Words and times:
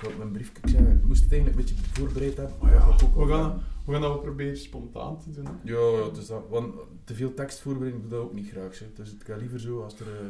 Had 0.00 0.16
mijn 0.16 0.30
briefje, 0.32 0.52
ik 0.62 0.68
zei, 0.68 0.86
ik 0.94 1.04
moest 1.06 1.22
het 1.22 1.32
eigenlijk 1.32 1.60
een 1.60 1.66
beetje 1.76 1.84
voorbereid 1.92 2.36
hebben. 2.36 2.56
Maar 2.62 2.72
ja, 2.72 2.86
ook 2.86 3.14
We 3.14 3.26
gaan, 3.32 3.62
we 3.86 3.92
gaan 3.92 4.00
dat 4.00 4.10
wel 4.12 4.20
proberen 4.20 4.56
spontaan 4.56 5.18
te 5.18 5.30
doen. 5.32 5.46
Ja, 5.64 5.78
ja, 5.78 6.08
dus 6.08 6.26
dat, 6.26 6.48
want 6.48 6.74
te 7.04 7.14
veel 7.14 7.34
tekst 7.34 7.58
voorbereiden 7.60 8.00
doe 8.00 8.10
ik 8.10 8.16
dat 8.16 8.24
ook 8.24 8.34
niet 8.34 8.50
graag. 8.50 8.74
Zeg. 8.74 8.88
Dus 8.94 9.10
het 9.10 9.24
gaat 9.24 9.40
liever 9.40 9.60
zo 9.60 9.82
als 9.82 10.00
er 10.00 10.06
eh, 10.06 10.26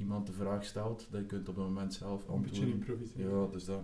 iemand 0.00 0.26
de 0.26 0.32
vraag 0.32 0.64
stelt, 0.64 1.06
dat 1.10 1.20
je 1.20 1.26
kunt 1.26 1.48
op 1.48 1.56
dat 1.56 1.64
moment 1.64 1.94
zelf 1.94 2.28
Een 2.28 2.40
beetje 2.42 2.60
antwoorden. 2.60 2.74
improviseren. 2.74 3.40
Ja, 3.40 3.46
dus 3.52 3.64
dat. 3.64 3.82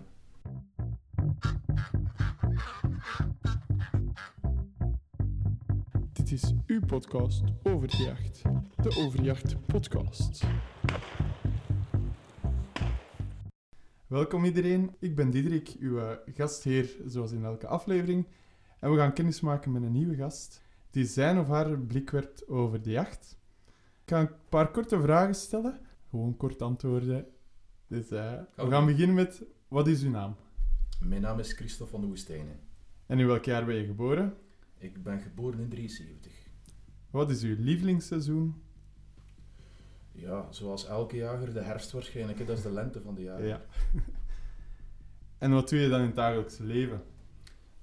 Dit 6.13 6.31
is 6.31 6.53
uw 6.65 6.79
podcast 6.85 7.43
over 7.63 7.87
de 7.87 7.97
jacht. 7.97 8.41
De 8.81 8.95
Overjacht 9.05 9.55
Podcast. 9.65 10.43
Welkom 14.11 14.45
iedereen, 14.45 14.95
ik 14.99 15.15
ben 15.15 15.29
Diederik, 15.29 15.75
uw 15.79 15.99
eh, 15.99 16.17
gastheer 16.33 16.95
zoals 17.05 17.31
in 17.31 17.43
elke 17.43 17.67
aflevering. 17.67 18.27
En 18.79 18.91
we 18.91 18.97
gaan 18.97 19.13
kennis 19.13 19.41
maken 19.41 19.71
met 19.71 19.83
een 19.83 19.91
nieuwe 19.91 20.15
gast 20.15 20.61
die 20.89 21.05
zijn 21.05 21.39
of 21.39 21.47
haar 21.47 21.79
blik 21.79 22.09
werpt 22.09 22.47
over 22.47 22.81
de 22.81 22.89
jacht. 22.89 23.37
Ik 24.03 24.09
ga 24.09 24.19
een 24.19 24.29
paar 24.49 24.71
korte 24.71 25.01
vragen 25.01 25.35
stellen, 25.35 25.79
gewoon 26.09 26.37
kort 26.37 26.61
antwoorden. 26.61 27.25
Dus 27.87 28.09
eh, 28.09 28.39
we 28.55 28.69
gaan 28.69 28.85
beginnen 28.85 29.15
met, 29.15 29.43
wat 29.67 29.87
is 29.87 30.03
uw 30.03 30.09
naam? 30.09 30.35
Mijn 30.99 31.21
naam 31.21 31.39
is 31.39 31.53
Christophe 31.53 31.91
van 31.91 32.01
de 32.01 32.07
Woestijnen. 32.07 32.59
En 33.05 33.19
in 33.19 33.27
welk 33.27 33.45
jaar 33.45 33.65
ben 33.65 33.75
je 33.75 33.85
geboren? 33.85 34.33
Ik 34.77 35.03
ben 35.03 35.19
geboren 35.19 35.59
in 35.59 35.69
73. 35.69 36.31
Wat 37.09 37.29
is 37.29 37.43
uw 37.43 37.55
lievelingsseizoen? 37.59 38.55
Ja, 40.11 40.47
zoals 40.51 40.87
elke 40.87 41.15
jager, 41.15 41.53
de 41.53 41.61
herfst 41.61 41.91
waarschijnlijk. 41.91 42.39
hè. 42.39 42.45
Dat 42.45 42.57
is 42.57 42.63
de 42.63 42.71
lente 42.71 43.01
van 43.01 43.15
de 43.15 43.21
jaren. 43.21 43.47
Ja. 43.47 43.61
en 45.37 45.51
wat 45.51 45.69
doe 45.69 45.79
je 45.79 45.89
dan 45.89 45.99
in 45.99 46.05
het 46.05 46.15
dagelijkse 46.15 46.63
leven? 46.63 47.01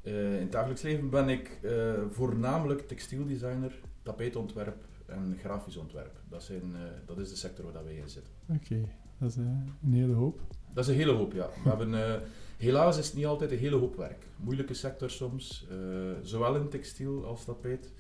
Eh, 0.08 0.34
in 0.34 0.40
het 0.40 0.52
dagelijks 0.52 0.82
leven 0.82 1.10
ben 1.10 1.28
ik 1.28 1.58
eh, 1.62 1.92
voornamelijk 2.10 2.88
textieldesigner, 2.88 3.80
tapeetontwerp 4.02 4.84
en 5.06 5.36
grafisch 5.38 5.76
ontwerp. 5.76 6.20
Dat, 6.28 6.42
zijn, 6.42 6.74
eh, 6.74 6.80
dat 7.06 7.18
is 7.18 7.28
de 7.28 7.36
sector 7.36 7.72
waar 7.72 7.84
wij 7.84 7.94
in 7.94 8.08
zitten. 8.08 8.32
Oké, 8.48 8.88
dat 9.18 9.30
is 9.30 9.36
een 9.36 9.92
hele 9.92 10.12
hoop. 10.12 10.40
Dat 10.74 10.84
is 10.84 10.90
een 10.90 10.96
hele 10.96 11.12
hoop, 11.12 11.32
ja. 11.32 11.48
We 11.64 11.68
hebben, 11.68 12.22
helaas 12.56 12.98
is 12.98 13.06
het 13.06 13.14
niet 13.14 13.26
altijd 13.26 13.50
een 13.50 13.58
hele 13.58 13.76
hoop 13.76 13.96
werk. 13.96 14.26
Moeilijke 14.36 14.74
sector 14.74 15.10
soms, 15.10 15.66
zowel 16.22 16.56
in 16.56 16.68
textiel 16.68 17.24
als 17.24 17.44
tapijt, 17.44 17.92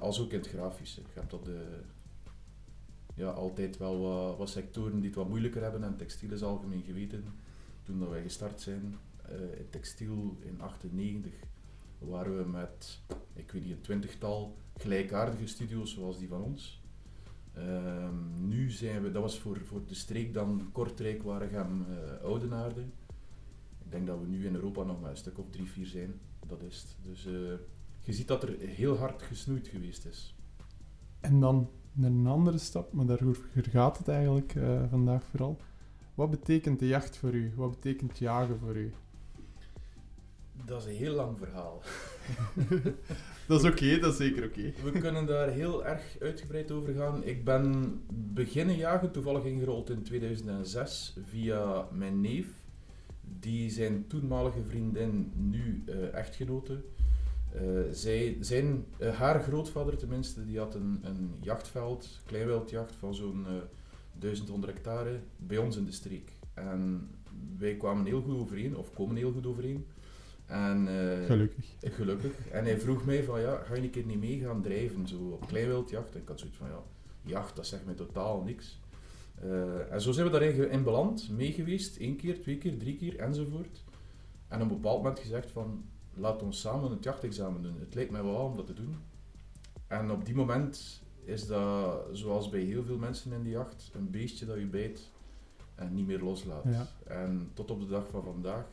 als 0.00 0.20
ook 0.20 0.32
in 0.32 0.38
het 0.38 0.48
grafische. 0.48 1.00
Je 1.00 1.18
hebt 1.18 1.30
dat 1.30 1.44
de, 1.44 1.66
ja, 3.14 3.30
altijd 3.30 3.76
wel 3.76 4.00
wat, 4.00 4.36
wat 4.36 4.50
sectoren 4.50 4.96
die 4.96 5.06
het 5.06 5.14
wat 5.14 5.28
moeilijker 5.28 5.62
hebben 5.62 5.84
en 5.84 5.96
textiel 5.96 6.32
is 6.32 6.42
algemeen 6.42 6.82
geweten. 6.82 7.24
Toen 7.82 7.98
dat 7.98 8.08
wij 8.08 8.22
gestart 8.22 8.60
zijn 8.60 8.96
eh, 9.30 9.58
in 9.58 9.68
textiel 9.70 10.36
in 10.40 10.60
98 10.60 11.32
waren 11.98 12.36
we 12.36 12.50
met, 12.50 13.00
ik 13.32 13.50
weet 13.50 13.62
niet, 13.62 13.72
een 13.72 13.80
twintigtal 13.80 14.56
gelijkaardige 14.76 15.46
studio's 15.46 15.92
zoals 15.92 16.18
die 16.18 16.28
van 16.28 16.42
ons. 16.42 16.82
Ehm, 17.52 18.48
nu 18.48 18.70
zijn 18.70 19.02
we, 19.02 19.10
dat 19.10 19.22
was 19.22 19.38
voor, 19.38 19.60
voor 19.64 19.84
de 19.86 19.94
streek 19.94 20.34
dan 20.34 20.68
Kortrijk, 20.72 21.22
Waregem, 21.22 21.86
eh 21.90 22.24
Oudenaarde. 22.24 22.80
Ik 23.84 23.90
denk 23.90 24.06
dat 24.06 24.20
we 24.20 24.26
nu 24.26 24.46
in 24.46 24.54
Europa 24.54 24.82
nog 24.82 25.00
maar 25.00 25.10
een 25.10 25.16
stuk 25.16 25.38
of 25.38 25.50
drie, 25.50 25.70
vier 25.70 25.86
zijn. 25.86 26.20
Dat 26.46 26.62
is 26.62 26.76
het. 26.76 26.96
Dus 27.02 27.26
eh, 27.26 27.32
je 28.00 28.12
ziet 28.12 28.28
dat 28.28 28.42
er 28.42 28.58
heel 28.58 28.96
hard 28.96 29.22
gesnoeid 29.22 29.68
geweest 29.68 30.04
is. 30.04 30.34
En 31.20 31.40
dan 31.40 31.70
naar 31.92 32.10
een 32.10 32.26
andere 32.26 32.58
stap, 32.58 32.92
maar 32.92 33.06
daarover 33.06 33.44
gaat 33.54 33.98
het 33.98 34.08
eigenlijk 34.08 34.54
eh, 34.54 34.82
vandaag 34.90 35.24
vooral. 35.24 35.58
Wat 36.14 36.30
betekent 36.30 36.78
de 36.78 36.86
jacht 36.86 37.16
voor 37.16 37.34
u? 37.34 37.52
Wat 37.56 37.70
betekent 37.70 38.18
jagen 38.18 38.58
voor 38.58 38.76
u? 38.76 38.92
Dat 40.64 40.80
is 40.80 40.86
een 40.86 40.96
heel 40.96 41.14
lang 41.14 41.38
verhaal. 41.38 41.82
Dat 43.50 43.64
is 43.64 43.70
oké, 43.70 43.98
dat 43.98 44.12
is 44.12 44.16
zeker 44.16 44.44
oké. 44.44 44.72
We 44.82 44.98
kunnen 44.98 45.26
daar 45.26 45.48
heel 45.48 45.86
erg 45.86 46.16
uitgebreid 46.20 46.70
over 46.70 46.94
gaan. 46.94 47.24
Ik 47.24 47.44
ben 47.44 47.94
beginnen 48.12 48.76
jagen, 48.76 49.12
toevallig 49.12 49.44
ingerold 49.44 49.90
in 49.90 50.02
2006 50.02 51.16
via 51.24 51.88
mijn 51.92 52.20
neef. 52.20 52.46
Die 53.20 53.70
zijn 53.70 54.06
toenmalige 54.06 54.62
vriendin, 54.68 55.32
nu 55.34 55.82
eh, 55.86 56.14
echtgenote. 56.14 56.82
Eh, 57.52 57.62
zij, 57.92 58.36
zijn, 58.40 58.84
eh, 58.98 59.14
haar 59.14 59.42
grootvader 59.42 59.96
tenminste, 59.96 60.44
die 60.44 60.58
had 60.58 60.74
een, 60.74 61.00
een 61.02 61.34
jachtveld, 61.40 62.20
kleinwildjacht 62.26 62.94
van 62.94 63.14
zo'n 63.14 63.46
eh 63.46 63.52
1100 64.20 64.72
hectare 64.72 65.20
bij 65.36 65.58
ons 65.58 65.76
in 65.76 65.84
de 65.84 65.92
streek. 65.92 66.32
En 66.54 67.08
wij 67.58 67.76
kwamen 67.76 68.04
heel 68.06 68.22
goed 68.22 68.34
overeen, 68.34 68.76
of 68.76 68.94
komen 68.94 69.16
heel 69.16 69.32
goed 69.32 69.46
overeen. 69.46 69.86
En, 70.46 70.88
eh, 70.88 71.26
Gelukkig. 71.26 71.64
Gelukkig. 71.80 72.48
En 72.48 72.64
hij 72.64 72.80
vroeg 72.80 73.04
mij 73.04 73.24
van, 73.24 73.40
ja, 73.40 73.56
ga 73.56 73.74
je 73.74 73.82
een 73.82 73.90
keer 73.90 74.04
niet 74.04 74.20
mee 74.20 74.38
gaan 74.38 74.62
drijven, 74.62 75.08
zo 75.08 75.16
op 75.16 75.46
kleinwildjacht? 75.46 76.14
En 76.14 76.20
ik 76.20 76.28
had 76.28 76.38
zoiets 76.38 76.58
van, 76.58 76.68
ja, 76.68 76.82
jacht, 77.22 77.56
dat 77.56 77.66
zegt 77.66 77.84
mij 77.84 77.94
totaal 77.94 78.42
niks. 78.42 78.80
Eh, 79.40 79.92
en 79.92 80.00
zo 80.00 80.12
zijn 80.12 80.26
we 80.26 80.32
daarin 80.32 80.70
in 80.70 80.82
beland, 80.82 81.30
mee 81.30 81.52
geweest, 81.52 81.96
één 81.96 82.16
keer, 82.16 82.40
twee 82.40 82.58
keer, 82.58 82.78
drie 82.78 82.96
keer, 82.96 83.18
enzovoort. 83.18 83.84
En 84.48 84.56
op 84.56 84.70
een 84.70 84.76
bepaald 84.76 85.02
moment 85.02 85.18
gezegd 85.18 85.50
van, 85.50 85.84
laat 86.20 86.42
ons 86.42 86.60
samen 86.60 86.90
het 86.90 87.04
jachtexamen 87.04 87.62
doen. 87.62 87.76
Het 87.78 87.94
lijkt 87.94 88.10
mij 88.10 88.22
wel 88.22 88.34
om 88.34 88.56
dat 88.56 88.66
te 88.66 88.74
doen. 88.74 88.96
En 89.86 90.10
op 90.10 90.24
die 90.24 90.34
moment 90.34 91.02
is 91.24 91.46
dat, 91.46 92.06
zoals 92.12 92.48
bij 92.48 92.60
heel 92.60 92.84
veel 92.84 92.98
mensen 92.98 93.32
in 93.32 93.42
de 93.42 93.48
jacht, 93.48 93.90
een 93.94 94.10
beestje 94.10 94.46
dat 94.46 94.58
je 94.58 94.66
bijt 94.66 95.10
en 95.74 95.94
niet 95.94 96.06
meer 96.06 96.22
loslaat. 96.22 96.64
Ja. 96.64 96.86
En 97.04 97.50
tot 97.54 97.70
op 97.70 97.80
de 97.80 97.86
dag 97.86 98.08
van 98.10 98.24
vandaag 98.24 98.64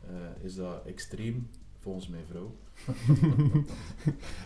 eh, 0.00 0.44
is 0.44 0.54
dat 0.54 0.84
extreem, 0.86 1.50
volgens 1.78 2.08
mijn 2.08 2.24
vrouw. 2.26 2.54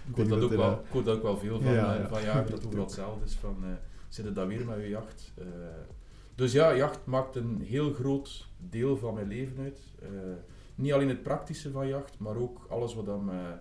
Ik 0.08 0.14
hoor 0.14 0.28
dat, 0.28 0.42
ook 0.42 0.50
wel, 0.50 0.70
eh, 0.70 0.78
ik 0.84 0.90
hoor 0.90 1.04
dat 1.04 1.16
ook 1.16 1.22
wel 1.22 1.38
veel 1.38 1.60
van, 1.60 1.72
Ja, 1.72 1.96
eh, 1.96 2.08
van 2.08 2.46
dat 2.50 2.66
ook 2.66 2.72
wel 2.72 2.82
hetzelfde 2.84 3.24
is 3.24 3.34
van, 3.34 3.56
eh 3.62 3.70
zit 4.14 4.24
het 4.24 4.34
dat 4.34 4.46
weer 4.46 4.66
met 4.66 4.76
je 4.76 4.88
jacht? 4.88 5.32
Eh, 5.34 5.46
dus 6.34 6.52
ja, 6.52 6.76
jacht 6.76 7.06
maakt 7.06 7.36
een 7.36 7.60
heel 7.60 7.92
groot 7.92 8.48
deel 8.58 8.96
van 8.96 9.14
mijn 9.14 9.28
leven 9.28 9.62
uit. 9.62 9.80
Niet 10.74 10.92
alleen 10.92 11.08
het 11.08 11.22
praktische 11.22 11.70
van 11.70 11.88
jacht, 11.88 12.18
maar 12.18 12.36
ook 12.36 12.66
alles 12.68 12.94
wat 12.94 13.06
dan 13.06 13.24
met 13.24 13.60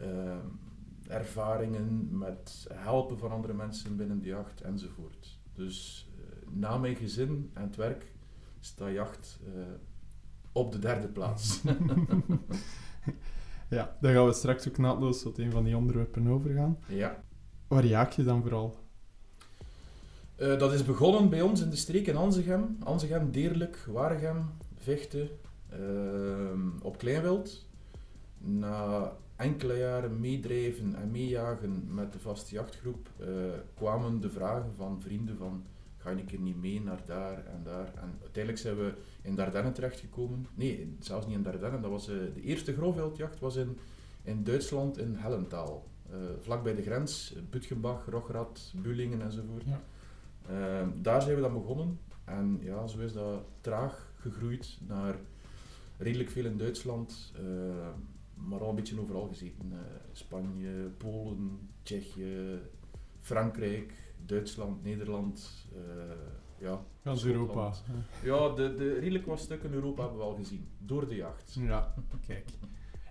eh, 0.00 0.36
ervaringen, 1.08 2.18
met 2.18 2.66
helpen 2.72 3.18
van 3.18 3.30
andere 3.30 3.52
mensen 3.52 3.96
binnen 3.96 4.20
de 4.20 4.28
jacht 4.28 4.60
enzovoort. 4.60 5.38
Dus 5.52 6.08
eh, 6.18 6.48
na 6.50 6.78
mijn 6.78 6.96
gezin 6.96 7.50
en 7.52 7.62
het 7.62 7.76
werk 7.76 8.12
staat 8.60 8.92
jacht 8.92 9.40
eh, 9.46 9.62
op 10.52 10.72
de 10.72 10.78
derde 10.78 11.08
plaats. 11.08 11.60
Ja, 13.68 13.96
daar 14.00 14.14
gaan 14.14 14.26
we 14.26 14.32
straks 14.32 14.68
ook 14.68 14.78
naadloos 14.78 15.22
tot 15.22 15.38
een 15.38 15.50
van 15.50 15.64
die 15.64 15.76
onderwerpen 15.76 16.28
overgaan. 16.28 16.78
ja. 16.88 17.22
Waar 17.68 17.86
jaag 17.86 18.16
je 18.16 18.24
dan 18.24 18.42
vooral? 18.42 18.78
Dat 20.36 20.72
is 20.72 20.84
begonnen 20.84 21.28
bij 21.28 21.42
ons 21.42 21.60
in 21.60 21.70
de 21.70 21.76
streek 21.76 22.06
in 22.06 22.16
Anzegem. 22.16 22.76
Anzegem, 22.82 23.30
Deerlijk, 23.30 23.86
Waregem, 23.88 24.50
Vechten, 24.76 25.28
op 26.82 26.98
Kleinwild. 26.98 27.66
Na 28.38 29.12
enkele 29.36 29.78
jaren 29.78 30.20
meedrijven 30.20 30.94
en 30.94 31.10
meejagen 31.10 31.94
met 31.94 32.12
de 32.12 32.18
vaste 32.18 32.54
jachtgroep 32.54 33.08
eh, 33.18 33.26
kwamen 33.74 34.20
de 34.20 34.30
vragen 34.30 34.72
van 34.76 35.00
vrienden 35.00 35.36
van 35.36 35.64
ga 35.96 36.10
je 36.10 36.16
een 36.16 36.24
keer 36.24 36.38
niet 36.38 36.60
mee 36.60 36.82
naar 36.82 37.02
daar 37.06 37.46
en 37.46 37.60
daar. 37.62 37.92
En 37.94 38.18
uiteindelijk 38.20 38.62
zijn 38.62 38.76
we 38.76 38.94
in 39.22 39.34
Dardenne 39.34 39.72
terechtgekomen. 39.72 40.46
Nee, 40.54 40.96
zelfs 41.00 41.26
niet 41.26 41.36
in 41.36 41.42
Dardenne. 41.42 41.80
Dat 41.80 41.90
was, 41.90 42.08
eh, 42.08 42.14
de 42.34 42.42
eerste 42.42 42.72
grootveldjacht 42.72 43.40
was 43.40 43.56
in, 43.56 43.78
in 44.22 44.44
Duitsland, 44.44 44.98
in 44.98 45.14
Hellentaal. 45.14 45.86
Eh 46.10 46.16
vlak 46.40 46.62
bij 46.62 46.74
de 46.74 46.82
grens, 46.82 47.34
Butgenbach, 47.50 48.06
Rochrad, 48.06 48.72
Bullingen 48.76 49.22
enzovoort. 49.22 49.64
Ja. 49.64 49.82
Ehm, 50.48 50.88
daar 51.02 51.22
zijn 51.22 51.34
we 51.34 51.40
dan 51.40 51.52
begonnen. 51.52 51.98
En 52.24 52.58
ja, 52.62 52.86
zo 52.86 52.98
is 52.98 53.12
dat 53.12 53.44
traag 53.60 54.12
gegroeid 54.16 54.78
naar 54.86 55.16
redelijk 55.98 56.30
veel 56.30 56.44
in 56.44 56.56
Duitsland, 56.58 57.32
eh, 57.36 57.88
maar 58.34 58.60
al 58.60 58.68
een 58.68 58.74
beetje 58.74 59.00
overal 59.00 59.26
gezeten. 59.28 59.72
Eh, 59.72 59.78
Spanje, 60.12 60.90
Polen, 60.96 61.58
Tsjechië, 61.82 62.58
Frankrijk, 63.20 63.92
Duitsland, 64.26 64.82
Nederland. 64.82 65.66
eh, 65.74 65.80
ja, 66.58 66.82
Gans. 67.02 67.24
Europa. 67.24 67.72
Ja, 68.22 68.48
de, 68.48 68.74
de 68.74 68.92
redelijk 68.98 69.26
wat 69.26 69.40
stukken 69.40 69.72
Europa 69.72 70.00
hebben 70.02 70.18
we 70.20 70.24
al 70.26 70.34
gezien, 70.36 70.68
door 70.78 71.08
de 71.08 71.14
jacht. 71.14 71.54
Ja, 71.60 71.94
kijk. 72.26 72.44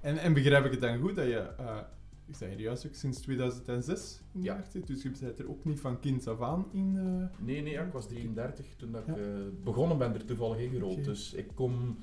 En, 0.02 0.18
en 0.18 0.34
begrijp 0.34 0.66
ik 0.66 0.72
het 0.72 0.82
dan 0.82 1.00
goed 1.00 1.16
dat 1.16 1.26
je, 1.26 1.50
ik 2.26 2.36
zeg 2.36 2.50
hier 2.50 2.60
juist 2.60 2.86
ook 2.88 2.94
sinds 2.94 3.20
2006 3.22 4.22
in 4.34 4.40
de 4.42 4.46
Ja. 4.48 4.56
jacht 4.56 4.88
dus 4.88 5.04
je 5.04 5.12
bent 5.20 5.40
er 5.40 5.50
ook 5.50 5.66
niet 5.66 5.80
van 5.80 6.00
kind 6.00 6.28
af 6.28 6.42
aan 6.42 6.66
in... 6.72 6.94
Nee, 7.40 7.62
nee, 7.62 7.72
ja, 7.72 7.82
ik 7.84 7.92
was 7.92 8.08
33 8.08 8.76
toen 8.76 8.92
dat 8.92 9.08
ik 9.08 9.16
Ja. 9.16 9.24
begonnen 9.64 9.98
ben, 9.98 10.14
er 10.14 10.26
toevallig 10.26 10.58
ingerold. 10.60 11.04
Dus 11.04 11.34
ik 11.34 11.48
kom, 11.54 11.98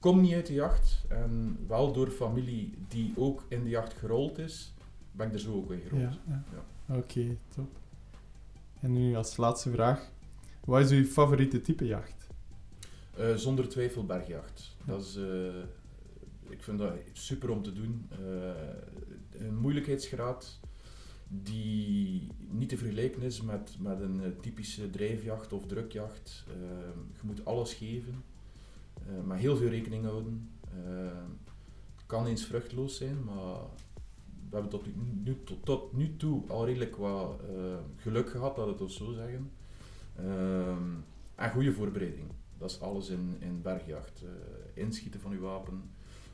kom 0.00 0.20
niet 0.20 0.34
uit 0.34 0.46
de 0.46 0.52
jacht. 0.52 1.04
En 1.08 1.58
wel 1.66 1.92
door 1.92 2.10
familie 2.10 2.74
die 2.88 3.12
ook 3.16 3.44
in 3.48 3.64
de 3.64 3.70
jacht 3.70 3.92
gerold 3.92 4.38
is, 4.38 4.74
ben 5.12 5.26
ik 5.26 5.32
er 5.32 5.40
zo 5.40 5.54
ook 5.54 5.70
in 5.70 5.80
gerold. 5.80 6.18
Ja, 6.26 6.44
ja. 6.52 6.96
Oké, 6.96 7.36
top. 7.48 7.68
En 8.80 8.92
nu 8.92 9.14
als 9.14 9.36
laatste 9.36 9.70
vraag. 9.70 10.10
Wat 10.64 10.80
is 10.80 10.90
uw 10.90 11.04
favoriete 11.04 11.60
type 11.60 11.86
jacht? 11.86 12.26
Eh, 13.16 13.34
zonder 13.34 13.68
twijfel 13.68 14.06
bergjacht. 14.06 14.76
Dat 14.86 15.02
is, 15.02 15.16
eh, 15.16 15.58
ik 16.48 16.62
vind 16.62 16.78
dat 16.78 16.92
super 17.12 17.50
om 17.50 17.62
te 17.62 17.72
doen. 17.72 18.06
Eh, 18.10 19.46
een 19.46 19.56
moeilijkheidsgraad 19.56 20.60
die 21.28 22.26
niet 22.48 22.68
te 22.68 22.76
vergelijken 22.76 23.22
is 23.22 23.42
met, 23.42 23.76
met 23.78 24.00
een 24.00 24.36
typische 24.40 24.90
drijfjacht 24.90 25.52
of 25.52 25.66
drukjacht. 25.66 26.44
Eh, 26.48 26.54
je 27.20 27.26
moet 27.26 27.44
alles 27.44 27.74
geven, 27.74 28.24
eh, 29.06 29.22
maar 29.24 29.38
heel 29.38 29.56
veel 29.56 29.68
rekening 29.68 30.04
houden. 30.04 30.50
Eh, 30.64 31.18
het 31.96 32.06
kan 32.06 32.26
eens 32.26 32.44
vruchtloos 32.44 32.96
zijn, 32.96 33.24
maar 33.24 33.58
we 34.50 34.56
hebben 34.56 34.70
tot 34.70 34.86
nu, 35.24 35.36
tot, 35.44 35.64
tot 35.64 35.92
nu 35.92 36.16
toe 36.16 36.42
al 36.48 36.66
redelijk 36.66 36.96
wat 36.96 37.40
eh, 37.40 37.74
geluk 37.96 38.30
gehad, 38.30 38.56
laat 38.56 38.66
het 38.66 38.80
ons 38.80 38.96
zo 38.96 39.12
zeggen. 39.12 39.50
Ehm, 40.16 40.88
en 41.34 41.50
goede 41.50 41.72
voorbereiding. 41.72 42.28
Dat 42.58 42.70
is 42.70 42.80
alles 42.80 43.08
in, 43.08 43.36
in 43.40 43.62
bergjacht. 43.62 44.22
Eh, 44.22 44.82
inschieten 44.82 45.20
van 45.20 45.32
uw 45.32 45.40
wapen, 45.40 45.82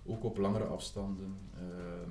ook 0.05 0.25
op 0.25 0.37
langere 0.39 0.65
afstanden. 0.65 1.37
Ehm, 1.55 2.11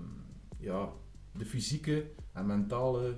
ja, 0.58 0.90
de 1.32 1.46
fysieke 1.46 2.06
en 2.34 2.46
mentale 2.46 3.16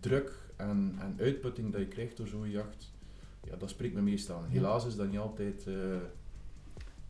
druk 0.00 0.52
en, 0.56 0.96
en 1.00 1.16
uitputting 1.18 1.72
dat 1.72 1.80
je 1.80 1.88
krijgt 1.88 2.16
door 2.16 2.26
zo'n 2.26 2.50
jacht, 2.50 2.92
ja, 3.44 3.56
dat 3.56 3.70
spreekt 3.70 3.94
me 3.94 4.00
meestal 4.00 4.36
aan. 4.36 4.48
Helaas 4.48 4.86
is 4.86 4.96
dat 4.96 5.10
niet 5.10 5.18
altijd... 5.18 5.66
eh, 5.66 5.96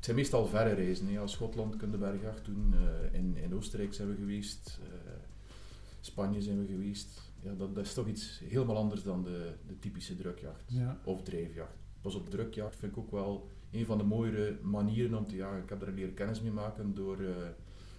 het 0.01 0.09
zijn 0.09 0.17
meestal 0.17 0.47
verre 0.47 0.75
reizen. 0.75 1.07
Hè. 1.07 1.19
Als 1.19 1.33
Schotland 1.33 1.77
kunnen 1.77 1.99
bergjacht 2.01 2.45
doen, 2.45 2.75
eh, 2.75 3.19
in, 3.19 3.37
in 3.37 3.55
Oostenrijk 3.55 3.95
zijn 3.95 4.09
we 4.09 4.15
geweest, 4.15 4.79
eh, 4.83 5.11
Spanje 6.01 6.41
zijn 6.43 6.59
we 6.61 6.67
geweest. 6.67 7.33
Ja, 7.43 7.53
dat, 7.55 7.75
dat 7.75 7.85
is 7.85 7.95
toch 7.95 8.07
iets 8.09 8.41
helemaal 8.45 8.77
anders 8.77 9.03
dan 9.03 9.23
de, 9.25 9.53
de 9.67 9.79
typische 9.79 10.17
drukjacht 10.17 10.63
Ja. 10.67 11.01
of 11.05 11.23
drijfjacht. 11.23 11.77
Pas 12.01 12.15
op 12.15 12.31
drukjacht 12.31 12.77
vind 12.77 12.93
ik 12.93 12.99
ook 12.99 13.11
wel 13.11 13.49
een 13.71 13.85
van 13.87 13.99
de 13.99 14.05
mooiere 14.05 14.59
manieren 14.63 15.19
om 15.19 15.27
te 15.27 15.37
jagen. 15.37 15.63
Ik 15.63 15.69
heb 15.69 15.83
er 15.83 15.93
leren 15.93 16.15
kennis 16.15 16.41
mee 16.43 16.53
maken 16.53 16.95
door 16.95 17.21
eh, 17.21 17.35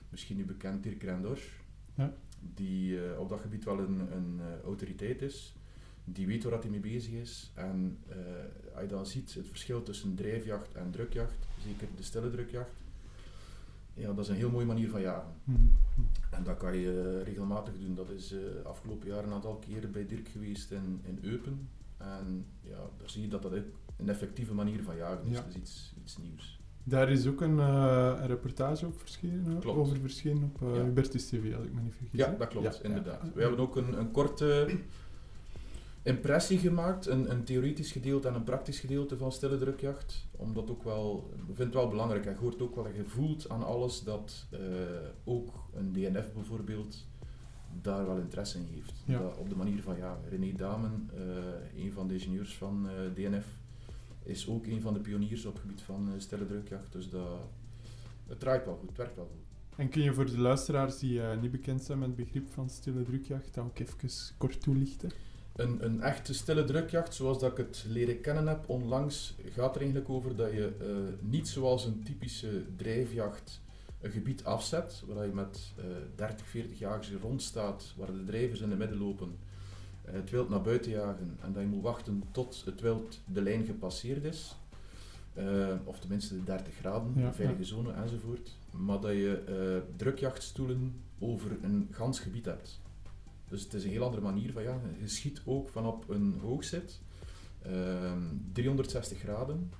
misschien 0.09 0.39
u 0.39 0.45
bekend 0.45 0.83
Dirk 0.83 1.03
Rendors, 1.03 1.49
Ja. 1.95 2.13
die 2.55 3.19
op 3.19 3.29
dat 3.29 3.39
gebied 3.39 3.63
wel 3.63 3.79
een, 3.79 4.13
een 4.15 4.41
autoriteit 4.63 5.21
is, 5.21 5.55
die 6.03 6.27
weet 6.27 6.43
waar 6.43 6.59
hij 6.61 6.69
mee 6.69 6.79
bezig 6.79 7.13
is. 7.13 7.51
En 7.55 7.97
eh, 8.07 8.17
als 8.73 8.81
je 8.81 8.87
dan 8.87 9.05
ziet 9.05 9.33
het 9.33 9.47
verschil 9.47 9.83
tussen 9.83 10.15
drijfjacht 10.15 10.73
en 10.73 10.91
drukjacht, 10.91 11.47
zeker 11.65 11.87
de 11.95 12.03
stille 12.03 12.29
drukjacht, 12.29 12.71
ja, 13.93 14.13
dat 14.13 14.23
is 14.25 14.27
een 14.27 14.35
heel 14.35 14.49
mooie 14.49 14.65
manier 14.65 14.89
van 14.89 15.01
jagen. 15.01 15.33
Mhm. 15.43 15.59
En 16.31 16.43
dat 16.43 16.57
kan 16.57 16.77
je 16.77 17.17
eh, 17.19 17.25
regelmatig 17.25 17.73
doen. 17.79 17.95
Dat 17.95 18.09
is 18.09 18.31
eh 18.31 18.65
afgelopen 18.65 19.07
jaar 19.07 19.23
een 19.23 19.33
aantal 19.33 19.55
keren 19.55 19.91
bij 19.91 20.05
Dirk 20.05 20.27
geweest 20.27 20.71
in, 20.71 21.01
in 21.03 21.19
Eupen. 21.21 21.69
En 21.97 22.45
ja, 22.61 22.77
daar 22.97 23.09
zie 23.09 23.21
je 23.21 23.27
dat 23.27 23.41
dat 23.41 23.51
een 23.97 24.09
effectieve 24.09 24.53
manier 24.53 24.83
van 24.83 24.95
jagen 24.95 25.25
is. 25.25 25.35
Ja. 25.35 25.41
Dat 25.41 25.47
is 25.49 25.55
iets, 25.55 25.93
iets 26.03 26.17
nieuws. 26.17 26.59
Daar 26.83 27.11
is 27.11 27.27
ook 27.27 27.41
een, 27.41 27.57
een 27.57 28.27
reportage 28.27 28.85
op 28.85 28.99
verschenen? 28.99 29.59
Klopt. 29.59 29.77
over 29.77 29.97
verschenen 29.97 30.43
op 30.43 30.61
uh, 30.61 30.75
Ja. 30.75 30.83
Hubertus 30.83 31.27
TV, 31.27 31.55
als 31.55 31.65
ik 31.65 31.73
me 31.73 31.81
niet 31.81 31.93
vergis. 31.95 32.19
Ja, 32.19 32.35
dat 32.37 32.47
klopt, 32.47 32.75
Ja, 32.75 32.83
inderdaad. 32.83 33.33
We 33.33 33.41
hebben 33.41 33.59
ook 33.59 33.75
een, 33.75 33.99
een 33.99 34.11
korte 34.11 34.77
impressie 36.03 36.57
gemaakt, 36.57 37.05
een, 37.05 37.31
een 37.31 37.43
theoretisch 37.43 37.91
gedeelte 37.91 38.27
en 38.27 38.33
een 38.33 38.43
praktisch 38.43 38.79
gedeelte 38.79 39.17
van 39.17 39.31
stille 39.31 39.57
drukjacht. 39.57 40.27
Omdat 40.31 40.69
ook 40.69 40.83
wel, 40.83 41.29
we 41.35 41.45
vinden 41.45 41.65
het 41.65 41.73
wel 41.73 41.87
belangrijk, 41.87 42.23
je 42.23 42.35
hoort 42.35 42.61
ook 42.61 42.75
wel, 42.75 42.87
je 42.87 43.05
voelt 43.05 43.49
aan 43.49 43.63
alles 43.63 44.03
dat 44.03 44.45
eh, 44.51 44.59
ook 45.23 45.53
een 45.73 45.91
DNF 45.91 46.33
bijvoorbeeld 46.33 47.05
daar 47.81 48.05
wel 48.05 48.17
interesse 48.17 48.57
in 48.57 48.65
heeft. 48.73 48.93
Ja. 49.05 49.19
Dat, 49.19 49.37
op 49.37 49.49
de 49.49 49.55
manier 49.55 49.81
van, 49.81 49.97
ja, 49.97 50.19
René 50.29 50.53
Damen, 50.55 51.09
eh, 51.13 51.83
een 51.83 51.91
van 51.91 52.07
de 52.07 52.13
ingenieurs 52.13 52.57
van 52.57 52.89
eh, 52.89 52.95
DNF, 53.13 53.45
is 54.23 54.47
ook 54.49 54.65
een 54.65 54.81
van 54.81 54.93
de 54.93 54.99
pioniers 54.99 55.45
op 55.45 55.53
het 55.53 55.61
gebied 55.61 55.81
van 55.81 56.13
stille 56.17 56.45
drukjacht. 56.45 56.91
Dus 56.91 57.09
dat, 57.09 57.49
het 58.27 58.39
draait 58.39 58.65
wel 58.65 58.75
goed, 58.75 58.89
het 58.89 58.97
werkt 58.97 59.15
wel 59.15 59.25
goed. 59.25 59.39
En 59.75 59.89
kun 59.89 60.01
je 60.01 60.13
voor 60.13 60.25
de 60.25 60.39
luisteraars 60.39 60.99
die 60.99 61.21
niet 61.21 61.51
bekend 61.51 61.83
zijn 61.83 61.99
met 61.99 62.07
het 62.07 62.17
begrip 62.17 62.49
van 62.49 62.69
stille 62.69 63.03
drukjacht, 63.03 63.53
dat 63.53 63.65
ook 63.65 63.79
even 63.79 64.09
kort 64.37 64.61
toelichten? 64.61 65.11
Een, 65.55 65.85
een 65.85 66.01
echte 66.01 66.33
stille 66.33 66.63
drukjacht, 66.63 67.13
zoals 67.13 67.39
dat 67.39 67.51
ik 67.51 67.57
het 67.57 67.85
leren 67.87 68.21
kennen 68.21 68.47
heb 68.47 68.69
onlangs, 68.69 69.35
gaat 69.51 69.75
er 69.75 69.81
eigenlijk 69.81 70.09
over 70.09 70.35
dat 70.35 70.51
je 70.51 70.73
eh, 70.79 70.87
niet 71.29 71.47
zoals 71.47 71.85
een 71.85 72.03
typische 72.03 72.63
drijfjacht 72.75 73.61
een 74.01 74.11
gebied 74.11 74.43
afzet, 74.45 75.03
waar 75.07 75.25
je 75.25 75.33
met 75.33 75.73
eh 75.77 75.83
30, 76.15 76.47
40 76.47 76.79
jagers 76.79 77.11
rondstaat, 77.21 77.93
waar 77.97 78.11
de 78.11 78.23
drijvers 78.23 78.59
in 78.61 78.69
de 78.69 78.75
midden 78.75 78.97
lopen, 78.97 79.35
eh, 80.05 80.13
het 80.13 80.29
wild 80.29 80.49
naar 80.49 80.61
buiten 80.61 80.91
jagen 80.91 81.37
en 81.41 81.53
dat 81.53 81.61
je 81.61 81.67
moet 81.67 81.83
wachten 81.83 82.23
tot 82.31 82.61
het 82.65 82.81
wild 82.81 83.19
de 83.25 83.41
lijn 83.41 83.65
gepasseerd 83.65 84.23
is. 84.23 84.55
Eh, 85.33 85.67
of 85.83 85.99
tenminste 85.99 86.33
de 86.35 86.43
30 86.43 86.73
graden, 86.75 87.13
Ja, 87.15 87.33
veilige 87.33 87.59
ja. 87.61 87.65
zone 87.67 87.93
enzovoort. 87.93 88.51
Maar 88.71 88.99
dat 88.99 89.11
je 89.11 89.43
eh, 89.47 89.95
drukjachtstoelen 89.97 90.93
over 91.19 91.51
een 91.61 91.87
gans 91.91 92.19
gebied 92.19 92.45
hebt. 92.45 92.79
Dus 93.51 93.63
het 93.63 93.73
is 93.73 93.83
een 93.83 93.89
heel 93.89 94.03
andere 94.03 94.21
manier 94.21 94.51
van 94.51 94.63
ja, 94.63 94.81
je 94.99 95.07
schiet 95.07 95.41
ook 95.45 95.69
van 95.69 95.85
op 95.85 96.09
een 96.09 96.39
hoogzit, 96.41 97.01
ehm 97.61 98.21
360 98.51 99.17
graden, 99.19 99.71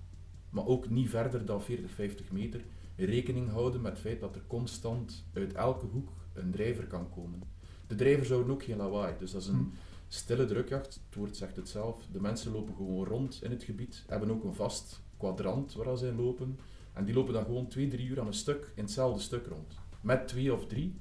maar 0.49 0.65
ook 0.65 0.89
niet 0.89 1.09
verder 1.09 1.45
dan 1.45 1.61
40, 1.61 1.91
50 1.91 2.31
meter. 2.31 2.61
Rekening 2.95 3.49
houden 3.49 3.81
met 3.81 3.91
het 3.91 4.01
feit 4.01 4.19
dat 4.19 4.35
er 4.35 4.41
constant 4.47 5.23
uit 5.33 5.53
elke 5.53 5.85
hoek 5.85 6.09
een 6.33 6.51
drijver 6.51 6.87
kan 6.87 7.09
komen. 7.09 7.43
De 7.87 7.95
drijvers 7.95 8.29
houden 8.29 8.53
ook 8.53 8.63
geen 8.63 8.77
lawaai, 8.77 9.13
dus 9.19 9.31
dat 9.31 9.41
is 9.41 9.47
een 9.47 9.55
Hm. 9.55 9.63
stille 10.07 10.45
drukjacht. 10.45 10.93
Het 11.05 11.15
woord 11.15 11.37
zegt 11.37 11.55
het 11.55 11.69
zelf. 11.69 12.05
De 12.11 12.21
mensen 12.21 12.51
lopen 12.51 12.75
gewoon 12.75 13.05
rond 13.05 13.43
in 13.43 13.51
het 13.51 13.63
gebied, 13.63 14.03
hebben 14.07 14.31
ook 14.31 14.43
een 14.43 14.53
vast 14.53 15.01
kwadrant 15.17 15.73
waar 15.73 15.97
ze 15.97 16.07
in 16.07 16.15
lopen. 16.15 16.59
En 16.93 17.05
die 17.05 17.13
lopen 17.15 17.33
dan 17.33 17.45
gewoon 17.45 17.67
twee, 17.67 17.87
drie 17.87 18.07
uur 18.07 18.19
aan 18.19 18.27
een 18.27 18.33
stuk 18.33 18.71
in 18.75 18.83
hetzelfde 18.83 19.21
stuk 19.21 19.47
rond. 19.47 19.73
Met 20.01 20.27
twee 20.27 20.53
of 20.53 20.67
drie 20.67 20.95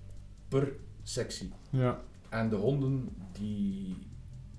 per 0.49 0.72
sectie. 1.02 1.50
Ja, 1.70 2.02
En 2.31 2.49
de 2.49 2.56
honden 2.56 3.09
die 3.32 3.97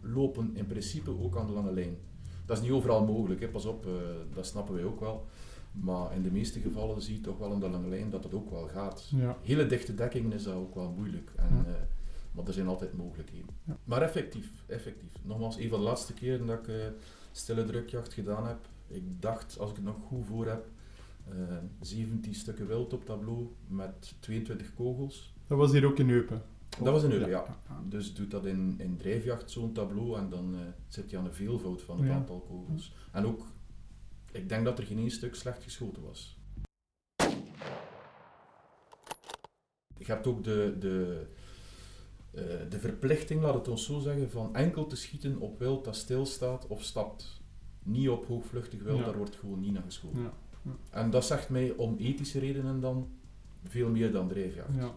lopen 0.02 0.52
in 0.56 0.68
principe 0.68 1.20
ook 1.24 1.38
aan 1.38 1.48
de 1.48 1.54
lange 1.54 1.74
lijn. 1.74 1.96
Dat 2.46 2.58
is 2.58 2.64
niet 2.64 2.72
overal 2.72 3.06
mogelijk, 3.06 3.42
hè. 3.42 3.48
pas 3.48 3.66
op, 3.66 3.86
eh, 3.86 3.92
dat 4.34 4.46
snappen 4.46 4.76
wij 4.76 4.84
ook 4.84 5.00
wel. 5.00 5.26
Maar 5.72 6.16
in 6.16 6.22
de 6.24 6.32
meeste 6.32 6.60
gevallen 6.60 7.02
zie 7.02 7.16
je 7.16 7.22
toch 7.22 7.38
wel 7.38 7.52
aan 7.52 7.60
de 7.60 7.70
lange 7.70 7.88
lijn 7.90 8.10
dat 8.10 8.24
het 8.24 8.34
ook 8.34 8.50
wel 8.50 8.68
gaat. 8.68 9.08
ja. 9.16 9.38
Hele 9.42 9.66
dichte 9.66 9.96
dekkingen 9.96 10.34
is 10.34 10.44
dat 10.44 10.54
ook 10.56 10.76
wel 10.76 10.90
moeilijk. 10.98 11.32
En, 11.36 11.56
Ja. 11.56 11.66
eh, 11.72 11.82
maar 12.32 12.46
er 12.48 12.54
zijn 12.54 12.68
altijd 12.68 12.94
mogelijkheden. 12.98 13.50
Ja. 13.64 13.78
Maar 13.84 14.02
effectief, 14.02 14.52
effectief. 14.68 15.10
Nogmaals, 15.24 15.58
een 15.58 15.70
van 15.70 15.80
de 15.80 15.86
laatste 15.86 16.14
keren 16.14 16.46
dat 16.48 16.60
ik 16.60 16.68
eh, 16.68 16.76
stille 17.32 17.64
drukjacht 17.66 18.14
gedaan 18.14 18.48
heb. 18.48 18.58
Ik 18.88 19.22
dacht, 19.22 19.60
als 19.60 19.70
ik 19.70 19.76
het 19.76 19.86
nog 19.86 19.96
goed 20.08 20.26
voor 20.26 20.48
heb, 20.48 20.66
eh 21.30 21.36
17 21.80 22.34
stukken 22.36 22.68
wild 22.68 22.94
op 22.94 23.06
tableau 23.06 23.48
met 23.68 24.16
22 24.20 24.74
kogels. 24.74 25.34
Dat 25.48 25.58
was 25.58 25.72
hier 25.72 25.86
ook 25.86 26.00
in 26.00 26.10
Eupen. 26.10 26.42
Dat 26.84 26.94
was 26.94 27.04
in 27.04 27.12
Eupen, 27.12 27.30
ja. 27.30 27.46
ja. 27.70 27.82
Dus 27.90 28.14
doet 28.14 28.32
dat 28.32 28.46
in, 28.46 28.76
in 28.78 28.98
drijfjacht 28.98 29.52
zo'n 29.52 29.74
tableau 29.74 30.18
en 30.18 30.30
dan 30.30 30.56
eh, 30.56 30.60
zit 30.88 31.10
je 31.10 31.18
aan 31.18 31.26
een 31.26 31.34
veelvoud 31.34 31.82
van 31.82 31.98
het 31.98 32.08
Ja. 32.08 32.14
aantal 32.14 32.40
kogels. 32.40 32.94
En 33.12 33.26
ook, 33.26 33.46
ik 34.32 34.50
denk 34.50 34.66
dat 34.66 34.78
er 34.80 34.86
geen 34.86 34.98
één 34.98 35.12
stuk 35.12 35.36
slecht 35.36 35.64
geschoten 35.64 36.04
was. 36.04 36.40
Je 39.98 40.06
hebt 40.08 40.28
ook 40.28 40.44
de, 40.44 40.76
de, 40.80 41.26
eh, 42.32 42.44
de 42.70 42.80
verplichting, 42.80 43.42
laat 43.42 43.54
het 43.54 43.68
ons 43.68 43.86
zo 43.86 44.00
zeggen, 44.00 44.30
van 44.32 44.56
enkel 44.56 44.88
te 44.88 44.96
schieten 44.96 45.38
op 45.40 45.60
wild 45.60 45.86
dat 45.86 45.96
stilstaat 45.96 46.68
of 46.68 46.84
stapt. 46.84 47.40
Niet 47.84 48.10
op 48.10 48.26
hoogvluchtig 48.28 48.84
wild, 48.84 49.00
Ja. 49.00 49.06
daar 49.06 49.18
wordt 49.18 49.36
gewoon 49.36 49.60
niet 49.60 49.74
naar 49.74 49.84
geschoten. 49.84 50.22
Ja. 50.22 50.34
En 50.90 51.10
dat 51.10 51.26
zegt 51.26 51.50
mij 51.50 51.72
om 51.72 51.96
ethische 51.98 52.40
redenen 52.40 52.80
dan 52.80 53.10
veel 53.64 53.90
meer 53.90 54.12
dan 54.12 54.28
drijfjacht. 54.28 54.76
Ja. 54.76 54.92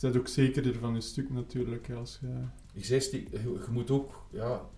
Je 0.00 0.06
bent 0.06 0.16
ook 0.18 0.28
zekerder 0.28 0.74
van 0.74 0.94
je 0.94 1.00
stuk 1.00 1.30
natuurlijk, 1.30 1.90
als 1.90 2.18
je... 2.20 2.42
Ik 2.72 2.84
zei, 2.84 3.00
je, 3.30 3.58
moet 3.70 3.90
ook 3.90 4.26
ja, 4.30 4.68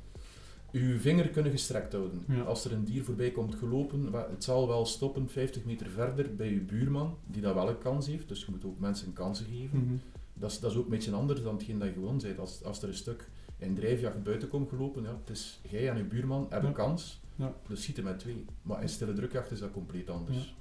je 0.72 0.98
vinger 0.98 1.28
kunnen 1.28 1.52
gestrekt 1.52 1.92
houden. 1.92 2.24
Ja. 2.28 2.40
Als 2.40 2.64
er 2.64 2.72
een 2.72 2.84
dier 2.84 3.04
voorbij 3.04 3.30
komt 3.30 3.54
gelopen, 3.54 4.12
het 4.12 4.44
zal 4.44 4.66
wel 4.68 4.86
stoppen 4.86 5.28
50 5.28 5.64
meter 5.64 5.90
verder 5.90 6.36
bij 6.36 6.50
je 6.52 6.60
buurman, 6.60 7.16
die 7.26 7.42
dat 7.42 7.54
wel 7.54 7.68
een 7.68 7.78
kans 7.78 8.06
heeft. 8.06 8.28
Dus 8.28 8.44
je 8.44 8.50
moet 8.50 8.64
ook 8.64 8.78
mensen 8.78 9.12
kansen 9.12 9.46
geven. 9.46 9.78
Mhm. 9.78 9.94
Dat, 10.34 10.50
is, 10.50 10.60
dat 10.60 10.70
is 10.70 10.76
ook 10.76 10.84
een 10.84 10.90
beetje 10.90 11.12
anders 11.12 11.42
dan 11.42 11.54
hetgeen 11.54 11.78
dat 11.78 11.88
je 11.88 11.94
gewoon 11.94 12.18
bent. 12.18 12.38
Als, 12.38 12.64
als 12.64 12.82
er 12.82 12.88
een 12.88 12.94
stuk 12.94 13.28
in 13.58 13.74
drijfjacht 13.74 14.22
buiten 14.22 14.48
komt 14.48 14.68
gelopen, 14.68 15.02
ja, 15.02 15.18
het 15.20 15.30
is 15.30 15.60
jij 15.70 15.88
en 15.90 15.96
je 15.96 16.04
buurman 16.04 16.46
hebben 16.50 16.70
Ja. 16.70 16.76
kans, 16.76 17.20
Ja. 17.36 17.54
dus 17.68 17.82
schieten 17.82 18.04
met 18.04 18.18
twee. 18.18 18.44
Maar 18.62 18.82
in 18.82 18.88
stille 18.88 19.12
drukjacht 19.12 19.50
is 19.50 19.58
dat 19.60 19.70
compleet 19.70 20.10
anders. 20.10 20.56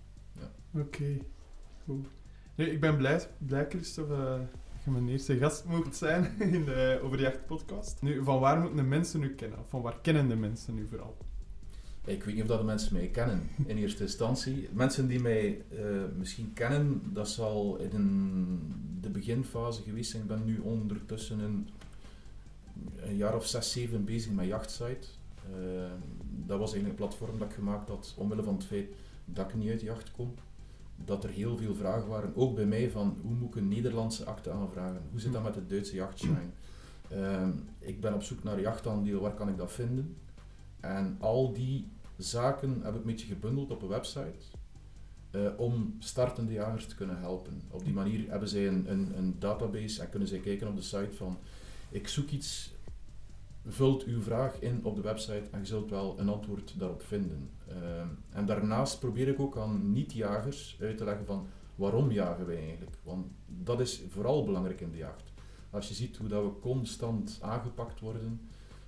Oké, 0.73 1.17
goed. 1.85 2.07
Ik 2.67 2.79
ben 2.79 2.97
blij, 2.97 3.27
blij 3.37 3.65
Christophe, 3.69 4.13
eh, 4.13 4.31
dat 4.73 4.83
je 4.83 4.91
mijn 4.91 5.09
eerste 5.09 5.37
gast 5.37 5.65
mocht 5.65 5.95
zijn 5.95 6.31
in 6.55 6.65
de 6.65 6.99
Overjacht 7.03 7.45
podcast. 7.45 8.01
Nu, 8.01 8.23
van 8.23 8.39
waar 8.39 8.59
moeten 8.59 8.77
de 8.77 8.83
mensen 8.83 9.19
nu 9.19 9.35
kennen? 9.35 9.59
Van 9.67 9.81
waar 9.81 9.99
kennen 10.01 10.27
de 10.27 10.35
mensen 10.35 10.75
nu 10.75 10.87
vooral? 10.87 11.17
Ik 12.05 12.23
weet 12.23 12.33
niet 12.33 12.43
of 12.43 12.49
dat 12.49 12.59
de 12.59 12.65
mensen 12.65 12.93
mij 12.93 13.07
kennen 13.07 13.49
in 13.65 13.77
eerste 13.77 14.03
instantie. 14.03 14.69
Mensen 14.71 15.07
die 15.07 15.19
mij 15.19 15.61
eh, 15.69 15.85
misschien 16.17 16.53
kennen, 16.53 17.01
dat 17.13 17.29
zal 17.29 17.77
in 17.77 17.91
een, 17.93 18.73
de 19.01 19.09
beginfase 19.09 19.81
geweest 19.81 20.11
zijn. 20.11 20.21
Ik 20.21 20.27
ben 20.27 20.45
nu 20.45 20.57
ondertussen 20.57 21.39
een, 21.39 21.69
een 22.95 23.15
jaar 23.15 23.35
of 23.35 23.47
zes, 23.47 23.71
zeven 23.71 24.05
bezig 24.05 24.31
met 24.31 24.45
Jachtsite. 24.45 25.07
Ehm, 25.43 25.99
dat 26.45 26.59
was 26.59 26.73
eigenlijk 26.73 26.89
een 26.89 27.07
platform 27.07 27.39
dat 27.39 27.47
ik 27.47 27.55
gemaakt 27.55 27.89
had 27.89 28.13
omwille 28.17 28.43
van 28.43 28.55
het 28.55 28.65
feit 28.65 28.87
dat 29.25 29.49
ik 29.49 29.55
niet 29.55 29.69
uit 29.69 29.79
de 29.79 29.85
jacht 29.85 30.11
kom. 30.11 30.33
Dat 31.05 31.23
er 31.23 31.29
heel 31.29 31.57
veel 31.57 31.75
vragen 31.75 32.07
waren, 32.07 32.31
ook 32.35 32.55
bij 32.55 32.65
mij, 32.65 32.89
van 32.91 33.17
hoe 33.21 33.33
moet 33.33 33.47
ik 33.49 33.55
een 33.55 33.67
Nederlandse 33.67 34.25
akte 34.25 34.51
aanvragen? 34.51 35.01
Hoe 35.11 35.19
zit 35.19 35.33
dat 35.33 35.43
met 35.43 35.53
de 35.53 35.65
Duitse 35.65 35.95
jachtschein? 35.95 36.53
Ehm, 37.09 37.51
ik 37.79 38.01
ben 38.01 38.13
op 38.13 38.23
zoek 38.23 38.43
naar 38.43 38.59
jachtaandeel, 38.61 39.21
waar 39.21 39.33
kan 39.33 39.49
ik 39.49 39.57
dat 39.57 39.71
vinden? 39.71 40.15
En 40.79 41.15
al 41.19 41.53
die 41.53 41.87
zaken 42.17 42.79
heb 42.83 42.93
ik 42.93 42.99
een 42.99 43.05
beetje 43.05 43.27
gebundeld 43.27 43.71
op 43.71 43.81
een 43.81 43.87
website. 43.87 44.45
eh, 45.31 45.47
om 45.57 45.95
startende 45.99 46.53
jagers 46.53 46.85
te 46.85 46.95
kunnen 46.95 47.19
helpen. 47.19 47.61
Op 47.71 47.83
die 47.83 47.93
manier 47.93 48.29
hebben 48.29 48.49
zij 48.49 48.67
een, 48.67 48.91
een, 48.91 49.17
een 49.17 49.35
database 49.39 50.01
en 50.01 50.09
kunnen 50.09 50.27
zij 50.27 50.39
kijken 50.39 50.67
op 50.67 50.75
de 50.75 50.81
site 50.81 51.13
van 51.15 51.37
ik 51.89 52.07
zoek 52.07 52.29
iets, 52.29 52.73
vult 53.71 54.03
uw 54.03 54.21
vraag 54.21 54.59
in 54.59 54.79
op 54.83 54.95
de 54.95 55.01
website 55.01 55.43
en 55.51 55.59
je 55.59 55.65
zult 55.65 55.89
wel 55.89 56.19
een 56.19 56.29
antwoord 56.29 56.79
daarop 56.79 57.01
vinden. 57.01 57.49
Ehm, 57.67 58.07
en 58.29 58.45
daarnaast 58.45 58.99
probeer 58.99 59.27
ik 59.27 59.39
ook 59.39 59.57
aan 59.57 59.91
niet-jagers 59.91 60.77
uit 60.81 60.97
te 60.97 61.03
leggen 61.03 61.25
van 61.25 61.47
waarom 61.75 62.11
jagen 62.11 62.45
wij 62.45 62.57
eigenlijk. 62.63 62.97
Want 63.03 63.27
dat 63.47 63.79
is 63.79 64.01
vooral 64.09 64.45
belangrijk 64.45 64.81
in 64.81 64.91
de 64.91 64.97
jacht. 64.97 65.31
Als 65.69 65.87
je 65.87 65.93
ziet 65.93 66.17
hoe 66.17 66.27
dat 66.27 66.43
we 66.43 66.59
constant 66.59 67.37
aangepakt 67.41 67.99
worden, 67.99 68.41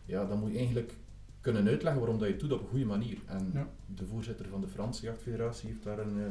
ja, 0.05 0.25
dan 0.25 0.39
moet 0.39 0.51
je 0.51 0.57
eigenlijk 0.57 0.93
kunnen 1.41 1.67
uitleggen 1.67 2.01
waarom 2.01 2.17
dat 2.19 2.27
je 2.27 2.33
het 2.33 2.41
doet 2.43 2.51
op 2.53 2.61
een 2.61 2.67
goede 2.69 2.85
manier. 2.85 3.17
En 3.25 3.50
Ja. 3.53 3.69
de 3.95 4.05
voorzitter 4.05 4.45
van 4.47 4.61
de 4.61 4.67
Franse 4.67 5.05
Jachtfederatie 5.05 5.67
heeft 5.69 5.83
daar 5.83 6.00
een, 6.00 6.17
eh, 6.19 6.25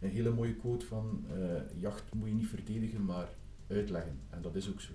een 0.00 0.10
hele 0.10 0.30
mooie 0.30 0.54
quote 0.54 0.86
van 0.86 1.24
eh, 1.30 1.80
jacht 1.80 2.14
moet 2.14 2.28
je 2.28 2.34
niet 2.34 2.46
verdedigen, 2.48 3.04
maar 3.04 3.28
uitleggen. 3.68 4.18
En 4.30 4.42
dat 4.42 4.54
is 4.54 4.70
ook 4.70 4.80
zo. 4.80 4.92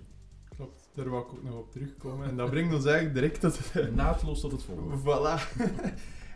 Klopt, 0.60 0.88
daar 0.94 1.08
wou 1.08 1.24
ik 1.24 1.32
ook 1.32 1.42
nog 1.42 1.54
op 1.54 1.72
terugkomen. 1.72 2.28
En 2.28 2.36
dat 2.36 2.50
brengt 2.50 2.74
ons 2.74 2.84
eigenlijk 2.84 3.14
direct 3.14 3.40
tot... 3.40 3.74
Naadloos 3.94 4.40
tot 4.40 4.52
het 4.52 4.62
volgende. 4.62 4.98
Voilà. 5.04 5.58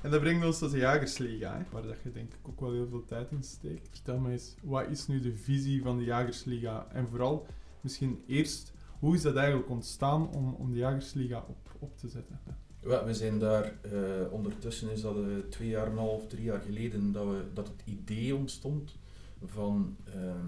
en 0.02 0.10
dat 0.10 0.20
brengt 0.20 0.44
ons 0.44 0.58
tot 0.58 0.70
de 0.70 0.78
Jagersliga, 0.78 1.56
hè, 1.56 1.62
waar 1.70 1.82
dat 1.82 1.96
je 2.02 2.12
denk 2.12 2.32
ik 2.34 2.48
ook 2.48 2.60
wel 2.60 2.72
heel 2.72 2.88
veel 2.88 3.04
tijd 3.04 3.30
in 3.30 3.42
steekt. 3.42 3.88
Vertel 3.90 4.18
me 4.18 4.30
eens, 4.30 4.54
wat 4.62 4.88
is 4.88 5.06
nu 5.06 5.20
de 5.20 5.36
visie 5.36 5.82
van 5.82 5.98
de 5.98 6.04
Jagersliga? 6.04 6.86
En 6.92 7.08
vooral, 7.08 7.46
misschien 7.80 8.22
eerst, 8.26 8.72
hoe 8.98 9.14
is 9.14 9.22
dat 9.22 9.36
eigenlijk 9.36 9.70
ontstaan 9.70 10.30
om, 10.34 10.54
om 10.54 10.70
de 10.70 10.78
Jagersliga 10.78 11.44
op, 11.48 11.76
op 11.78 11.98
te 11.98 12.08
zetten? 12.08 12.40
Ja, 12.80 13.04
we 13.04 13.14
zijn 13.14 13.38
daar, 13.38 13.74
eh, 13.82 14.32
ondertussen 14.32 14.90
is 14.90 15.00
dat 15.00 15.16
eh, 15.16 15.22
twee 15.50 15.68
jaar 15.68 15.86
en 15.86 15.92
een 15.92 15.98
half, 15.98 16.26
drie 16.26 16.44
jaar 16.44 16.60
geleden 16.60 17.12
dat, 17.12 17.26
we, 17.26 17.44
dat 17.52 17.68
het 17.68 17.82
idee 17.84 18.34
ontstond 18.34 18.96
van... 19.42 19.96
ehm, 20.04 20.46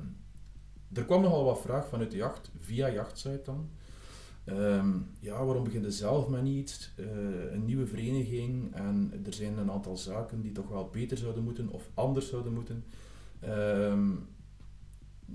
er 0.93 1.05
kwam 1.05 1.23
nogal 1.23 1.45
wat 1.45 1.61
vraag 1.61 1.89
vanuit 1.89 2.11
de 2.11 2.17
jacht, 2.17 2.51
via 2.61 2.93
jachtsite 2.93 3.41
dan. 3.45 3.69
Ehm, 4.45 4.89
ja, 5.21 5.45
waarom 5.45 5.65
begin 5.65 5.83
je 5.83 5.91
zelf 5.91 6.29
met 6.29 6.43
niet? 6.43 6.93
Eh, 6.97 7.53
een 7.53 7.65
nieuwe 7.65 7.87
vereniging 7.87 8.75
en 8.75 9.13
er 9.25 9.33
zijn 9.33 9.59
een 9.59 9.71
aantal 9.71 9.97
zaken 9.97 10.43
die 10.43 10.53
toch 10.53 10.69
wel 10.69 10.89
beter 10.93 11.17
zouden 11.17 11.45
moeten 11.45 11.69
of 11.69 11.91
anders 11.95 12.29
zouden 12.29 12.53
moeten. 12.53 12.85
Ehm, 13.41 14.11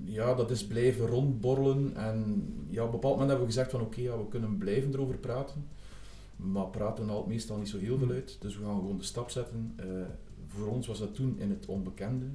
ja, 0.04 0.34
dat 0.34 0.52
is 0.52 0.68
blijven 0.68 1.06
rondborrelen 1.08 1.96
en 1.96 2.46
ja, 2.70 2.82
op 2.82 2.86
een 2.86 2.92
bepaald 2.92 3.14
moment 3.14 3.30
hebben 3.30 3.48
we 3.48 3.54
gezegd 3.54 3.72
van 3.72 3.82
oké, 3.82 4.02
ja, 4.02 4.18
we 4.18 4.28
kunnen 4.28 4.58
blijven 4.58 4.94
erover 4.94 5.18
praten. 5.18 5.66
Maar 6.36 6.68
praten 6.68 7.08
haalt 7.08 7.28
meestal 7.28 7.58
niet 7.58 7.70
zo 7.70 7.78
heel 7.78 7.98
veel 7.98 8.10
uit, 8.10 8.38
dus 8.40 8.58
we 8.58 8.64
gaan 8.64 8.80
gewoon 8.80 8.98
de 8.98 9.04
stap 9.04 9.30
zetten. 9.30 9.74
Eh, 9.76 9.86
voor 10.48 10.68
ons 10.68 10.88
was 10.88 11.00
dat 11.00 11.16
toen 11.16 11.40
in 11.40 11.50
het 11.50 11.66
onbekende. 11.66 12.26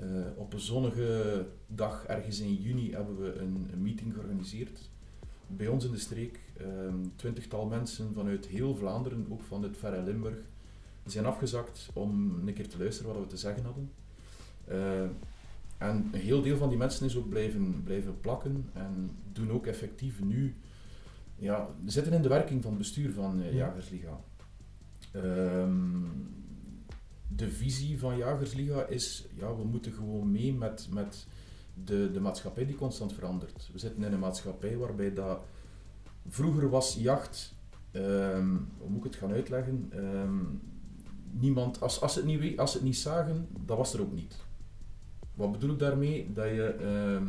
op 0.36 0.52
een 0.52 0.60
zonnige 0.60 1.46
dag, 1.66 2.04
ergens 2.06 2.40
in 2.40 2.54
juni, 2.54 2.92
hebben 2.92 3.20
we 3.20 3.38
een, 3.38 3.68
een 3.72 3.82
meeting 3.82 4.14
georganiseerd. 4.14 4.90
Bij 5.46 5.68
ons 5.68 5.84
in 5.84 5.90
de 5.90 5.98
streek, 5.98 6.40
ehm, 6.56 6.94
twintigtal 7.16 7.66
mensen 7.66 8.14
vanuit 8.14 8.46
heel 8.46 8.76
Vlaanderen, 8.76 9.26
ook 9.30 9.42
van 9.42 9.62
het 9.62 9.76
verre 9.76 10.02
Limburg, 10.02 10.38
zijn 11.06 11.26
afgezakt 11.26 11.90
om 11.92 12.40
een 12.46 12.54
keer 12.54 12.68
te 12.68 12.78
luisteren 12.78 13.12
wat 13.12 13.22
we 13.22 13.28
te 13.28 13.36
zeggen 13.36 13.64
hadden. 13.64 13.90
Eh, 14.64 15.02
en 15.78 16.08
een 16.12 16.20
heel 16.20 16.42
deel 16.42 16.56
van 16.56 16.68
die 16.68 16.78
mensen 16.78 17.06
is 17.06 17.16
ook 17.16 17.28
blijven, 17.28 17.82
blijven 17.84 18.20
plakken 18.20 18.70
en 18.72 19.10
doen 19.32 19.50
ook 19.50 19.66
effectief 19.66 20.22
nu 20.22 20.54
ja, 21.36 21.68
zitten 21.86 22.12
in 22.12 22.22
de 22.22 22.28
werking 22.28 22.62
van 22.62 22.70
het 22.70 22.78
bestuur 22.78 23.12
van 23.12 23.42
Ja. 23.42 23.50
Jagersliga. 23.50 24.20
Ehm, 25.12 26.04
de 27.36 27.50
visie 27.50 27.98
van 27.98 28.16
Jagersliga 28.16 28.86
is, 28.86 29.26
ja, 29.34 29.56
we 29.56 29.64
moeten 29.64 29.92
gewoon 29.92 30.30
mee 30.30 30.54
met, 30.54 30.88
met 30.90 31.26
de, 31.84 32.10
de 32.12 32.20
maatschappij 32.20 32.66
die 32.66 32.76
constant 32.76 33.12
verandert. 33.12 33.70
We 33.72 33.78
zitten 33.78 34.04
in 34.04 34.12
een 34.12 34.18
maatschappij 34.18 34.76
waarbij 34.76 35.12
dat 35.12 35.44
vroeger 36.28 36.70
was 36.70 36.94
jacht, 36.94 37.54
ehm, 37.90 38.56
hoe 38.78 38.88
moet 38.88 39.04
ik 39.04 39.10
het 39.10 39.20
gaan 39.20 39.32
uitleggen? 39.32 39.86
Ehm, 39.90 40.38
niemand, 41.30 41.80
als, 41.80 42.00
als, 42.00 42.14
het 42.14 42.24
niet, 42.24 42.58
als 42.58 42.74
het 42.74 42.82
niet 42.82 42.96
zagen, 42.96 43.48
dat 43.66 43.76
was 43.76 43.94
er 43.94 44.00
ook 44.00 44.12
niet. 44.12 44.36
Wat 45.34 45.52
bedoel 45.52 45.70
ik 45.70 45.78
daarmee? 45.78 46.32
Dat 46.32 46.46
je 46.46 46.64
ehm, 46.64 47.26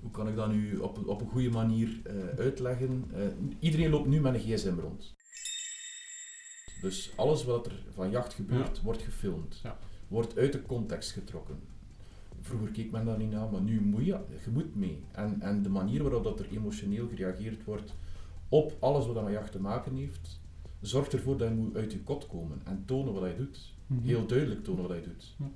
hoe 0.00 0.10
kan 0.10 0.28
ik 0.28 0.36
dat 0.36 0.52
nu 0.52 0.76
op, 0.76 1.08
op 1.08 1.20
een 1.20 1.28
goede 1.28 1.50
manier 1.50 2.00
eh, 2.04 2.38
uitleggen? 2.38 3.04
Eh, 3.14 3.20
iedereen 3.58 3.90
loopt 3.90 4.08
nu 4.08 4.20
met 4.20 4.34
een 4.34 4.40
gsm 4.40 4.78
rond. 4.78 5.15
Dus 6.80 7.12
alles 7.16 7.44
wat 7.44 7.66
er 7.66 7.82
van 7.94 8.10
jacht 8.10 8.34
gebeurt, 8.34 8.82
wordt 8.82 9.02
gefilmd. 9.02 9.60
Ja. 9.62 9.78
Wordt 10.08 10.38
uit 10.38 10.52
de 10.52 10.62
context 10.62 11.10
getrokken. 11.10 11.58
Vroeger 12.40 12.70
keek 12.70 12.90
men 12.90 13.04
daar 13.04 13.18
niet 13.18 13.30
naar, 13.30 13.50
maar 13.50 13.60
nu 13.60 13.80
moet 13.80 14.04
je, 14.04 14.18
je 14.44 14.50
moet 14.52 14.74
mee. 14.74 15.04
En, 15.12 15.40
en 15.40 15.62
de 15.62 15.68
manier 15.68 16.02
waarop 16.02 16.24
dat 16.24 16.40
er 16.40 16.48
emotioneel 16.50 17.08
gereageerd 17.08 17.64
wordt 17.64 17.94
op 18.48 18.76
alles 18.78 19.06
wat 19.06 19.24
met 19.24 19.32
jacht 19.32 19.52
te 19.52 19.60
maken 19.60 19.96
heeft, 19.96 20.40
zorgt 20.80 21.12
ervoor 21.12 21.36
dat 21.36 21.48
je 21.48 21.54
moet 21.54 21.76
uit 21.76 21.92
je 21.92 22.02
kot 22.02 22.26
komen 22.26 22.60
en 22.64 22.82
tonen 22.84 23.12
wat 23.12 23.30
je 23.30 23.36
doet. 23.36 23.74
Mhm. 23.86 24.02
Heel 24.02 24.26
duidelijk 24.26 24.64
tonen 24.64 24.88
wat 24.88 24.96
je 24.96 25.02
doet. 25.02 25.34
Ja. 25.38 25.50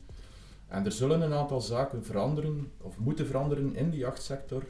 En 0.66 0.84
er 0.84 0.92
zullen 0.92 1.20
een 1.20 1.32
aantal 1.32 1.60
zaken 1.60 2.04
veranderen, 2.04 2.72
of 2.80 2.98
moeten 2.98 3.26
veranderen 3.26 3.74
in 3.74 3.90
de 3.90 3.96
jachtsector, 3.96 4.64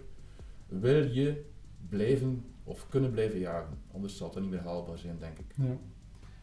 wil 0.69 1.11
je 1.11 1.45
blijven 1.89 2.45
of 2.65 2.89
kunnen 2.89 3.11
blijven 3.11 3.39
jagen. 3.39 3.79
Anders 3.93 4.17
zal 4.17 4.31
het 4.31 4.41
niet 4.41 4.51
meer 4.51 4.63
haalbaar 4.63 4.99
zijn, 4.99 5.17
denk 5.19 5.39
ik. 5.39 5.55
Ja, 5.57 5.77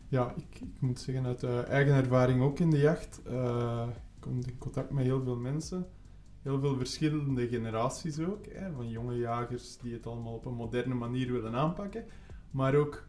ja 0.07 0.33
ik, 0.35 0.59
ik 0.59 0.81
moet 0.81 0.99
zeggen 0.99 1.25
uit 1.25 1.43
eh, 1.43 1.67
eigen 1.67 1.93
ervaring 1.93 2.41
ook 2.41 2.59
in 2.59 2.69
de 2.69 2.77
jacht. 2.79 3.21
eh, 3.25 3.87
ik 3.95 4.19
kom 4.19 4.33
in 4.33 4.57
contact 4.57 4.91
met 4.91 5.03
heel 5.03 5.23
veel 5.23 5.37
mensen. 5.37 5.87
Heel 6.41 6.59
veel 6.59 6.77
verschillende 6.77 7.47
generaties 7.47 8.19
ook. 8.19 8.45
Hè, 8.45 8.71
van 8.71 8.89
jonge 8.89 9.17
jagers 9.17 9.77
die 9.77 9.93
het 9.93 10.07
allemaal 10.07 10.33
op 10.33 10.45
een 10.45 10.53
moderne 10.53 10.93
manier 10.93 11.31
willen 11.31 11.55
aanpakken. 11.55 12.05
Maar 12.51 12.75
ook 12.75 13.07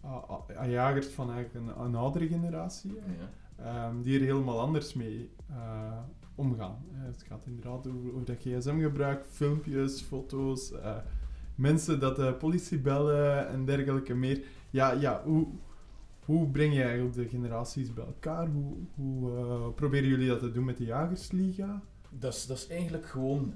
ah, 0.00 0.70
jagers 0.70 1.06
van 1.06 1.32
eigenlijk 1.32 1.66
een, 1.66 1.84
een 1.84 1.94
oudere 1.94 2.28
generatie. 2.28 2.94
Ja. 2.94 3.64
ehm, 3.64 4.02
die 4.02 4.18
er 4.18 4.24
helemaal 4.24 4.60
anders 4.60 4.94
mee 4.94 5.30
eh, 5.48 5.98
omgaan. 6.34 6.84
Eh, 6.92 7.06
het 7.06 7.24
gaat 7.28 7.46
inderdaad 7.46 7.86
over, 7.86 8.14
over 8.14 8.24
dat 8.24 8.36
gsm-gebruik, 8.38 9.24
filmpjes, 9.26 10.00
foto's, 10.00 10.72
eh, 10.72 10.96
mensen 11.54 12.00
dat 12.00 12.16
de 12.16 12.34
politie 12.34 12.78
bellen 12.78 13.48
en 13.48 13.64
dergelijke 13.64 14.14
meer. 14.14 14.42
Ja, 14.70 14.92
ja 14.92 15.22
hoe, 15.24 15.46
hoe 16.24 16.48
breng 16.48 16.74
je 16.74 16.82
eigenlijk 16.82 17.14
de 17.14 17.28
generaties 17.28 17.92
bij 17.92 18.04
elkaar? 18.04 18.48
Hoe, 18.48 18.74
hoe 18.94 19.36
eh, 19.36 19.68
proberen 19.74 20.08
jullie 20.08 20.28
dat 20.28 20.38
te 20.38 20.52
doen 20.52 20.64
met 20.64 20.76
de 20.76 20.84
Jagersliga? 20.84 21.82
Dat, 22.10 22.34
is, 22.34 22.46
dat 22.46 22.56
is 22.56 22.66
eigenlijk 22.66 23.06
gewoon, 23.06 23.54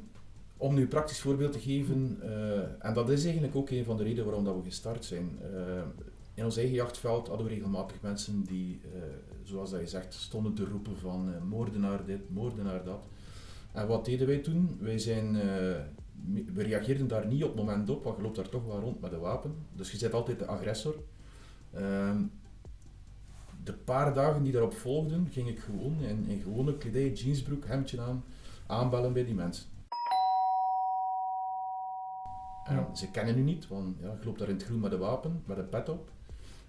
om 0.56 0.74
nu 0.74 0.82
een 0.82 0.88
praktisch 0.88 1.20
voorbeeld 1.20 1.52
te 1.52 1.60
geven, 1.60 2.18
eh, 2.22 2.86
en 2.86 2.94
dat 2.94 3.10
is 3.10 3.24
eigenlijk 3.24 3.56
ook 3.56 3.70
een 3.70 3.84
van 3.84 3.96
de 3.96 4.02
redenen 4.02 4.24
waarom 4.24 4.44
dat 4.44 4.56
we 4.56 4.62
gestart 4.62 5.04
zijn. 5.04 5.38
Eh, 5.42 5.82
in 6.34 6.44
ons 6.44 6.56
eigen 6.56 6.74
jachtveld 6.74 7.28
hadden 7.28 7.46
we 7.46 7.52
regelmatig 7.52 8.00
mensen 8.00 8.42
die, 8.42 8.80
zoals 9.42 9.70
dat 9.70 9.80
je 9.80 9.86
zegt, 9.86 10.14
stonden 10.14 10.54
te 10.54 10.64
roepen 10.64 10.96
van 10.96 11.48
moordenaar 11.48 12.04
dit, 12.04 12.30
moordenaar 12.30 12.84
dat. 12.84 13.06
En 13.72 13.86
wat 13.86 14.04
deden 14.04 14.26
wij 14.26 14.38
toen? 14.38 14.76
Wij 14.80 14.98
zijn, 14.98 15.32
we 16.54 16.62
reageerden 16.62 17.08
daar 17.08 17.26
niet 17.26 17.42
op 17.42 17.48
het 17.48 17.58
moment 17.58 17.90
op, 17.90 18.04
want 18.04 18.16
je 18.16 18.22
loopt 18.22 18.36
daar 18.36 18.48
toch 18.48 18.64
wel 18.64 18.80
rond 18.80 19.00
met 19.00 19.12
een 19.12 19.20
wapen. 19.20 19.54
Dus 19.72 19.90
je 19.90 19.98
bent 19.98 20.12
altijd 20.12 20.38
de 20.38 20.46
agressor. 20.46 20.94
Ehm, 21.72 22.16
de 23.64 23.72
paar 23.72 24.14
dagen 24.14 24.42
die 24.42 24.52
daarop 24.52 24.74
volgden, 24.74 25.28
ging 25.30 25.48
ik 25.48 25.58
gewoon 25.58 26.00
in, 26.00 26.26
in 26.28 26.42
gewone 26.42 26.76
kledij, 26.76 27.12
jeansbroek, 27.12 27.64
hemdje 27.64 28.00
aan, 28.00 28.24
aanbellen 28.66 29.12
bij 29.12 29.24
die 29.24 29.34
mensen. 29.34 29.66
En 32.64 32.96
ze 32.96 33.10
kennen 33.10 33.38
u 33.38 33.40
niet, 33.40 33.68
want 33.68 33.96
ja, 34.00 34.16
je 34.20 34.24
loopt 34.24 34.38
daar 34.38 34.48
in 34.48 34.54
het 34.54 34.64
groen 34.64 34.80
met 34.80 34.92
een 34.92 34.98
wapen, 34.98 35.42
met 35.46 35.58
een 35.58 35.68
pet 35.68 35.88
op. 35.88 36.10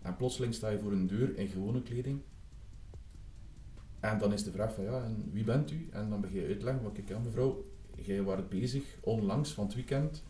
En 0.02 0.16
plotseling 0.16 0.54
sta 0.54 0.70
je 0.70 0.80
voor 0.80 0.92
een 0.92 1.08
deur 1.08 1.38
in 1.38 1.48
gewone 1.48 1.82
kleding. 1.82 2.22
En 4.00 4.18
dan 4.18 4.34
is 4.34 4.44
de 4.44 4.52
vraag 4.52 4.74
van, 4.74 4.84
ja, 4.84 5.04
en 5.04 5.30
wie 5.32 5.44
bent 5.44 5.72
u? 5.72 5.88
En 5.92 6.10
dan 6.10 6.22
begin 6.22 6.42
je 6.42 6.48
uitleggen, 6.48 6.84
wat 6.84 6.98
ik 6.98 7.08
ja, 7.08 7.20
mevrouw, 7.20 7.66
jij 7.96 8.24
waart 8.24 8.50
bezig 8.50 8.84
onlangs 9.02 9.54
van 9.54 9.66
het 9.66 9.75
weekend 9.75 10.24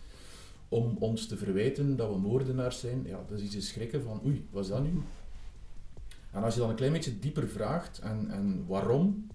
om 0.69 0.98
ons 1.00 1.27
te 1.27 1.38
verwijten 1.38 1.95
dat 1.95 2.10
we 2.10 2.17
moordenaars 2.17 2.79
zijn. 2.79 3.03
Ja, 3.05 3.24
dat 3.27 3.39
is 3.39 3.55
iets 3.55 3.67
schrikken 3.67 4.03
van, 4.03 4.22
oei, 4.25 4.48
wat 4.51 4.63
is 4.63 4.69
dat 4.69 4.84
nu? 4.84 5.01
En 6.36 6.44
als 6.44 6.54
je 6.54 6.60
dan 6.60 6.70
een 6.70 6.75
klein 6.75 6.92
beetje 6.92 7.20
dieper 7.20 7.48
vraagt 7.48 8.00
en, 8.00 8.30
en 8.30 8.65
waarom, 8.68 9.27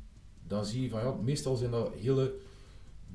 dan 0.47 0.64
zie 0.64 0.83
je 0.83 0.88
van 0.88 1.00
ja, 1.00 1.12
meestal 1.12 1.57
zijn 1.57 1.71
dat 1.71 1.92
hele 1.95 2.35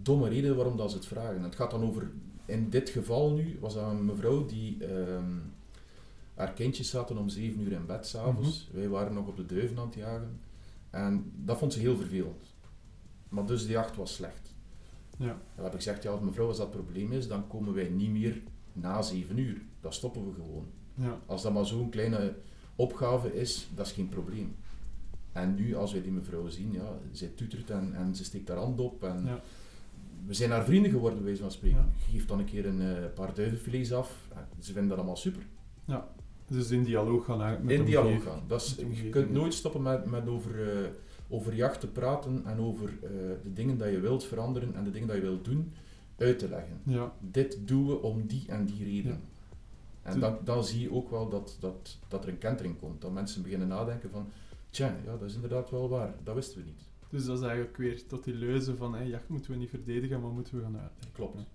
domme 0.01 0.29
redenen 0.29 0.55
waarom 0.55 0.77
dat 0.77 0.91
ze 0.91 0.97
het 0.97 1.05
vragen. 1.05 1.43
Het 1.43 1.55
gaat 1.55 1.71
dan 1.71 1.83
over, 1.83 2.11
in 2.45 2.69
dit 2.69 2.89
geval 2.89 3.31
nu, 3.31 3.57
was 3.59 3.73
dat 3.73 3.91
een 3.91 4.05
mevrouw 4.05 4.45
die 4.45 4.85
ehm, 4.85 5.33
Haar 6.35 6.53
kindjes 6.53 6.89
zaten 6.89 7.17
om 7.17 7.29
7 7.29 7.61
uur 7.61 7.71
in 7.71 7.85
bed 7.85 8.07
s'avonds. 8.07 8.69
Wij 8.73 8.89
waren 8.89 9.13
nog 9.13 9.27
op 9.27 9.35
de 9.35 9.45
duiven 9.45 9.77
aan 9.77 9.85
het 9.85 9.95
jagen. 9.95 10.39
En 10.89 11.31
dat 11.35 11.57
vond 11.57 11.73
ze 11.73 11.79
heel 11.79 11.97
vervelend. 11.97 12.53
Maar 13.29 13.45
dus 13.45 13.65
de 13.65 13.71
jacht 13.71 13.95
was 13.95 14.13
slecht. 14.13 14.53
Ja. 15.17 15.37
Dan 15.55 15.63
heb 15.63 15.73
ik 15.73 15.79
gezegd, 15.79 16.03
ja 16.03 16.15
mevrouw, 16.15 16.47
als 16.47 16.57
dat 16.57 16.71
probleem 16.71 17.11
is, 17.11 17.27
dan 17.27 17.47
komen 17.47 17.73
wij 17.73 17.89
niet 17.89 18.11
meer 18.11 18.41
na 18.73 19.01
7 19.01 19.37
uur. 19.37 19.61
Dat 19.81 19.93
stoppen 19.93 20.25
we 20.25 20.33
gewoon. 20.33 20.67
Ja. 20.93 21.19
Als 21.25 21.41
dat 21.41 21.53
maar 21.53 21.65
zo'n 21.65 21.89
kleine 21.89 22.35
opgave 22.75 23.35
is, 23.35 23.67
dat 23.75 23.85
is 23.85 23.91
geen 23.91 24.09
probleem. 24.09 24.55
En 25.31 25.55
nu, 25.55 25.75
als 25.75 25.91
wij 25.91 26.01
die 26.01 26.11
mevrouw 26.11 26.49
zien, 26.49 26.71
ja, 26.71 26.97
zij 27.11 27.31
tutert 27.35 27.69
en, 27.69 27.93
en 27.93 28.15
ze 28.15 28.23
steekt 28.23 28.47
haar 28.47 28.57
hand 28.57 28.79
op. 28.79 29.03
En 29.03 29.23
Ja. 29.25 29.41
We 30.25 30.33
zijn 30.33 30.51
haar 30.51 30.65
vrienden 30.65 30.91
geworden, 30.91 31.17
bij 31.17 31.27
wijze 31.27 31.41
van 31.41 31.51
spreken. 31.51 31.77
Ja. 31.77 32.11
Geef 32.11 32.25
dan 32.25 32.39
een 32.39 32.45
keer 32.45 32.65
een 32.65 32.81
eh, 32.81 33.13
paar 33.13 33.33
duivenfilets 33.33 33.91
af. 33.91 34.27
Ze 34.59 34.71
vinden 34.71 34.87
dat 34.87 34.97
allemaal 34.97 35.15
super. 35.15 35.41
Dus 36.47 36.71
in 36.71 36.83
dialoog 36.83 37.25
gaan 37.25 37.41
eigenlijk 37.41 37.69
met 37.69 37.79
In 37.79 37.85
dialoog 37.85 38.23
gaan. 38.23 38.41
Dat 38.47 38.61
is, 38.61 38.75
je 39.03 39.09
kunt 39.09 39.27
ja. 39.27 39.33
nooit 39.33 39.53
stoppen 39.53 39.81
met, 39.81 40.05
met 40.05 40.27
over, 40.27 40.77
eh, 40.77 40.89
over 41.27 41.55
jacht 41.55 41.79
te 41.79 41.87
praten 41.87 42.43
en 42.45 42.59
over 42.59 42.89
eh, 43.03 43.09
de 43.43 43.53
dingen 43.53 43.77
dat 43.77 43.89
je 43.89 43.99
wilt 43.99 44.23
veranderen 44.23 44.75
en 44.75 44.83
de 44.83 44.91
dingen 44.91 45.07
dat 45.07 45.15
je 45.15 45.21
wilt 45.21 45.45
doen, 45.45 45.73
uit 46.17 46.39
te 46.39 46.49
leggen. 46.49 46.79
Ja. 46.83 47.13
Dit 47.19 47.57
doen 47.65 47.87
we 47.87 48.01
om 48.01 48.27
die 48.27 48.43
en 48.47 48.65
die 48.65 48.83
reden. 48.83 49.21
Ja. 50.05 50.11
En 50.11 50.19
dan, 50.19 50.37
dan 50.43 50.63
zie 50.63 50.81
je 50.81 50.91
ook 50.91 51.09
wel 51.09 51.29
dat, 51.29 51.57
dat, 51.59 51.97
dat 52.07 52.23
er 52.23 52.29
een 52.29 52.37
kentering 52.37 52.79
komt. 52.79 53.01
Dat 53.01 53.11
mensen 53.11 53.41
beginnen 53.41 53.67
nadenken 53.67 54.09
van, 54.09 54.29
tja, 54.69 54.95
ja, 55.05 55.11
dat 55.11 55.21
is 55.21 55.35
inderdaad 55.35 55.69
wel 55.69 55.89
waar. 55.89 56.13
Dat 56.23 56.35
wisten 56.35 56.57
we 56.57 56.65
niet. 56.65 56.81
Dus 57.09 57.25
dat 57.25 57.37
is 57.37 57.43
eigenlijk 57.43 57.77
weer 57.77 58.07
tot 58.07 58.23
die 58.23 58.33
leuze 58.33 58.75
van, 58.75 58.95
hey, 58.95 59.07
jacht 59.07 59.29
moeten 59.29 59.51
we 59.51 59.57
niet 59.57 59.69
verdedigen, 59.69 60.21
maar 60.21 60.31
moeten 60.31 60.57
we 60.57 60.63
gaan 60.63 60.77
uitleggen. 60.77 61.11
Klopt. 61.11 61.37
Ja. 61.37 61.45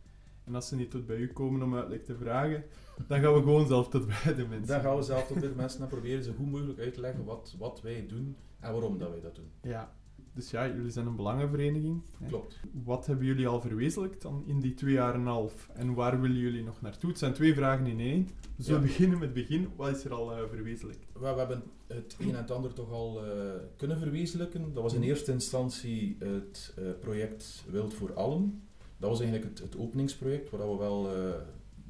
En 0.44 0.54
als 0.54 0.68
ze 0.68 0.76
niet 0.76 0.90
tot 0.90 1.06
bij 1.06 1.16
u 1.16 1.32
komen 1.32 1.62
om 1.62 1.74
uitleg 1.74 2.02
te 2.02 2.16
vragen, 2.16 2.64
dan 3.06 3.20
gaan 3.20 3.34
we 3.34 3.40
gewoon 3.40 3.66
zelf 3.66 3.88
tot 3.88 4.06
bij 4.06 4.34
de 4.34 4.46
mensen. 4.46 4.66
Dan 4.66 4.80
gaan 4.80 4.96
we 4.96 5.02
zelf 5.02 5.26
tot 5.26 5.40
de 5.40 5.52
mensen 5.56 5.80
en 5.80 5.88
proberen 5.88 6.24
ze 6.24 6.32
goed 6.32 6.50
mogelijk 6.50 6.78
uit 6.78 6.94
te 6.94 7.00
leggen 7.00 7.24
wat, 7.24 7.54
wat 7.58 7.80
wij 7.80 8.06
doen 8.06 8.36
en 8.60 8.72
waarom 8.72 8.98
dat 8.98 9.10
wij 9.10 9.20
dat 9.20 9.34
doen. 9.34 9.50
Ja. 9.62 9.92
Dus 10.34 10.50
ja, 10.50 10.66
jullie 10.66 10.90
zijn 10.90 11.06
een 11.06 11.16
belangenvereniging. 11.16 12.02
hè. 12.18 12.26
Klopt. 12.28 12.60
Wat 12.84 13.06
hebben 13.06 13.26
jullie 13.26 13.46
al 13.48 13.60
verwezenlijkt 13.60 14.22
dan 14.22 14.42
in 14.46 14.60
die 14.60 14.74
twee 14.74 14.92
jaar 14.92 15.14
en 15.14 15.20
een 15.20 15.26
half? 15.26 15.68
En 15.74 15.94
waar 15.94 16.20
willen 16.20 16.36
jullie 16.36 16.62
nog 16.64 16.80
naartoe? 16.80 17.10
Het 17.10 17.18
zijn 17.18 17.32
twee 17.32 17.54
vragen 17.54 17.86
in 17.86 18.00
één. 18.00 18.28
Dus 18.56 18.66
Ja. 18.66 18.74
we 18.74 18.80
beginnen 18.80 19.18
met 19.18 19.28
het 19.28 19.46
begin. 19.48 19.68
Wat 19.76 19.96
is 19.96 20.04
er 20.04 20.12
al 20.14 20.32
eh, 20.36 20.48
verwezenlijkt? 20.48 21.06
Wel, 21.12 21.32
we 21.32 21.38
hebben 21.38 21.62
het 21.86 22.16
een 22.18 22.28
en 22.28 22.36
het 22.36 22.50
ander 22.50 22.72
toch 22.72 22.90
al 22.92 23.24
eh, 23.26 23.30
kunnen 23.76 23.98
verwezenlijken. 23.98 24.72
Dat 24.74 24.82
was 24.82 24.94
in 24.94 25.02
eerste 25.02 25.32
instantie 25.32 26.16
het 26.18 26.74
eh, 26.76 26.84
project 27.00 27.64
Wild 27.70 27.94
voor 27.94 28.14
Allen. 28.14 28.62
Dat 28.98 29.10
was 29.10 29.20
eigenlijk 29.20 29.50
het, 29.50 29.58
het 29.58 29.76
openingsproject 29.78 30.50
waar 30.50 30.70
we 30.70 30.76
wel, 30.76 31.08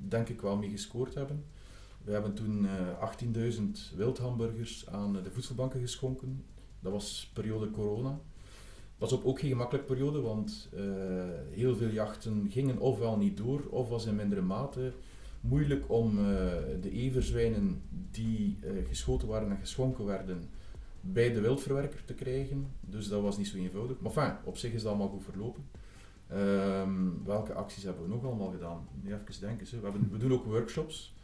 denk 0.09 0.29
ik, 0.29 0.41
wel 0.41 0.57
mee 0.57 0.71
gescoord 0.71 1.15
hebben. 1.15 1.45
We 2.05 2.13
hebben 2.13 2.35
toen 2.35 2.67
eh 2.67 3.13
18.000 3.53 3.97
wildhamburgers 3.97 4.87
aan 4.89 5.13
de 5.13 5.31
voedselbanken 5.31 5.81
geschonken. 5.81 6.45
Dat 6.81 6.93
was 6.93 7.31
periode 7.35 7.71
corona. 7.71 8.21
Was 9.01 9.23
ook 9.23 9.39
geen 9.39 9.51
gemakkelijke 9.51 9.93
periode, 9.93 10.21
want 10.21 10.69
eh, 10.73 10.83
heel 11.51 11.77
veel 11.77 11.89
jachten 11.89 12.47
gingen 12.51 12.79
ofwel 12.79 13.17
niet 13.17 13.37
door, 13.37 13.63
of 13.71 13.89
was 13.89 14.07
in 14.07 14.17
mindere 14.17 14.41
mate 14.41 14.93
moeilijk 15.41 15.91
om 15.91 16.19
eh, 16.19 16.25
de 16.81 16.91
everzwijnen 16.91 17.83
die 18.11 18.59
eh, 18.63 18.71
geschoten 18.89 19.29
waren 19.29 19.51
en 19.51 19.57
geschonken 19.57 20.05
werden 20.05 20.49
bij 21.01 21.33
de 21.33 21.41
wildverwerker 21.41 22.05
te 22.05 22.15
krijgen. 22.15 22.67
Dus 22.81 23.09
dat 23.09 23.23
was 23.23 23.39
niet 23.39 23.49
zo 23.49 23.57
eenvoudig. 23.57 23.97
Maar 24.01 24.41
op 24.45 24.57
zich 24.57 24.73
is 24.73 24.83
dat 24.83 24.91
allemaal 24.91 25.09
goed 25.09 25.25
verlopen. 25.25 25.65
Ehm, 26.27 27.25
welke 27.25 27.53
acties 27.53 27.83
hebben 27.83 28.03
we 28.03 28.09
nog 28.09 28.25
allemaal 28.25 28.51
gedaan? 28.51 28.89
Nu 29.03 29.15
even 29.15 29.41
denken. 29.41 29.67
We, 29.67 29.83
hebben, 29.83 30.19
doen 30.19 30.33
ook 30.33 30.45
workshops. 30.45 31.15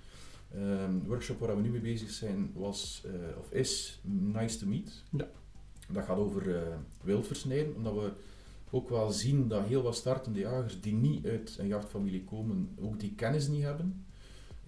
De 0.50 1.06
workshop 1.06 1.38
waar 1.38 1.56
we 1.56 1.62
nu 1.62 1.71
mee 1.71 1.80
bezig 1.80 2.11
zijn 2.11 2.50
was, 2.54 3.06
of 3.38 3.52
is 3.52 4.00
Nice 4.02 4.59
to 4.59 4.66
Meet. 4.66 5.02
Ja. 5.11 5.28
Dat 5.88 6.05
gaat 6.05 6.16
over 6.16 6.57
eh, 6.57 6.76
wildversnijden, 7.02 7.75
omdat 7.75 7.95
we 7.95 8.12
ook 8.71 8.88
wel 8.88 9.11
zien 9.11 9.49
dat 9.49 9.66
heel 9.66 9.83
wat 9.83 9.97
startende 9.97 10.38
jagers 10.38 10.80
die 10.80 10.95
niet 10.95 11.26
uit 11.26 11.56
een 11.58 11.67
jachtfamilie 11.67 12.25
komen, 12.25 12.69
ook 12.80 13.00
die 13.00 13.15
kennis 13.15 13.49
niet 13.49 13.63
hebben. 13.63 14.04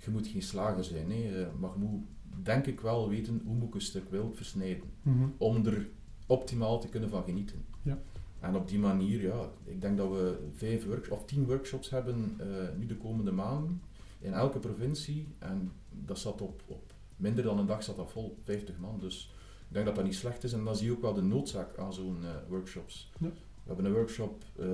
Je 0.04 0.10
moet 0.10 0.26
geen 0.26 0.42
slager 0.42 0.84
zijn, 0.84 1.10
hè, 1.10 1.42
eh, 1.42 1.46
maar 1.58 1.70
je 1.70 1.78
moet 1.78 2.00
denk 2.42 2.66
ik 2.66 2.80
wel 2.80 3.08
weten 3.08 3.42
hoe 3.44 3.54
moet 3.54 3.68
ik 3.68 3.74
een 3.74 3.80
stuk 3.80 4.10
wild 4.10 4.36
versnijden 4.36 4.90
om 5.36 5.66
er 5.66 5.88
optimaal 6.26 6.80
te 6.80 6.88
kunnen 6.88 7.10
van 7.10 7.24
genieten. 7.24 7.64
Ja. 7.82 7.98
En 8.40 8.56
op 8.56 8.68
die 8.68 8.78
manier, 8.78 9.22
ja, 9.22 9.50
ik 9.64 9.80
denk 9.80 9.96
dat 9.96 10.10
we 10.10 10.48
vijf 10.54 11.10
of 11.10 11.24
tien 11.24 11.46
workshops 11.46 11.90
hebben 11.90 12.34
eh, 12.38 12.46
nu 12.78 12.86
de 12.86 12.96
komende 12.96 13.32
maanden 13.32 13.82
in 14.20 14.32
elke 14.32 14.58
provincie. 14.58 15.26
En 15.38 15.72
dat 15.90 16.18
zat 16.18 16.40
op, 16.40 16.62
op 16.66 16.92
minder 17.16 17.44
dan 17.44 17.58
een 17.58 17.66
dag 17.66 17.82
zat 17.82 17.96
dat 17.96 18.10
vol, 18.10 18.38
50 18.42 18.78
man. 18.78 18.98
Dus 19.00 19.34
ik 19.68 19.74
denk 19.74 19.86
dat 19.86 19.94
dat 19.94 20.04
niet 20.04 20.14
slecht 20.14 20.44
is. 20.44 20.52
En 20.52 20.64
dan 20.64 20.76
zie 20.76 20.86
je 20.86 20.92
ook 20.92 21.02
wel 21.02 21.14
de 21.14 21.22
noodzaak 21.22 21.78
aan 21.78 21.92
zo'n 21.92 22.24
eh, 22.24 22.30
workshops. 22.48 23.10
Ja. 23.20 23.28
We 23.28 23.74
hebben 23.74 23.84
een 23.84 23.92
workshop 23.92 24.44
uh, 24.60 24.66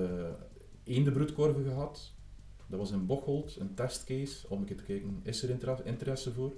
eendebroedkorven 0.83 1.63
gehad. 1.63 2.13
Dat 2.67 2.79
was 2.79 2.91
in 2.91 3.05
Bocholt, 3.05 3.55
een 3.59 3.73
testcase, 3.73 4.49
om 4.49 4.59
een 4.59 4.65
keer 4.65 4.77
te 4.77 4.83
kijken, 4.83 5.19
is 5.23 5.43
er 5.43 5.49
inter 5.49 5.85
interesse 5.85 6.33
voor? 6.33 6.53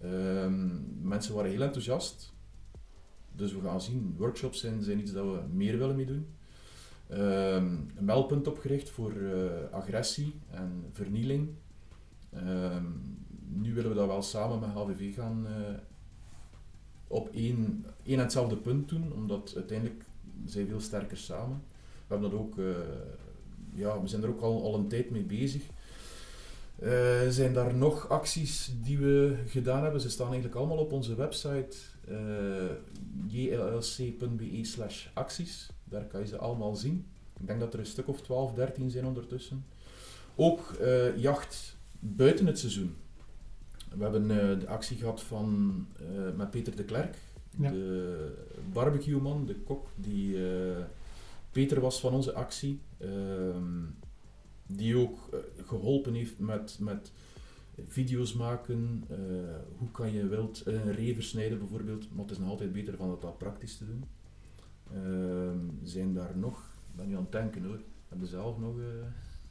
Ehm, 0.00 0.68
mensen 1.08 1.34
waren 1.34 1.50
heel 1.50 1.62
enthousiast. 1.62 2.32
Dus 3.32 3.52
we 3.52 3.60
gaan 3.60 3.80
zien, 3.80 4.14
workshops 4.16 4.60
zijn, 4.60 4.82
zijn 4.82 4.98
iets 4.98 5.12
dat 5.12 5.24
we 5.24 5.40
meer 5.52 5.78
willen 5.78 5.96
mee 5.96 6.06
doen. 6.06 6.26
Ehm, 7.08 7.74
een 7.96 8.04
meldpunt 8.04 8.48
opgericht 8.48 8.90
voor 8.90 9.12
uh, 9.12 9.50
agressie 9.70 10.34
en 10.50 10.84
vernieling. 10.92 11.48
Ehm, 12.30 12.84
nu 13.48 13.74
willen 13.74 13.90
we 13.90 13.96
dat 13.96 14.06
wel 14.06 14.22
samen 14.22 14.60
met 14.60 14.70
HVV 14.70 15.14
gaan 15.14 15.46
uh, 15.46 15.78
op 17.10 17.28
één, 17.34 17.84
één 18.02 18.18
en 18.18 18.24
hetzelfde 18.24 18.56
punt 18.56 18.88
doen, 18.88 19.12
omdat 19.12 19.52
uiteindelijk 19.56 20.04
zijn 20.46 20.64
we 20.64 20.70
veel 20.70 20.80
sterker 20.80 21.16
samen. 21.16 21.62
We 22.06 22.14
hebben 22.14 22.30
dat 22.30 22.40
ook, 22.40 22.56
uh, 22.56 22.74
ja, 23.74 24.00
we 24.00 24.08
zijn 24.08 24.22
er 24.22 24.28
ook 24.28 24.40
al, 24.40 24.62
al 24.62 24.74
een 24.74 24.88
tijd 24.88 25.10
mee 25.10 25.22
bezig. 25.22 25.62
Uh, 26.82 27.28
zijn 27.28 27.52
daar 27.52 27.74
nog 27.74 28.08
acties 28.08 28.72
die 28.82 28.98
we 28.98 29.36
gedaan 29.46 29.82
hebben? 29.82 30.00
Ze 30.00 30.10
staan 30.10 30.26
eigenlijk 30.26 30.54
allemaal 30.54 30.76
op 30.76 30.92
onze 30.92 31.14
website 31.14 31.76
uh, 32.08 32.16
jllc.be 33.26 34.64
slash 34.64 35.06
acties. 35.14 35.68
Daar 35.84 36.04
kan 36.04 36.20
je 36.20 36.26
ze 36.26 36.38
allemaal 36.38 36.76
zien. 36.76 37.06
Ik 37.40 37.46
denk 37.46 37.60
dat 37.60 37.72
er 37.72 37.78
een 37.78 37.86
stuk 37.86 38.08
of 38.08 38.20
12, 38.20 38.54
13 38.54 38.90
zijn 38.90 39.06
ondertussen. 39.06 39.64
Ook 40.34 40.76
jacht 41.16 41.76
buiten 41.98 42.46
het 42.46 42.58
seizoen. 42.58 42.96
We 43.96 44.02
hebben 44.02 44.28
de 44.58 44.66
actie 44.66 44.96
gehad 44.96 45.22
van, 45.22 45.86
met 46.36 46.50
Peter 46.50 46.76
de 46.76 46.84
Klerk, 46.84 47.16
ja. 47.58 47.70
de 47.70 48.32
barbecue-man, 48.72 49.46
de 49.46 49.54
kok, 49.54 49.88
die 49.96 50.36
Peter 51.50 51.80
was 51.80 52.00
van 52.00 52.12
onze 52.12 52.32
actie. 52.32 52.80
Ehm, 52.98 53.84
die 54.66 54.96
ook 54.96 55.18
geholpen 55.66 56.14
heeft 56.14 56.38
met, 56.38 56.76
met 56.80 57.12
video's 57.86 58.34
maken. 58.34 59.04
Uh, 59.10 59.16
hoe 59.78 59.90
kan 59.90 60.12
je 60.12 60.28
wild 60.28 60.68
uh, 60.68 60.74
een 60.74 60.92
ree 60.92 61.14
versnijden 61.14 61.58
bijvoorbeeld. 61.58 62.10
Maar 62.10 62.22
het 62.22 62.30
is 62.30 62.38
nog 62.38 62.48
altijd 62.48 62.72
beter 62.72 62.96
van 62.96 63.08
dat, 63.08 63.20
dat 63.20 63.38
praktisch 63.38 63.76
te 63.76 63.84
doen. 63.86 64.04
Ehm, 64.92 65.58
zijn 65.82 66.14
daar 66.14 66.36
nog, 66.36 66.58
ik 66.90 66.96
ben 66.96 67.08
nu 67.08 67.16
aan 67.16 67.22
het 67.22 67.32
denken 67.32 67.64
hoor, 67.64 67.80
hebben 68.08 68.28
zelf 68.28 68.58
nog... 68.58 68.74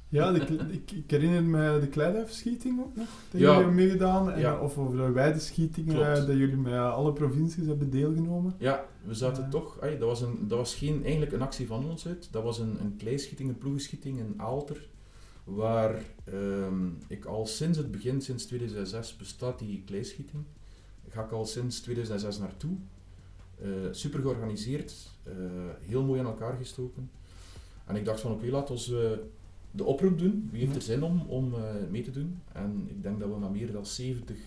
ja, 0.10 0.32
de, 0.32 0.40
ik, 0.72 0.92
ik, 0.92 1.12
herinner 1.12 1.44
me 1.44 1.80
de 1.80 1.88
kleiduifschieting 1.88 2.80
ook 2.80 2.96
nog, 2.96 3.08
dat 3.32 3.32
ja. 3.32 3.38
jullie 3.40 3.56
hebben 3.56 3.76
meegedaan. 3.76 4.32
En, 4.32 4.40
ja. 4.40 4.60
Of 4.60 4.78
over 4.78 4.98
de 4.98 5.12
weideschietingen, 5.12 6.28
dat 6.28 6.38
jullie 6.38 6.58
met 6.58 6.74
alle 6.74 7.14
provincies 7.14 7.66
hebben 7.66 7.90
deelgenomen. 7.90 8.56
Ja, 8.58 8.86
we 9.04 9.14
zaten 9.14 9.50
toch... 9.50 9.82
Ay, 9.82 9.98
dat, 9.98 10.08
was 10.08 10.22
een, 10.22 10.48
dat 10.48 10.58
was 10.58 10.76
geen, 10.76 11.02
eigenlijk 11.02 11.32
een 11.32 11.42
actie 11.42 11.68
van 11.68 11.90
ons 11.90 12.08
uit. 12.08 12.28
Dat 12.32 12.44
was 12.44 12.60
een, 12.60 12.78
een 12.82 12.96
kleischieting, 12.98 13.50
een 13.50 13.58
ploegenschieting 13.58 14.20
in 14.20 14.34
Aalter 14.38 14.88
waar 15.44 16.04
um, 16.34 16.98
ik 17.08 17.26
al 17.26 17.46
sinds 17.46 17.78
het 17.78 17.92
begin, 17.92 18.22
sinds 18.22 18.46
2006, 18.46 19.16
bestaat 19.16 19.60
die 19.60 19.84
kleischieting. 19.86 20.44
Ga 21.10 21.24
ik 21.24 21.32
al 21.32 21.46
sinds 21.46 21.80
2006 21.80 22.38
naartoe. 22.38 22.78
Uh, 23.62 23.68
super 23.92 24.20
georganiseerd, 24.20 24.94
uh, 25.28 25.34
heel 25.80 26.04
mooi 26.04 26.20
aan 26.20 26.26
elkaar 26.26 26.58
gestoken. 26.58 27.12
En 27.86 27.96
ik 27.96 28.06
dacht 28.06 28.20
van 28.20 28.32
oké, 28.32 28.40
okay, 28.40 28.52
laten 28.52 28.76
we 28.76 29.24
de 29.72 29.84
oproep 29.84 30.20
doen. 30.20 30.50
Wie 30.52 30.60
heeft 30.66 30.76
er 30.76 30.82
zin 30.82 31.04
om, 31.04 31.22
om 31.28 31.54
uh, 31.54 31.60
mee 31.90 32.02
te 32.02 32.12
doen? 32.12 32.42
En 32.54 32.88
ik 32.90 33.04
denk 33.04 33.20
dat 33.20 33.30
we 33.30 33.40
met 33.40 33.52
meer 33.52 33.72
dan 33.72 33.86
70 33.86 34.38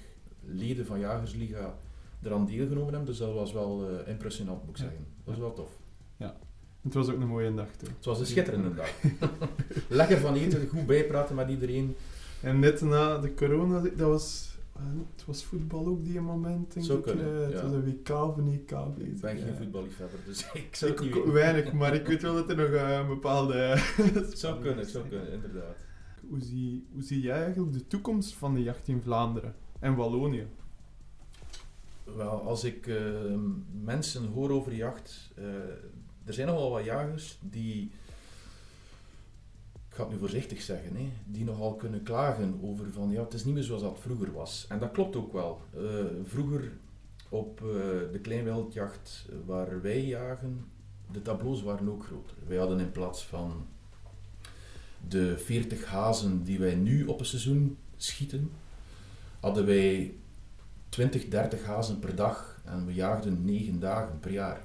leden 0.45 0.87
van 0.87 0.99
Jagersliga 0.99 1.75
eraan 2.23 2.47
deelgenomen 2.47 2.89
hebben. 2.89 3.07
Dus 3.07 3.19
dat 3.19 3.35
was 3.35 3.53
wel 3.53 3.99
impressionant, 4.07 4.61
moet 4.61 4.71
ik 4.71 4.83
zeggen. 4.83 5.07
Dat 5.25 5.35
was 5.35 5.39
wel 5.39 5.53
tof. 5.53 5.71
Ja. 6.17 6.37
Het 6.83 6.95
was 6.95 7.11
ook 7.11 7.21
een 7.21 7.29
mooie 7.29 7.55
dag, 7.55 7.71
toch? 7.77 7.89
Het 7.97 8.05
was 8.05 8.21
een 8.21 8.27
schitterende 8.27 8.75
dag. 8.75 8.91
Lekker 9.89 10.19
van 10.19 10.35
eten, 10.35 10.69
goed 10.69 10.87
bijpraten 10.87 11.35
met 11.35 11.49
iedereen. 11.49 11.97
En 12.41 12.59
net 12.59 12.81
na 12.81 13.19
de 13.19 13.35
corona, 13.35 13.81
dat 13.81 14.09
was... 14.09 14.52
Het 14.81 15.25
was 15.25 15.45
voetbal 15.45 15.87
ook 15.87 16.05
die 16.05 16.21
moment, 16.21 16.73
denk 16.73 16.87
Zo 16.87 16.97
ik. 16.97 17.03
kunnen, 17.03 17.35
uh, 17.35 17.41
het 17.41 17.53
ja. 17.53 17.63
was 17.63 17.73
een 17.73 17.85
WK 17.85 18.09
of 18.09 18.37
een 18.37 18.49
EK 18.49 18.95
bezig. 18.95 19.13
Ik 19.13 19.21
ben 19.21 19.37
geen 19.37 19.57
voetballiefhebber, 19.57 20.19
dus 20.25 20.47
ik 20.53 20.77
zou 20.77 20.93
ik 20.93 20.99
het 20.99 21.15
niet 21.15 21.33
weinig, 21.33 21.73
maar 21.73 21.95
ik 21.95 22.07
weet 22.07 22.23
wel 22.23 22.35
dat 22.35 22.51
er 22.51 22.57
nog 22.57 22.69
uh, 22.69 22.99
een 22.99 23.07
bepaalde... 23.07 23.55
Het 23.55 24.39
zou 24.39 24.61
kunnen, 24.61 24.79
het 24.79 24.91
zou 24.91 25.09
kunnen, 25.09 25.33
inderdaad. 25.33 25.77
Hoe 26.29 26.41
zie, 26.41 26.87
hoe 26.93 27.03
zie 27.03 27.21
jij 27.21 27.43
eigenlijk 27.43 27.73
de 27.73 27.87
toekomst 27.87 28.35
van 28.35 28.55
de 28.55 28.63
jacht 28.63 28.89
in 28.89 29.03
Vlaanderen 29.03 29.55
en 29.79 29.95
Wallonië? 29.95 30.47
Wel, 32.05 32.43
als 32.43 32.65
ik 32.65 32.87
uh, 32.87 32.99
mensen 33.83 34.27
hoor 34.27 34.51
over 34.51 34.75
jacht, 34.75 35.31
er 36.25 36.35
zijn 36.35 36.47
nogal 36.47 36.71
wat 36.71 36.85
jagers 36.85 37.39
die, 37.41 37.91
ik 39.93 39.99
ga 39.99 40.05
het 40.05 40.13
nu 40.13 40.19
voorzichtig 40.19 40.63
zeggen, 40.63 40.97
hè, 40.97 41.13
die 41.27 41.45
nogal 41.45 41.75
kunnen 41.75 42.03
klagen 42.03 42.61
over 42.63 42.93
van 42.93 43.11
ja, 43.11 43.23
het 43.23 43.35
is 43.35 43.45
niet 43.45 43.55
meer 43.55 43.63
zoals 43.63 43.83
dat 43.83 43.99
vroeger 44.01 44.33
was. 44.33 44.67
En 44.69 44.79
dat 44.79 44.91
klopt 44.91 45.17
ook 45.17 45.33
wel. 45.33 45.61
Uh, 45.77 45.83
vroeger 46.25 46.73
op 47.29 47.59
de 48.13 48.19
kleinwildjacht 48.23 49.29
waar 49.47 49.83
wij 49.83 50.05
jagen, 50.05 50.65
de 51.11 51.23
tableaus 51.23 51.63
waren 51.63 51.89
ook 51.89 52.05
groter. 52.05 52.37
Wij 52.47 52.57
hadden 52.57 52.81
in 52.81 52.93
plaats 52.93 53.25
van 53.25 53.67
de 55.09 55.39
40 55.39 55.85
hazen 55.85 56.43
die 56.45 56.59
wij 56.59 56.75
nu 56.75 57.07
op 57.07 57.21
een 57.21 57.27
seizoen 57.27 57.77
schieten, 57.97 58.51
hadden 59.41 59.67
wij 59.67 60.15
20, 60.89 61.29
30 61.29 61.65
hazen 61.65 61.99
per 61.99 62.15
dag 62.15 62.61
en 62.65 62.87
we 62.87 62.95
jaagden 62.95 63.45
9 63.45 63.81
dagen 63.81 64.21
per 64.21 64.33
jaar. 64.33 64.63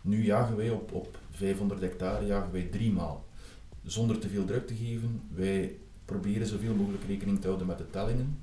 Nu 0.00 0.24
jagen 0.24 0.56
wij 0.56 0.70
op, 0.70 0.92
op 0.92 1.18
500 1.30 1.80
hectare 1.80 2.26
jagen 2.26 2.52
wij 2.52 2.64
drie 2.64 2.92
maal. 2.92 3.28
Zonder 3.84 4.18
te 4.18 4.28
veel 4.28 4.44
druk 4.44 4.66
te 4.66 4.74
geven, 4.74 5.22
wij 5.34 5.76
proberen 6.04 6.46
zoveel 6.46 6.74
mogelijk 6.74 7.04
rekening 7.04 7.40
te 7.40 7.46
houden 7.46 7.66
met 7.66 7.78
de 7.78 7.90
tellingen. 7.90 8.38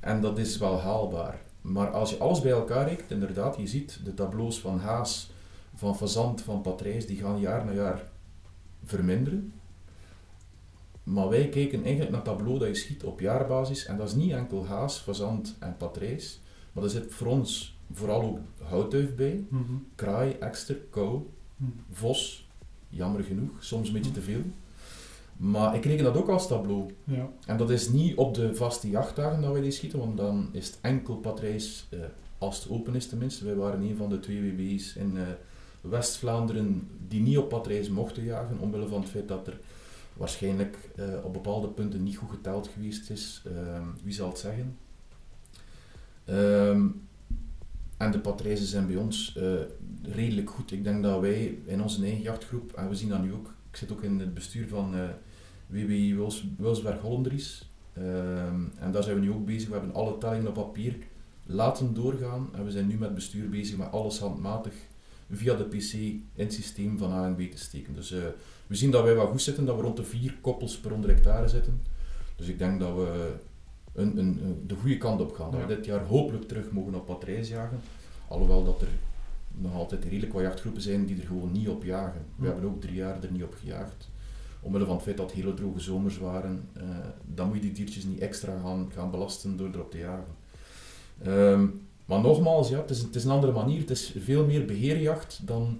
En 0.00 0.20
dat 0.20 0.38
is 0.38 0.58
wel 0.58 0.80
haalbaar. 0.80 1.40
Maar 1.60 1.90
als 1.90 2.10
je 2.10 2.16
alles 2.18 2.40
bij 2.40 2.50
elkaar 2.52 2.88
rekent, 2.88 3.10
inderdaad, 3.10 3.56
je 3.56 3.66
ziet 3.66 4.00
de 4.04 4.14
tableaus 4.14 4.60
van 4.60 4.78
haas, 4.78 5.30
van 5.74 5.96
fazant, 5.96 6.40
van 6.42 6.60
patrijs, 6.60 7.06
die 7.06 7.16
gaan 7.16 7.40
jaar 7.40 7.64
na 7.64 7.72
jaar 7.72 8.02
verminderen. 8.84 9.52
Maar 11.02 11.28
wij 11.28 11.48
kijken 11.48 11.82
eigenlijk 11.82 12.10
naar 12.10 12.20
het 12.24 12.30
tableau 12.36 12.58
dat 12.58 12.68
je 12.68 12.74
schiet 12.74 13.04
op 13.04 13.20
jaarbasis. 13.20 13.84
En 13.86 13.96
dat 13.96 14.08
is 14.08 14.14
niet 14.14 14.32
enkel 14.32 14.66
haas, 14.66 14.98
fazant 14.98 15.56
en 15.58 15.76
patrijs. 15.76 16.40
Maar 16.72 16.84
er 16.84 16.90
zit 16.90 17.12
voor 17.12 17.26
ons 17.26 17.78
vooral 17.92 18.22
ook 18.22 18.38
houtduif 18.62 19.14
bij. 19.14 19.44
Mhm. 19.48 19.62
Kraai, 19.94 20.32
ekster, 20.40 20.76
kou, 20.90 21.22
Mhm. 21.56 21.70
vos. 21.90 22.45
Jammer 22.88 23.24
genoeg, 23.24 23.50
soms 23.64 23.88
een 23.88 23.94
beetje 23.94 24.12
te 24.12 24.20
veel. 24.20 24.42
Maar 25.36 25.74
ik 25.74 25.84
reken 25.84 26.04
dat 26.04 26.16
ook 26.16 26.28
als 26.28 26.46
tableau. 26.46 26.90
Ja. 27.04 27.28
En 27.46 27.56
dat 27.56 27.70
is 27.70 27.88
niet 27.88 28.16
op 28.16 28.34
de 28.34 28.54
vaste 28.54 28.90
jachtdagen 28.90 29.40
dat 29.42 29.52
wij 29.52 29.60
die 29.60 29.70
schieten, 29.70 29.98
want 29.98 30.16
dan 30.16 30.48
is 30.52 30.66
het 30.66 30.78
enkel 30.80 31.16
patrijs, 31.16 31.86
eh, 31.90 31.98
als 32.38 32.58
het 32.58 32.72
open 32.72 32.94
is 32.94 33.06
tenminste. 33.06 33.44
Wij 33.44 33.54
waren 33.54 33.82
een 33.82 33.96
van 33.96 34.08
de 34.08 34.20
twee 34.20 34.40
WB's 34.40 34.94
in 34.94 35.16
eh, 35.16 35.22
West-Vlaanderen 35.80 36.88
die 37.08 37.20
niet 37.20 37.38
op 37.38 37.48
patrijs 37.48 37.88
mochten 37.88 38.24
jagen, 38.24 38.58
omwille 38.58 38.88
van 38.88 39.00
het 39.00 39.10
feit 39.10 39.28
dat 39.28 39.46
er 39.46 39.58
waarschijnlijk 40.12 40.76
eh, 40.96 41.04
op 41.24 41.32
bepaalde 41.32 41.68
punten 41.68 42.02
niet 42.02 42.16
goed 42.16 42.30
geteld 42.30 42.68
geweest 42.68 43.10
is. 43.10 43.42
Ehm, 43.46 43.84
wie 44.02 44.14
zal 44.14 44.28
het 44.28 44.38
zeggen? 44.38 44.76
Ehm, 46.24 46.86
en 47.96 48.10
de 48.10 48.18
patrijzen 48.18 48.66
zijn 48.66 48.86
bij 48.86 48.96
ons 48.96 49.38
redelijk 50.06 50.50
goed. 50.50 50.72
Ik 50.72 50.84
denk 50.84 51.02
dat 51.02 51.20
wij 51.20 51.58
in 51.64 51.82
onze 51.82 52.02
eigen 52.02 52.22
jachtgroep, 52.22 52.72
en 52.72 52.88
we 52.88 52.94
zien 52.94 53.08
dat 53.08 53.22
nu 53.22 53.32
ook, 53.32 53.54
ik 53.70 53.76
zit 53.76 53.92
ook 53.92 54.02
in 54.02 54.18
het 54.18 54.34
bestuur 54.34 54.68
van 54.68 54.94
uh, 54.94 55.02
WWI 55.66 56.14
Wils, 56.16 56.46
Wilsberg 56.58 57.00
Hollandries. 57.00 57.70
Ehm, 57.92 58.60
en 58.78 58.92
daar 58.92 59.02
zijn 59.02 59.14
we 59.14 59.20
nu 59.20 59.30
ook 59.32 59.46
bezig. 59.46 59.68
We 59.68 59.74
hebben 59.74 59.94
alle 59.94 60.18
tellingen 60.18 60.48
op 60.48 60.54
papier 60.54 60.96
laten 61.46 61.94
doorgaan. 61.94 62.48
En 62.54 62.64
we 62.64 62.70
zijn 62.70 62.86
nu 62.86 62.96
met 62.98 63.14
bestuur 63.14 63.48
bezig 63.48 63.76
met 63.76 63.90
alles 63.92 64.18
handmatig 64.18 64.72
via 65.30 65.54
de 65.54 65.64
PC 65.64 65.92
in 65.92 66.22
het 66.34 66.52
systeem 66.52 66.98
van 66.98 67.12
ANB 67.12 67.50
te 67.50 67.58
steken. 67.58 67.94
Dus 67.94 68.12
uh, 68.12 68.18
we 68.66 68.74
zien 68.74 68.90
dat 68.90 69.04
wij 69.04 69.14
wel 69.14 69.26
goed 69.26 69.42
zitten, 69.42 69.64
dat 69.64 69.76
we 69.76 69.82
rond 69.82 69.96
de 69.96 70.04
vier 70.04 70.34
koppels 70.40 70.78
per 70.78 70.90
100 70.90 71.12
hectare 71.12 71.48
zitten. 71.48 71.82
Dus 72.36 72.46
ik 72.48 72.58
denk 72.58 72.80
dat 72.80 72.94
we 72.94 73.34
een, 73.94 74.18
een, 74.18 74.40
een, 74.44 74.62
de 74.66 74.74
goede 74.74 74.96
kant 74.98 75.20
op 75.20 75.32
gaan. 75.34 75.50
Dat 75.50 75.60
Ja. 75.60 75.66
we 75.66 75.74
dit 75.74 75.84
jaar 75.84 76.04
hopelijk 76.04 76.48
terug 76.48 76.70
mogen 76.70 76.94
op 76.94 77.06
patrijs 77.06 77.48
jagen. 77.48 77.80
Alhoewel 78.28 78.64
dat 78.64 78.80
er 78.80 78.88
nog 79.58 79.74
altijd 79.74 80.04
redelijk 80.04 80.32
wat 80.32 80.42
jachtgroepen 80.42 80.82
zijn 80.82 81.06
die 81.06 81.20
er 81.20 81.26
gewoon 81.26 81.52
niet 81.52 81.68
op 81.68 81.84
jagen. 81.84 82.24
We 82.36 82.46
Ja. 82.46 82.52
hebben 82.52 82.70
ook 82.70 82.80
drie 82.80 82.94
jaar 82.94 83.22
er 83.22 83.32
niet 83.32 83.42
op 83.42 83.54
gejaagd. 83.60 84.08
Omwille 84.60 84.84
van 84.84 84.94
het 84.94 85.04
feit 85.04 85.16
dat 85.16 85.32
hele 85.32 85.54
droge 85.54 85.80
zomers 85.80 86.18
waren, 86.18 86.68
eh, 86.72 86.82
dan 87.34 87.46
moet 87.46 87.56
je 87.56 87.62
die 87.62 87.72
diertjes 87.72 88.04
niet 88.04 88.18
extra 88.18 88.58
gaan, 88.60 88.90
gaan 88.94 89.10
belasten 89.10 89.56
door 89.56 89.68
erop 89.74 89.90
te 89.90 89.98
jagen. 89.98 90.34
Ehm, 91.22 91.66
maar 92.04 92.20
nogmaals, 92.20 92.68
ja, 92.68 92.80
het, 92.80 92.90
is, 92.90 93.02
het 93.02 93.14
is 93.14 93.24
een 93.24 93.30
andere 93.30 93.52
manier. 93.52 93.80
Het 93.80 93.90
is 93.90 94.14
veel 94.18 94.46
meer 94.46 94.64
beheerjacht 94.64 95.40
dan 95.44 95.78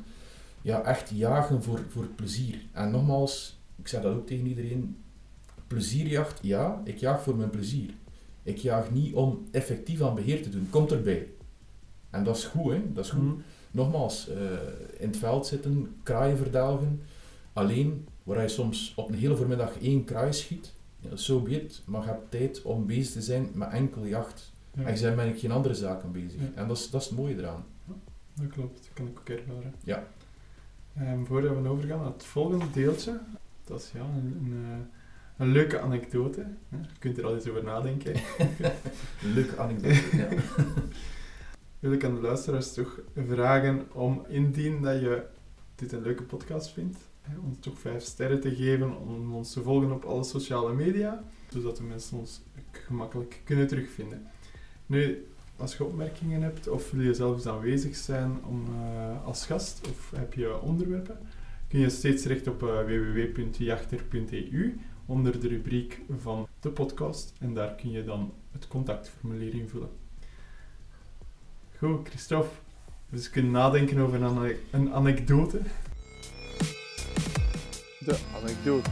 ja, 0.62 0.82
echt 0.82 1.10
jagen 1.14 1.62
voor, 1.62 1.80
voor 1.88 2.06
plezier. 2.06 2.58
En 2.72 2.90
nogmaals, 2.90 3.58
ik 3.76 3.88
zeg 3.88 4.02
dat 4.02 4.14
ook 4.14 4.26
tegen 4.26 4.46
iedereen, 4.46 4.96
plezierjacht, 5.66 6.38
ja, 6.42 6.80
ik 6.84 6.98
jaag 6.98 7.22
voor 7.22 7.36
mijn 7.36 7.50
plezier. 7.50 7.90
Ik 8.42 8.56
jaag 8.58 8.90
niet 8.90 9.14
om 9.14 9.46
effectief 9.50 10.00
aan 10.02 10.14
beheer 10.14 10.42
te 10.42 10.48
doen. 10.50 10.66
Komt 10.70 10.92
erbij. 10.92 11.28
En 12.10 12.24
dat 12.24 12.36
is 12.36 12.44
goed, 12.44 12.72
hè. 12.72 12.92
Dat 12.92 13.04
is 13.04 13.10
goed. 13.10 13.22
Mhm. 13.22 13.34
Nogmaals, 13.76 14.28
eh, 14.28 14.36
in 14.98 15.08
het 15.08 15.16
veld 15.16 15.46
zitten, 15.46 15.96
kraaien 16.02 16.36
verdelgen, 16.36 17.02
alleen, 17.52 18.08
waar 18.22 18.42
je 18.42 18.48
soms 18.48 18.92
op 18.96 19.08
een 19.08 19.14
hele 19.14 19.36
voormiddag 19.36 19.78
één 19.80 20.04
kraai 20.04 20.32
schiet, 20.32 20.72
ja, 21.00 21.16
so 21.16 21.40
be 21.40 21.62
it, 21.62 21.82
maar 21.84 22.02
je 22.02 22.06
hebt 22.08 22.30
tijd 22.30 22.62
om 22.62 22.86
bezig 22.86 23.12
te 23.12 23.22
zijn 23.22 23.50
met 23.52 23.68
enkel 23.68 24.06
jacht. 24.06 24.52
Ja. 24.74 24.82
En 24.82 24.94
je 24.94 25.00
bent 25.00 25.16
met 25.16 25.40
geen 25.40 25.50
andere 25.50 25.74
zaken 25.74 26.12
bezig. 26.12 26.40
Ja. 26.40 26.50
En 26.54 26.68
dat 26.68 26.76
is, 26.76 26.90
dat 26.90 27.00
is 27.00 27.06
het 27.06 27.16
mooie 27.16 27.36
eraan. 27.36 27.64
Dat 28.34 28.48
klopt, 28.50 28.76
dat 28.76 28.90
kan 28.94 29.06
ik 29.06 29.18
ook 29.18 29.28
ervaren. 29.28 29.74
Ja. 29.84 30.06
Ehm, 30.96 31.24
voordat 31.24 31.62
we 31.62 31.68
overgaan 31.68 31.98
naar 31.98 32.12
het 32.12 32.24
volgende 32.24 32.70
deeltje, 32.72 33.20
dat 33.64 33.80
is 33.80 33.90
ja, 33.94 34.00
een, 34.00 34.36
een, 34.40 34.64
eh, 34.64 34.78
een 35.36 35.52
leuke 35.52 35.80
anekdote. 35.80 36.46
Je 36.68 36.76
kunt 36.98 37.18
er 37.18 37.24
al 37.26 37.34
eens 37.34 37.48
over 37.48 37.64
nadenken. 37.64 38.14
Leuke 39.34 39.56
anekdote. 39.58 40.16
ja. 40.16 40.28
Wil 41.86 41.94
ik 41.94 42.04
aan 42.04 42.14
de 42.14 42.20
luisteraars 42.20 42.72
toch 42.72 43.00
vragen 43.26 43.86
om, 43.92 44.24
indien 44.28 44.82
dat 44.82 45.00
je 45.00 45.22
dit 45.74 45.92
een 45.92 46.02
leuke 46.02 46.22
podcast 46.22 46.70
vindt, 46.70 46.98
ons 47.44 47.58
toch 47.60 47.78
vijf 47.78 48.02
sterren 48.02 48.40
te 48.40 48.54
geven, 48.54 48.98
om 48.98 49.34
ons 49.34 49.52
te 49.52 49.62
volgen 49.62 49.92
op 49.92 50.04
alle 50.04 50.24
sociale 50.24 50.74
media, 50.74 51.24
zodat 51.48 51.76
de 51.76 51.82
mensen 51.82 52.18
ons 52.18 52.40
gemakkelijk 52.70 53.40
kunnen 53.44 53.66
terugvinden. 53.66 54.26
Nu, 54.86 55.26
als 55.56 55.76
je 55.76 55.84
opmerkingen 55.84 56.42
hebt 56.42 56.68
of 56.68 56.90
wil 56.90 57.02
je 57.02 57.14
zelfs 57.14 57.46
aanwezig 57.46 57.96
zijn 57.96 58.44
om, 58.44 58.64
eh, 58.66 59.24
als 59.24 59.46
gast 59.46 59.88
of 59.88 60.12
heb 60.16 60.34
je 60.34 60.60
onderwerpen, 60.60 61.18
kun 61.68 61.80
je 61.80 61.90
steeds 61.90 62.22
terecht 62.22 62.46
op 62.46 62.62
eh, 62.62 62.84
www.jachter.eu 62.84 64.78
onder 65.06 65.40
de 65.40 65.48
rubriek 65.48 66.00
van 66.18 66.48
de 66.60 66.70
podcast 66.70 67.32
en 67.40 67.54
daar 67.54 67.74
kun 67.74 67.90
je 67.90 68.04
dan 68.04 68.32
het 68.52 68.68
contactformulier 68.68 69.54
invullen. 69.54 70.05
Goed, 71.78 72.08
Christophe. 72.08 72.48
Dus 73.10 73.24
we 73.24 73.30
kunnen 73.30 73.50
nadenken 73.50 73.98
over 73.98 74.22
een, 74.22 74.56
een 74.70 74.92
anekdote. 74.92 75.60
De 77.98 78.18
anekdote. 78.34 78.90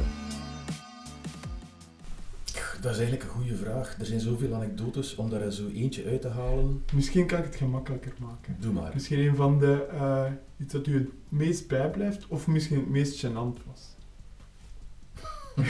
Dat 2.81 2.93
is 2.93 2.99
eigenlijk 2.99 3.23
een 3.23 3.29
goede 3.29 3.57
vraag. 3.57 3.99
Er 3.99 4.07
zijn 4.07 4.21
zoveel 4.21 4.55
anekdotes 4.55 5.15
om 5.15 5.31
daar 5.31 5.51
zo 5.51 5.69
eentje 5.69 6.05
uit 6.05 6.21
te 6.21 6.29
halen. 6.29 6.83
Misschien 6.93 7.27
kan 7.27 7.39
ik 7.39 7.45
het 7.45 7.57
gemakkelijker 7.57 8.13
maken. 8.19 8.57
Doe 8.61 8.73
maar. 8.73 8.91
Misschien 8.95 9.19
een 9.19 9.37
van 9.37 9.59
de 9.59 9.87
eh, 9.91 10.33
iets 10.57 10.73
dat 10.73 10.87
u 10.87 10.95
het 10.99 11.09
meest 11.29 11.69
bijblijft, 11.69 12.27
of 12.29 12.47
misschien 12.47 12.77
het 12.77 12.89
meest 12.89 13.27
gênant 13.27 13.67
was. 13.67 13.97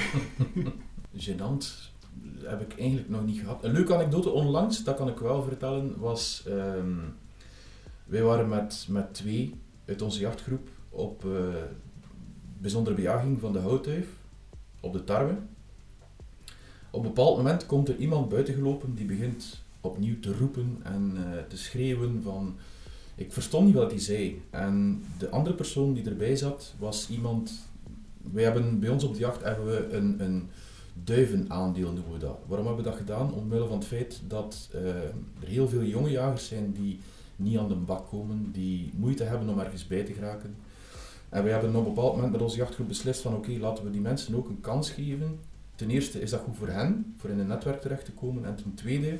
Gênant 1.27 1.93
heb 2.43 2.61
ik 2.61 2.79
eigenlijk 2.79 3.09
nog 3.09 3.25
niet 3.25 3.41
gehad. 3.41 3.65
Een 3.65 3.73
leuke 3.73 3.95
anekdote 3.95 4.31
onlangs, 4.31 4.85
dat 4.85 4.97
kan 4.97 5.09
ik 5.09 5.19
wel 5.19 5.43
vertellen, 5.43 5.99
was... 5.99 6.45
ehm, 6.47 6.97
wij 8.05 8.23
waren 8.23 8.49
met, 8.49 8.87
met 8.89 9.15
twee 9.15 9.55
uit 9.85 10.03
onze 10.03 10.21
jachtgroep 10.21 10.69
op 10.91 11.25
eh, 11.25 11.31
bijzondere 12.59 12.97
bejaging 12.97 13.41
van 13.41 13.53
de 13.53 13.59
houtduif 13.59 14.07
op 14.81 14.93
de 14.93 15.05
tarwe. 15.05 15.37
Op 16.91 17.03
een 17.03 17.09
bepaald 17.09 17.37
moment 17.37 17.67
komt 17.67 17.89
er 17.89 17.97
iemand 17.97 18.29
buitengelopen 18.29 18.95
die 18.95 19.07
begint 19.07 19.63
opnieuw 19.81 20.21
te 20.21 20.37
roepen 20.37 20.81
en 20.83 21.13
eh, 21.17 21.43
te 21.49 21.57
schreeuwen 21.57 22.23
van... 22.23 22.57
Ik 23.17 23.33
verstond 23.33 23.67
niet 23.67 23.75
wat 23.75 23.91
hij 23.91 24.01
zei. 24.01 24.43
En 24.51 25.05
de 25.19 25.31
andere 25.31 25.55
persoon 25.55 25.95
die 25.95 26.05
erbij 26.05 26.37
zat, 26.37 26.75
was 26.79 27.11
iemand... 27.11 27.69
Wij 28.33 28.45
hebben 28.45 28.81
bij 28.81 28.89
ons 28.89 29.05
op 29.05 29.13
de 29.13 29.19
jacht 29.19 29.43
hebben 29.43 29.67
we 29.67 29.89
een, 29.93 30.25
een 30.25 30.49
duivenaandeel 30.95 31.93
noemen 31.93 32.13
we 32.13 32.19
dat. 32.19 32.39
Waarom 32.47 32.67
hebben 32.67 32.85
we 32.85 32.91
dat 32.91 32.99
gedaan? 32.99 33.33
Omwille 33.33 33.67
van 33.67 33.79
het 33.79 33.87
feit 33.87 34.21
dat 34.27 34.69
eh, 34.73 34.89
er 35.41 35.47
heel 35.47 35.69
veel 35.69 35.83
jonge 35.83 36.11
jagers 36.11 36.47
zijn 36.47 36.73
die 36.73 37.01
niet 37.37 37.59
aan 37.59 37.69
de 37.69 37.75
bak 37.75 38.09
komen, 38.09 38.49
die 38.53 38.93
moeite 38.97 39.25
hebben 39.25 39.49
om 39.49 39.59
ergens 39.59 39.87
bij 39.87 40.05
te 40.05 40.13
geraken. 40.13 40.57
En 41.29 41.43
wij 41.43 41.53
hebben 41.53 41.77
op 41.77 41.87
een 41.87 41.95
bepaald 41.95 42.15
moment 42.15 42.33
met 42.33 42.43
onze 42.43 42.57
jachtgroep 42.57 42.89
beslist 42.89 43.21
van 43.21 43.35
oké, 43.35 43.51
laten 43.51 43.85
we 43.85 43.91
die 43.91 44.01
mensen 44.01 44.35
ook 44.35 44.49
een 44.49 44.61
kans 44.61 44.91
geven. 44.91 45.39
Ten 45.75 45.91
eerste 45.91 46.21
is 46.21 46.31
dat 46.31 46.41
goed 46.41 46.57
voor 46.57 46.69
hen, 46.69 47.15
voor 47.17 47.31
in 47.31 47.39
een 47.39 47.47
netwerk 47.47 47.81
terecht 47.81 48.05
te 48.05 48.13
komen. 48.13 48.45
En 48.45 48.55
ten 48.55 48.75
tweede 48.75 49.19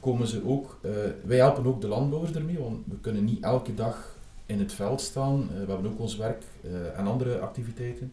komen 0.00 0.26
ze 0.26 0.46
ook, 0.46 0.78
eh, 0.82 0.90
wij 1.24 1.36
helpen 1.36 1.66
ook 1.66 1.80
de 1.80 1.88
landbouwers 1.88 2.32
ermee, 2.32 2.58
want 2.58 2.78
we 2.86 2.96
kunnen 3.00 3.24
niet 3.24 3.42
elke 3.42 3.74
dag 3.74 4.16
in 4.46 4.58
het 4.58 4.72
veld 4.72 5.00
staan. 5.00 5.40
Eh, 5.40 5.64
we 5.64 5.72
hebben 5.72 5.90
ook 5.90 6.00
ons 6.00 6.16
werk 6.16 6.42
en 6.96 7.06
andere 7.06 7.38
activiteiten. 7.38 8.12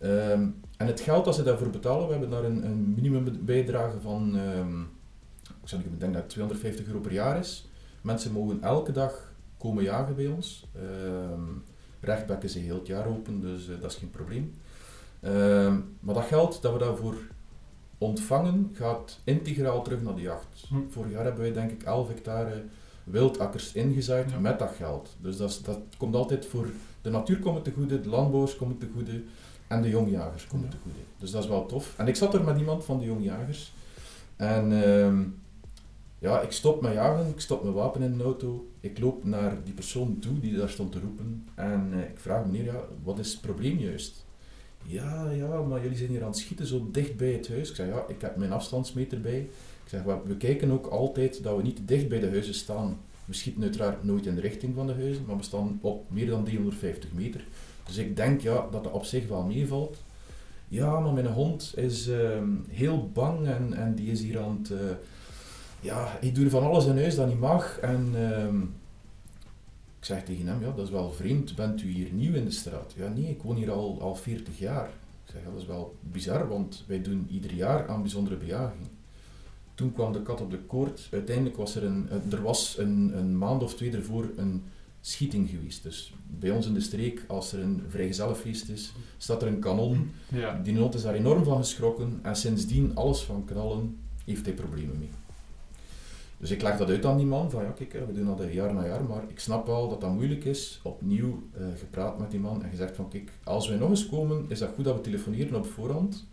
Ehm, 0.00 0.46
en 0.76 0.86
het 0.86 1.00
geld 1.00 1.24
dat 1.24 1.34
ze 1.34 1.42
daarvoor 1.42 1.70
betalen, 1.70 2.04
we 2.06 2.12
hebben 2.12 2.30
daar 2.30 2.44
een, 2.44 2.64
een 2.64 2.94
minimumbijdrage 2.94 4.00
van, 4.00 4.36
ehm, 4.36 4.80
ik, 5.62 5.68
zou 5.68 5.82
ik 5.82 6.00
denk 6.00 6.12
dat 6.12 6.22
het 6.22 6.30
250 6.30 6.86
euro 6.86 6.98
per 7.00 7.12
jaar 7.12 7.38
is. 7.38 7.68
Mensen 8.00 8.32
mogen 8.32 8.62
elke 8.62 8.92
dag 8.92 9.32
komen 9.58 9.82
jagen 9.82 10.14
bij 10.14 10.26
ons. 10.26 10.66
Rechtbekken 12.00 12.48
zijn 12.50 12.64
heel 12.64 12.74
het 12.78 12.86
jaar 12.86 13.06
open, 13.06 13.40
dus 13.40 13.68
eh, 13.68 13.80
dat 13.80 13.90
is 13.90 13.96
geen 13.96 14.10
probleem. 14.10 14.54
Maar 16.00 16.14
dat 16.14 16.24
geld 16.24 16.62
dat 16.62 16.72
we 16.72 16.78
daarvoor 16.78 17.14
ontvangen, 17.98 18.70
gaat 18.72 19.20
integraal 19.24 19.82
terug 19.82 20.02
naar 20.02 20.14
de 20.14 20.20
jacht. 20.20 20.64
Hm. 20.68 20.74
Vorig 20.88 21.10
jaar 21.12 21.24
hebben 21.24 21.42
wij 21.42 21.52
denk 21.52 21.70
ik 21.70 21.82
11 21.82 22.08
hectare 22.08 22.62
wildakkers 23.04 23.72
ingezaaid 23.72 24.30
Ja. 24.30 24.38
met 24.38 24.58
dat 24.58 24.70
geld. 24.76 25.16
Dus 25.20 25.36
dat, 25.36 25.50
is- 25.50 25.62
dat 25.62 25.78
komt 25.96 26.14
altijd 26.14 26.46
voor 26.46 26.66
de 27.02 27.10
natuur 27.10 27.38
komen 27.38 27.62
te 27.62 27.70
goede, 27.72 28.00
de 28.00 28.08
landbouwers 28.08 28.56
komen 28.56 28.78
te 28.78 28.88
goede 28.94 29.22
en 29.70 29.82
de 29.82 29.88
jongjagers 29.88 30.46
komen 30.46 30.64
Ja. 30.66 30.70
te 30.70 30.76
goede. 30.82 30.98
Dus 31.18 31.30
dat 31.30 31.42
is 31.42 31.48
wel 31.48 31.66
tof. 31.66 31.94
En 31.96 32.08
ik 32.08 32.16
zat 32.16 32.34
er 32.34 32.42
met 32.44 32.58
iemand 32.58 32.84
van 32.84 32.98
de 32.98 33.04
jongjagers 33.04 33.72
en 34.36 34.84
ehm, 34.84 35.22
ja, 36.18 36.40
ik 36.40 36.50
stop 36.52 36.82
met 36.82 36.92
jagen, 36.92 37.26
ik 37.28 37.40
stop 37.40 37.62
mijn 37.62 37.74
wapen 37.74 38.02
in 38.02 38.16
de 38.18 38.24
auto, 38.24 38.68
ik 38.80 38.98
loop 38.98 39.24
naar 39.24 39.56
die 39.64 39.74
persoon 39.74 40.18
toe 40.18 40.40
die 40.40 40.56
daar 40.56 40.68
stond 40.68 40.92
te 40.92 41.00
roepen 41.00 41.48
en 41.54 41.88
eh, 41.92 42.00
ik 42.00 42.18
vraag 42.18 42.44
meneer, 42.44 42.64
ja, 42.64 42.80
wat 43.02 43.18
is 43.18 43.32
het 43.32 43.40
probleem 43.40 43.78
juist? 43.78 44.24
Ja, 44.86 45.30
ja, 45.30 45.60
maar 45.62 45.82
jullie 45.82 45.96
zijn 45.96 46.08
hier 46.10 46.22
aan 46.22 46.28
het 46.28 46.36
schieten 46.38 46.66
zo 46.66 46.88
dicht 46.92 47.16
bij 47.16 47.32
het 47.32 47.48
huis. 47.48 47.68
Ik 47.70 47.76
zeg, 47.76 47.86
ja, 47.86 48.04
ik 48.08 48.20
heb 48.20 48.36
mijn 48.36 48.52
afstandsmeter 48.52 49.20
bij. 49.20 49.38
Ik 49.84 49.88
zeg, 49.88 50.02
we, 50.02 50.16
we 50.24 50.36
kijken 50.36 50.70
ook 50.70 50.86
altijd 50.86 51.42
dat 51.42 51.56
we 51.56 51.62
niet 51.62 51.80
dicht 51.88 52.08
bij 52.08 52.20
de 52.20 52.28
huizen 52.28 52.54
staan. 52.54 52.98
We 53.24 53.34
schieten 53.34 53.62
uiteraard 53.62 54.04
nooit 54.04 54.26
in 54.26 54.34
de 54.34 54.40
richting 54.40 54.74
van 54.74 54.86
de 54.86 54.92
huizen, 54.94 55.24
maar 55.26 55.36
we 55.36 55.42
staan 55.42 55.78
op 55.82 56.10
meer 56.10 56.26
dan 56.26 56.44
350 56.44 57.12
meter. 57.12 57.44
Dus 57.90 57.98
ik 57.98 58.16
denk 58.16 58.40
ja, 58.40 58.66
dat 58.70 58.84
dat 58.84 58.92
op 58.92 59.04
zich 59.04 59.28
wel 59.28 59.42
meevalt. 59.42 59.96
Ja, 60.68 61.00
maar 61.00 61.12
mijn 61.12 61.26
hond 61.26 61.72
is 61.76 62.08
ehm, 62.08 62.48
heel 62.68 63.10
bang 63.12 63.46
en, 63.46 63.72
en 63.74 63.94
die 63.94 64.10
is 64.10 64.20
hier 64.20 64.40
aan 64.40 64.58
het... 64.62 64.70
eh, 64.70 64.78
ja, 65.80 66.18
doe 66.32 66.50
van 66.50 66.62
alles 66.62 66.86
in 66.86 66.96
huis 66.98 67.14
dat 67.14 67.28
niet 67.28 67.40
mag. 67.40 67.78
En 67.78 68.10
ehm, 68.14 68.60
ik 69.98 70.06
zeg 70.06 70.24
tegen 70.24 70.46
hem, 70.46 70.60
ja, 70.60 70.72
dat 70.76 70.86
is 70.86 70.92
wel 70.92 71.12
vreemd. 71.12 71.56
Bent 71.56 71.82
u 71.82 71.90
hier 71.90 72.12
nieuw 72.12 72.34
in 72.34 72.44
de 72.44 72.50
straat? 72.50 72.94
Ja, 72.96 73.08
nee, 73.08 73.30
ik 73.30 73.42
woon 73.42 73.56
hier 73.56 73.70
al, 73.70 73.98
al 74.00 74.14
40 74.14 74.58
jaar. 74.58 74.88
Ik 75.26 75.32
zeg, 75.32 75.42
dat 75.44 75.60
is 75.60 75.66
wel 75.66 75.96
bizar, 76.00 76.48
want 76.48 76.84
wij 76.86 77.02
doen 77.02 77.26
ieder 77.30 77.52
jaar 77.52 77.88
aan 77.88 78.02
bijzondere 78.02 78.36
bejaging. 78.36 78.88
Toen 79.74 79.92
kwam 79.92 80.12
de 80.12 80.22
kat 80.22 80.40
op 80.40 80.50
de 80.50 80.58
koord. 80.58 81.08
Uiteindelijk 81.12 81.56
was 81.56 81.74
er 81.74 81.84
een, 81.84 82.08
er 82.30 82.42
was 82.42 82.78
een, 82.78 83.12
een 83.16 83.38
maand 83.38 83.62
of 83.62 83.74
twee 83.74 83.92
ervoor 83.92 84.28
een 84.36 84.62
schieting 85.00 85.48
geweest. 85.48 85.82
Dus 85.82 86.14
bij 86.26 86.50
ons 86.50 86.66
in 86.66 86.74
de 86.74 86.80
streek, 86.80 87.24
als 87.28 87.52
er 87.52 87.60
een 87.60 87.82
vrijgezellenfeest 87.88 88.68
is, 88.68 88.92
staat 89.16 89.42
er 89.42 89.48
een 89.48 89.60
kanon. 89.60 90.10
Ja. 90.28 90.60
Die 90.62 90.72
noot 90.72 90.94
is 90.94 91.02
daar 91.02 91.14
enorm 91.14 91.44
van 91.44 91.56
geschrokken 91.56 92.18
en 92.22 92.36
sindsdien 92.36 92.94
alles 92.94 93.22
van 93.22 93.44
knallen 93.44 93.96
heeft 94.24 94.44
hij 94.44 94.54
problemen 94.54 94.98
mee. 94.98 95.10
Dus 96.38 96.50
ik 96.50 96.62
leg 96.62 96.76
dat 96.76 96.88
uit 96.88 97.06
aan 97.06 97.16
die 97.16 97.26
man, 97.26 97.50
van 97.50 97.62
ja 97.62 97.70
kijk, 97.70 97.92
we 98.06 98.12
doen 98.12 98.36
dat 98.36 98.52
jaar 98.52 98.74
na 98.74 98.86
jaar, 98.86 99.04
maar 99.04 99.22
ik 99.28 99.38
snap 99.40 99.66
wel 99.66 99.88
dat 99.88 100.00
dat 100.00 100.12
moeilijk 100.12 100.44
is. 100.44 100.80
Opnieuw 100.82 101.42
eh, 101.52 101.62
gepraat 101.78 102.18
met 102.18 102.30
die 102.30 102.40
man 102.40 102.62
en 102.62 102.70
gezegd 102.70 102.96
van 102.96 103.08
kijk, 103.08 103.32
als 103.44 103.68
wij 103.68 103.76
nog 103.76 103.88
eens 103.88 104.08
komen, 104.08 104.44
is 104.48 104.58
dat 104.58 104.70
goed 104.74 104.84
dat 104.84 104.94
we 104.94 105.00
telefoneren 105.00 105.56
op 105.56 105.66
voorhand. 105.66 106.26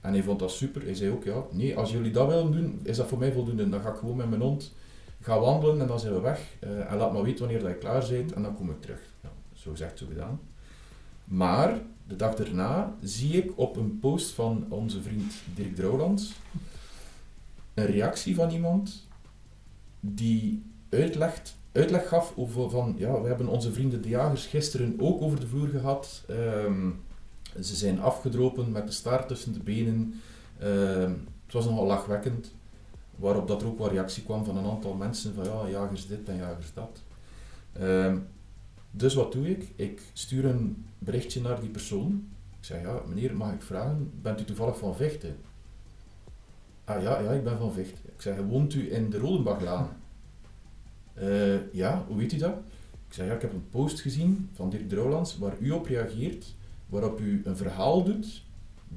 En 0.00 0.12
hij 0.12 0.22
vond 0.22 0.38
dat 0.38 0.50
super. 0.50 0.82
Hij 0.82 0.94
zei 0.94 1.10
ook 1.10 1.24
ja, 1.24 1.44
nee, 1.50 1.76
als 1.76 1.92
jullie 1.92 2.10
dat 2.10 2.28
willen 2.28 2.52
doen, 2.52 2.80
is 2.82 2.96
dat 2.96 3.06
voor 3.06 3.18
mij 3.18 3.32
voldoende. 3.32 3.68
Dan 3.68 3.80
ga 3.80 3.88
ik 3.88 3.96
gewoon 3.96 4.16
met 4.16 4.28
mijn 4.28 4.40
hond 4.40 4.72
gaan 5.22 5.40
wandelen 5.40 5.80
en 5.80 5.86
dan 5.86 6.00
zijn 6.00 6.14
we 6.14 6.20
weg. 6.20 6.40
Eh, 6.60 6.92
en 6.92 6.96
laat 6.96 7.12
maar 7.12 7.22
weten 7.22 7.44
wanneer 7.44 7.62
dat 7.62 7.70
je 7.70 7.78
klaar 7.78 8.06
bent 8.08 8.32
en 8.32 8.42
dan 8.42 8.56
kom 8.56 8.70
ik 8.70 8.80
terug. 8.80 9.00
Zo 9.52 9.70
gezegd, 9.70 9.98
zo 9.98 10.06
gedaan. 10.08 10.40
Maar 11.24 11.78
de 12.06 12.16
dag 12.16 12.34
daarna 12.34 12.94
zie 13.00 13.42
ik 13.42 13.52
op 13.54 13.76
een 13.76 13.98
post 13.98 14.30
van 14.30 14.66
onze 14.68 15.02
vriend 15.02 15.32
Dirk 15.54 15.74
Drouwlands 15.74 16.32
een 17.74 17.86
reactie 17.86 18.34
van 18.34 18.50
iemand 18.50 19.06
die 20.00 20.62
uitlegt, 20.90 21.56
uitleg 21.72 22.08
gaf 22.08 22.32
over 22.36 22.70
van, 22.70 22.94
ja, 22.98 23.20
we 23.20 23.28
hebben 23.28 23.46
onze 23.46 23.72
vrienden 23.72 24.02
de 24.02 24.08
jagers 24.08 24.46
gisteren 24.46 24.94
ook 24.98 25.22
over 25.22 25.40
de 25.40 25.46
vloer 25.46 25.68
gehad. 25.68 26.22
Ehm, 26.28 26.90
ze 27.60 27.76
zijn 27.76 28.00
afgedropen 28.00 28.72
met 28.72 28.86
de 28.86 28.92
staart 28.92 29.28
tussen 29.28 29.52
de 29.52 29.60
benen. 29.60 30.20
Ehm, 30.58 31.12
het 31.44 31.52
was 31.52 31.64
nogal 31.64 31.86
lachwekkend. 31.86 32.52
Waarop 33.22 33.48
dat 33.48 33.62
er 33.62 33.68
ook 33.68 33.78
wat 33.78 33.90
reactie 33.90 34.22
kwam 34.22 34.44
van 34.44 34.56
een 34.56 34.70
aantal 34.70 34.94
mensen 34.94 35.34
van 35.34 35.44
ja, 35.44 35.68
jagers 35.68 36.06
dit 36.06 36.28
en 36.28 36.36
jagers 36.36 36.72
dat. 36.74 37.02
Ehm, 37.72 38.18
dus 38.90 39.14
wat 39.14 39.32
doe 39.32 39.50
ik? 39.50 39.72
Ik 39.76 40.02
stuur 40.12 40.44
een 40.44 40.84
berichtje 40.98 41.40
naar 41.40 41.60
die 41.60 41.68
persoon. 41.68 42.28
Ik 42.58 42.64
zeg, 42.64 42.82
ja, 42.82 43.02
meneer, 43.06 43.36
mag 43.36 43.52
ik 43.52 43.62
vragen, 43.62 44.10
bent 44.22 44.40
u 44.40 44.44
toevallig 44.44 44.78
van 44.78 44.96
Vechten? 44.96 45.36
Ah 46.84 47.02
ja, 47.02 47.20
ja, 47.20 47.30
ik 47.30 47.44
ben 47.44 47.58
van 47.58 47.72
Vechten. 47.72 48.04
Ik 48.14 48.20
zeg, 48.20 48.36
woont 48.48 48.74
u 48.74 48.92
in 48.92 49.10
de 49.10 49.18
Rodenbachlaan? 49.18 49.88
Eh, 51.14 51.72
ja, 51.72 52.04
hoe 52.08 52.16
weet 52.16 52.32
u 52.32 52.36
dat? 52.36 52.54
Ik 53.08 53.14
zeg, 53.14 53.26
ja, 53.26 53.34
ik 53.34 53.42
heb 53.42 53.52
een 53.52 53.68
post 53.70 54.00
gezien 54.00 54.50
van 54.52 54.70
Dirk 54.70 54.88
Drouwlands 54.88 55.38
waar 55.38 55.58
u 55.58 55.70
op 55.70 55.86
reageert, 55.86 56.54
waarop 56.86 57.20
u 57.20 57.42
een 57.44 57.56
verhaal 57.56 58.04
doet 58.04 58.42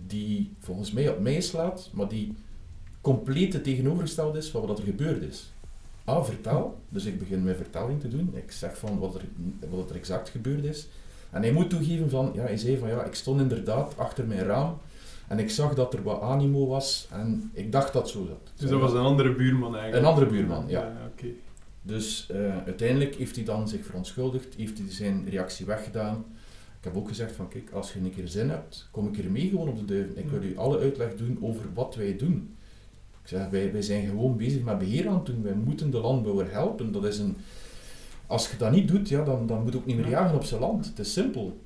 die 0.07 0.53
volgens 0.59 0.91
mij 0.91 1.09
op 1.09 1.19
mij 1.19 1.41
slaat, 1.41 1.89
maar 1.93 2.07
die 2.07 2.35
compleet 3.05 3.53
het 3.53 3.63
tegenovergestelde 3.63 4.37
is 4.37 4.49
van 4.49 4.65
wat 4.65 4.77
er 4.77 4.83
gebeurd 4.83 5.21
is. 5.21 5.51
Ah, 6.03 6.23
vertel. 6.23 6.79
Dus 6.89 7.05
ik 7.05 7.19
begin 7.19 7.43
mijn 7.43 7.55
vertelling 7.55 7.99
te 7.99 8.07
doen. 8.07 8.33
Ik 8.35 8.51
zeg 8.51 8.77
van 8.77 8.99
wat 8.99 9.15
er, 9.15 9.21
wat 9.69 9.89
er 9.89 9.95
exact 9.95 10.29
gebeurd 10.29 10.63
is. 10.63 10.87
En 11.29 11.41
hij 11.41 11.51
moet 11.51 11.69
toegeven 11.69 12.09
van, 12.09 12.31
ja, 12.33 12.41
hij 12.41 12.57
zei 12.57 12.77
van, 12.77 12.89
ja, 12.89 13.03
ik 13.03 13.15
stond 13.15 13.41
inderdaad 13.41 13.97
achter 13.97 14.27
mijn 14.27 14.43
raam 14.43 14.77
en 15.27 15.39
ik 15.39 15.49
zag 15.49 15.73
dat 15.73 15.93
er 15.93 16.03
wat 16.03 16.21
animo 16.21 16.67
was 16.67 17.07
en 17.11 17.49
ik 17.53 17.71
dacht 17.71 17.93
dat 17.93 18.09
zo 18.09 18.25
zat. 18.25 18.51
Dus 18.55 18.69
dat 18.69 18.79
was 18.79 18.93
een 18.93 18.97
andere 18.97 19.35
buurman 19.35 19.75
eigenlijk? 19.75 20.03
Een 20.03 20.11
andere 20.11 20.31
buurman, 20.31 20.65
ja. 20.67 20.93
oké. 21.13 21.27
Dus 21.81 22.29
eh, 22.29 22.57
uiteindelijk 22.65 23.15
heeft 23.15 23.35
hij 23.35 23.45
dan 23.45 23.67
zich 23.67 23.85
verontschuldigd, 23.85 24.55
heeft 24.55 24.77
hij 24.77 24.91
zijn 24.91 25.29
reactie 25.29 25.65
weggedaan. 25.65 26.25
Ik 26.77 26.83
heb 26.83 26.95
ook 26.95 27.07
gezegd 27.07 27.35
van, 27.35 27.47
kijk, 27.47 27.71
als 27.71 27.93
je 27.93 27.99
een 27.99 28.13
keer 28.15 28.27
zin 28.27 28.49
hebt, 28.49 28.87
kom 28.91 29.07
ik 29.07 29.15
hier 29.15 29.31
mee 29.31 29.49
gewoon 29.49 29.69
op 29.69 29.77
de 29.77 29.85
duiven. 29.85 30.17
Ik 30.17 30.29
wil 30.29 30.43
u 30.43 30.57
alle 30.57 30.79
uitleg 30.79 31.15
doen 31.15 31.37
over 31.41 31.73
wat 31.73 31.95
wij 31.95 32.17
doen. 32.17 32.54
Ik 33.25 33.31
zeg, 33.31 33.49
wij, 33.49 33.71
wij 33.71 33.81
zijn 33.81 34.05
gewoon 34.07 34.37
bezig 34.37 34.63
met 34.63 34.77
beheer 34.79 35.07
aan 35.07 35.15
het 35.15 35.25
doen. 35.25 35.43
Wij 35.43 35.53
moeten 35.53 35.91
de 35.91 35.99
landbouwer 35.99 36.51
helpen. 36.51 36.91
Dat 36.91 37.05
is 37.05 37.17
een... 37.19 37.35
Als 38.27 38.49
je 38.51 38.57
dat 38.57 38.71
niet 38.71 38.87
doet, 38.87 39.09
ja, 39.09 39.23
dan, 39.23 39.47
dan 39.47 39.63
moet 39.63 39.71
je 39.71 39.77
ook 39.77 39.85
niet 39.85 39.95
meer 39.95 40.09
jagen 40.09 40.35
op 40.35 40.43
zijn 40.43 40.59
land. 40.61 40.85
Het 40.85 40.99
is 40.99 41.13
simpel. 41.13 41.57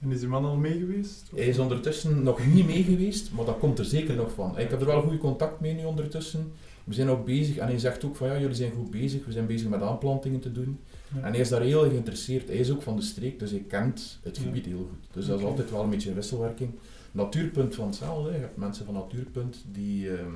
En 0.00 0.10
is 0.12 0.18
die 0.20 0.28
man 0.28 0.44
al 0.44 0.56
mee 0.56 0.78
geweest? 0.78 1.30
Hij 1.34 1.46
is 1.46 1.58
ondertussen 1.58 2.22
nog 2.22 2.46
niet 2.54 2.66
mee 2.66 2.82
geweest, 2.82 3.32
maar 3.32 3.44
dat 3.44 3.58
komt 3.58 3.78
er 3.78 3.84
zeker 3.84 4.14
nog 4.16 4.32
van. 4.32 4.58
Ik 4.58 4.70
heb 4.70 4.80
er 4.80 4.86
wel 4.86 5.02
goed 5.02 5.18
contact 5.18 5.60
mee 5.60 5.74
nu 5.74 5.84
ondertussen. 5.84 6.52
We 6.84 6.94
zijn 6.94 7.08
ook 7.08 7.24
bezig 7.24 7.56
en 7.56 7.66
hij 7.66 7.78
zegt 7.78 8.04
ook 8.04 8.16
van 8.16 8.28
ja, 8.28 8.38
jullie 8.38 8.54
zijn 8.56 8.72
goed 8.72 8.90
bezig. 8.90 9.24
We 9.26 9.32
zijn 9.32 9.46
bezig 9.46 9.68
met 9.68 9.82
aanplantingen 9.82 10.40
te 10.40 10.52
doen. 10.52 10.78
Ja. 11.14 11.22
En 11.22 11.30
hij 11.30 11.40
is 11.40 11.48
daar 11.48 11.60
heel 11.62 11.80
geïnteresseerd. 11.88 12.48
Hij 12.48 12.56
is 12.56 12.70
ook 12.70 12.82
van 12.82 12.96
de 12.96 13.02
streek, 13.02 13.38
dus 13.38 13.50
hij 13.50 13.64
kent 13.68 14.18
het 14.22 14.36
Ja. 14.36 14.42
gebied 14.42 14.66
heel 14.66 14.78
goed. 14.90 15.08
Dus 15.14 15.26
dat 15.26 15.38
is 15.38 15.44
altijd 15.44 15.70
wel 15.70 15.82
een 15.82 15.90
beetje 15.90 16.08
een 16.08 16.14
wisselwerking. 16.14 16.70
Natuurpunt 17.14 17.74
van 17.74 17.86
hetzelfde. 17.86 18.32
Je 18.32 18.38
hebt 18.38 18.56
mensen 18.56 18.84
van 18.84 18.94
Natuurpunt 18.94 19.64
die 19.66 20.16
ehm, 20.16 20.32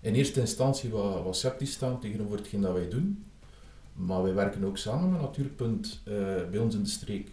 in 0.00 0.14
eerste 0.14 0.40
instantie 0.40 0.90
wat, 0.90 1.22
wat 1.22 1.36
sceptisch 1.36 1.72
staan 1.72 2.00
tegenover 2.00 2.36
hetgeen 2.36 2.60
dat 2.60 2.72
wij 2.72 2.88
doen. 2.88 3.24
Maar 3.92 4.22
wij 4.22 4.34
werken 4.34 4.64
ook 4.64 4.78
samen 4.78 5.10
met 5.10 5.20
Natuurpunt 5.20 6.00
eh, 6.04 6.14
bij 6.50 6.58
ons 6.58 6.74
in 6.74 6.82
de 6.82 6.88
streek. 6.88 7.30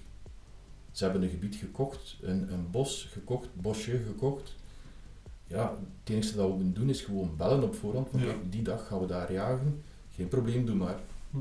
Ze 0.91 1.03
hebben 1.03 1.21
een 1.23 1.29
gebied 1.29 1.55
gekocht, 1.55 2.17
een, 2.21 2.53
een 2.53 2.71
bos 2.71 3.07
gekocht, 3.11 3.47
bosje 3.53 3.97
gekocht. 4.05 4.55
Ja, 5.47 5.77
het 6.03 6.09
enige 6.13 6.35
dat 6.35 6.47
we 6.49 6.53
moeten 6.55 6.73
doen 6.73 6.89
is 6.89 7.01
gewoon 7.01 7.35
bellen 7.37 7.63
op 7.63 7.75
voorhand. 7.75 8.09
Van, 8.09 8.19
Ja. 8.19 8.33
die 8.49 8.61
dag 8.61 8.87
gaan 8.87 8.99
we 8.99 9.05
daar 9.05 9.33
jagen. 9.33 9.83
Geen 10.15 10.27
probleem, 10.27 10.65
doe 10.65 10.75
maar. 10.75 10.99
Hm. 11.31 11.37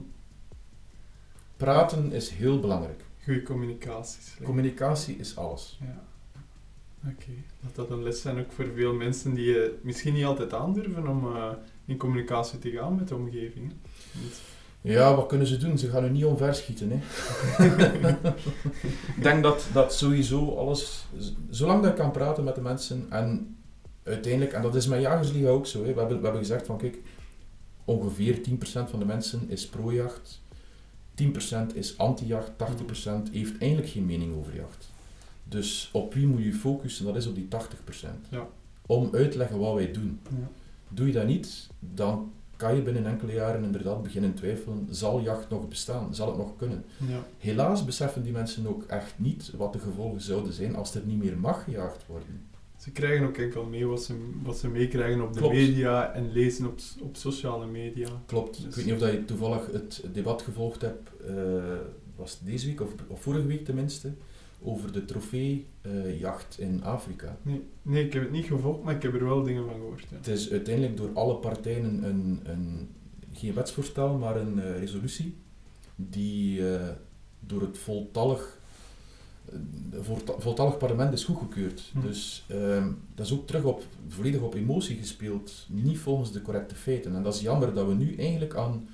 Praten 1.56 2.12
is 2.12 2.30
heel 2.30 2.60
belangrijk. 2.60 3.04
Goede 3.24 3.42
communicaties. 3.42 4.34
Communicatie 4.42 5.16
is 5.16 5.36
alles. 5.36 5.78
Ja. 5.80 6.02
Oké. 7.06 7.30
Dat 7.60 7.74
dat 7.74 7.90
een 7.90 8.02
les 8.02 8.20
zijn 8.20 8.38
ook 8.38 8.52
voor 8.52 8.66
veel 8.74 8.94
mensen 8.94 9.34
die 9.34 9.62
eh, 9.62 9.70
misschien 9.82 10.14
niet 10.14 10.24
altijd 10.24 10.54
aandurven 10.54 11.08
om 11.08 11.36
eh, 11.36 11.50
in 11.84 11.96
communicatie 11.96 12.58
te 12.58 12.70
gaan 12.70 12.94
met 12.94 13.08
de 13.08 13.14
omgeving. 13.14 13.72
Want- 14.12 14.40
Ja, 14.80 15.14
wat 15.16 15.26
kunnen 15.26 15.46
ze 15.46 15.56
doen? 15.56 15.78
Ze 15.78 15.88
gaan 15.88 16.04
er 16.04 16.10
niet 16.10 16.24
omverschieten. 16.24 16.90
Hè. 16.90 16.96
ik 19.16 19.22
denk 19.22 19.42
dat, 19.42 19.66
dat 19.72 19.94
sowieso 19.94 20.56
alles... 20.56 21.04
Zolang 21.50 21.82
dat 21.82 21.90
ik 21.90 21.96
kan 21.96 22.10
praten 22.10 22.44
met 22.44 22.54
de 22.54 22.60
mensen 22.60 23.06
en 23.10 23.56
uiteindelijk... 24.02 24.52
En 24.52 24.62
dat 24.62 24.74
is 24.74 24.86
met 24.86 25.00
Jagersliga 25.00 25.48
ook 25.48 25.66
zo. 25.66 25.84
Hè. 25.84 25.92
We, 25.92 25.98
hebben, 25.98 26.16
we 26.16 26.22
hebben 26.22 26.40
gezegd 26.40 26.66
van, 26.66 26.78
kijk, 26.78 26.98
ongeveer 27.84 28.40
10% 28.48 28.60
van 28.90 28.98
de 28.98 29.04
mensen 29.04 29.50
is 29.50 29.68
pro-jacht. 29.68 30.40
10% 31.22 31.24
is 31.74 31.98
anti-jacht. 31.98 32.50
80% 32.50 33.32
heeft 33.32 33.58
eigenlijk 33.58 33.90
geen 33.92 34.06
mening 34.06 34.36
over 34.36 34.54
jacht. 34.56 34.90
Dus 35.44 35.90
op 35.92 36.14
wie 36.14 36.26
moet 36.26 36.42
je 36.42 36.52
focussen? 36.54 37.04
Dat 37.04 37.16
is 37.16 37.26
op 37.26 37.34
die 37.34 37.48
80%. 37.48 38.06
Ja. 38.28 38.48
Om 38.86 39.08
uit 39.12 39.30
te 39.30 39.38
leggen 39.38 39.58
wat 39.58 39.74
wij 39.74 39.92
doen. 39.92 40.20
Ja. 40.30 40.48
Doe 40.88 41.06
je 41.06 41.12
dat 41.12 41.26
niet, 41.26 41.68
dan 41.78 42.32
kan 42.56 42.74
je 42.74 42.82
binnen 42.82 43.06
enkele 43.06 43.32
jaren 43.32 43.64
inderdaad 43.64 44.02
beginnen 44.02 44.34
twijfelen, 44.34 44.86
zal 44.90 45.20
jacht 45.20 45.50
nog 45.50 45.68
bestaan? 45.68 46.14
Zal 46.14 46.28
het 46.28 46.36
nog 46.36 46.56
kunnen? 46.56 46.84
Ja. 47.08 47.24
Helaas 47.38 47.84
beseffen 47.84 48.22
die 48.22 48.32
mensen 48.32 48.66
ook 48.66 48.82
echt 48.82 49.12
niet 49.16 49.50
wat 49.56 49.72
de 49.72 49.78
gevolgen 49.78 50.20
zouden 50.20 50.52
zijn 50.52 50.76
als 50.76 50.94
er 50.94 51.02
niet 51.04 51.18
meer 51.18 51.38
mag 51.38 51.64
gejaagd 51.64 52.06
worden. 52.06 52.46
Ze 52.76 52.90
krijgen 52.90 53.26
ook 53.26 53.36
enkel 53.36 53.64
mee 53.64 53.86
wat 53.86 54.02
ze, 54.02 54.14
wat 54.42 54.58
ze 54.58 54.68
meekrijgen 54.68 55.22
op 55.22 55.32
de 55.32 55.38
Klopt. 55.38 55.54
media 55.54 56.12
en 56.12 56.32
lezen 56.32 56.66
op, 56.66 56.78
op 57.00 57.16
sociale 57.16 57.66
media. 57.66 58.08
Klopt. 58.26 58.58
Ik 58.58 58.64
Dus- 58.64 58.74
weet 58.76 58.84
niet 58.84 58.94
of 58.94 59.00
dat 59.00 59.12
je 59.12 59.24
toevallig 59.24 59.66
het 59.72 60.04
debat 60.12 60.42
gevolgd 60.42 60.80
hebt, 60.80 61.10
eh, 61.26 61.34
was 62.16 62.30
het 62.30 62.40
deze 62.44 62.66
week, 62.66 62.80
of, 62.80 62.90
of 63.06 63.22
vorige 63.22 63.46
week 63.46 63.64
tenminste, 63.64 64.12
over 64.64 64.92
de 64.92 65.04
trofeejacht 65.04 66.58
in 66.58 66.84
Afrika. 66.84 67.36
Nee, 67.42 67.62
nee, 67.82 68.04
ik 68.04 68.12
heb 68.12 68.22
het 68.22 68.32
niet 68.32 68.46
gevolgd, 68.46 68.82
maar 68.82 68.94
ik 68.94 69.02
heb 69.02 69.14
er 69.14 69.24
wel 69.24 69.42
dingen 69.42 69.64
van 69.64 69.74
gehoord. 69.74 70.06
Ja. 70.10 70.16
Het 70.16 70.26
is 70.26 70.50
uiteindelijk 70.50 70.96
door 70.96 71.10
alle 71.14 71.34
partijen 71.34 72.04
een, 72.04 72.40
een 72.42 72.88
geen 73.32 73.54
wetsvoorstel, 73.54 74.18
maar 74.18 74.36
een 74.36 74.62
eh, 74.62 74.78
resolutie 74.78 75.36
die 75.96 76.74
eh, 76.74 76.88
door 77.40 77.60
het 77.60 77.78
voltallig, 77.78 78.58
eh, 79.92 80.00
voltallig 80.38 80.76
parlement 80.76 81.12
is 81.12 81.24
goedgekeurd. 81.24 81.90
Hm. 81.92 82.00
Dus 82.00 82.44
ehm, 82.48 82.90
dat 83.14 83.26
is 83.26 83.32
ook 83.32 83.46
terug 83.46 83.64
op, 83.64 83.82
volledig 84.08 84.40
op 84.40 84.54
emotie 84.54 84.96
gespeeld, 84.96 85.66
niet 85.68 85.98
volgens 85.98 86.32
de 86.32 86.42
correcte 86.42 86.74
feiten. 86.74 87.14
En 87.14 87.22
dat 87.22 87.34
is 87.34 87.40
jammer 87.40 87.74
dat 87.74 87.86
we 87.86 87.94
nu 87.94 88.14
eigenlijk 88.16 88.56
aan, 88.56 88.88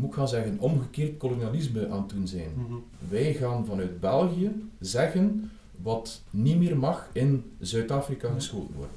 moet 0.00 0.08
ik 0.10 0.14
gaan 0.16 0.28
zeggen, 0.28 0.58
omgekeerd 0.58 1.16
kolonialisme 1.18 1.88
aan 1.88 2.00
het 2.00 2.08
doen 2.10 2.26
zijn. 2.26 2.50
Mhm. 2.56 2.74
Wij 3.08 3.34
gaan 3.34 3.66
vanuit 3.66 4.00
België 4.00 4.50
zeggen 4.80 5.50
wat 5.82 6.22
niet 6.30 6.58
meer 6.58 6.76
mag 6.78 7.08
in 7.12 7.44
Zuid-Afrika 7.58 8.28
Ja. 8.28 8.34
geschoten 8.34 8.74
worden. 8.74 8.96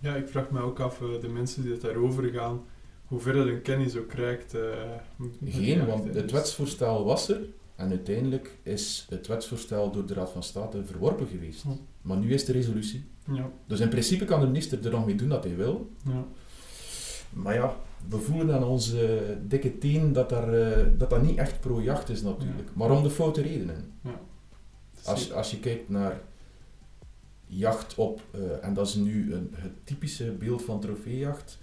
Ja, 0.00 0.14
ik 0.14 0.28
vraag 0.28 0.50
me 0.50 0.60
ook 0.60 0.80
af, 0.80 1.00
eh, 1.02 1.20
de 1.20 1.28
mensen 1.28 1.62
die 1.62 1.72
het 1.72 1.80
daarover 1.80 2.24
gaan, 2.24 2.60
hoe 3.06 3.20
ver 3.20 3.32
dat 3.32 3.46
hun 3.46 3.62
kennis 3.62 3.96
ook 3.96 4.12
reikt. 4.12 4.54
eh, 4.54 4.60
Geen, 5.44 5.86
want 5.86 6.14
het 6.14 6.30
wetsvoorstel 6.30 7.04
was 7.04 7.28
er 7.28 7.40
en 7.76 7.88
uiteindelijk 7.88 8.50
is 8.62 9.06
het 9.10 9.26
wetsvoorstel 9.26 9.90
door 9.90 10.06
de 10.06 10.14
Raad 10.14 10.30
van 10.30 10.42
State 10.42 10.84
verworpen 10.84 11.26
geweest. 11.26 11.62
Hm. 11.62 11.68
Maar 12.02 12.16
nu 12.16 12.32
is 12.32 12.44
de 12.44 12.52
resolutie. 12.52 13.04
Ja, 13.32 13.50
Dus 13.66 13.80
in 13.80 13.88
principe 13.88 14.24
kan 14.24 14.40
de 14.40 14.46
minister 14.46 14.84
er 14.86 14.90
nog 14.90 15.06
mee 15.06 15.14
doen 15.14 15.28
dat 15.28 15.44
hij 15.44 15.56
wil. 15.56 15.90
ja. 16.06 16.24
Maar 17.32 17.54
ja, 17.54 17.76
we 18.08 18.18
voelen 18.18 18.54
aan 18.54 18.64
onze 18.64 19.36
dikke 19.46 19.78
teen 19.78 20.12
dat 20.12 20.28
daar, 20.28 20.52
eh, 20.54 20.86
dat, 20.98 21.10
dat 21.10 21.22
niet 21.22 21.38
echt 21.38 21.60
pro-jacht 21.60 22.08
is 22.08 22.22
natuurlijk. 22.22 22.68
Maar 22.72 22.90
om 22.90 23.02
de 23.02 23.10
foute 23.10 23.42
redenen. 23.42 23.92
Als, 25.04 25.32
als 25.32 25.50
je 25.50 25.58
kijkt 25.58 25.88
naar 25.88 26.20
jacht 27.46 27.94
op, 27.94 28.22
eh, 28.30 28.64
en 28.64 28.74
dat 28.74 28.86
is 28.86 28.94
nu 28.94 29.34
een, 29.34 29.50
het 29.54 29.72
typische 29.84 30.30
beeld 30.30 30.62
van 30.62 30.80
trofeejacht. 30.80 31.58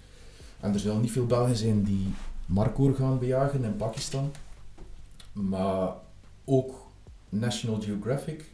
En 0.60 0.72
er 0.72 0.78
zullen 0.78 1.00
niet 1.00 1.12
veel 1.12 1.26
Belgen 1.26 1.56
zijn 1.56 1.82
die 1.82 2.06
markoor 2.46 2.94
gaan 2.94 3.18
bejagen 3.18 3.64
in 3.64 3.76
Pakistan. 3.76 4.30
Maar 5.32 5.92
ook 6.44 6.74
National 7.28 7.80
Geographic, 7.80 8.44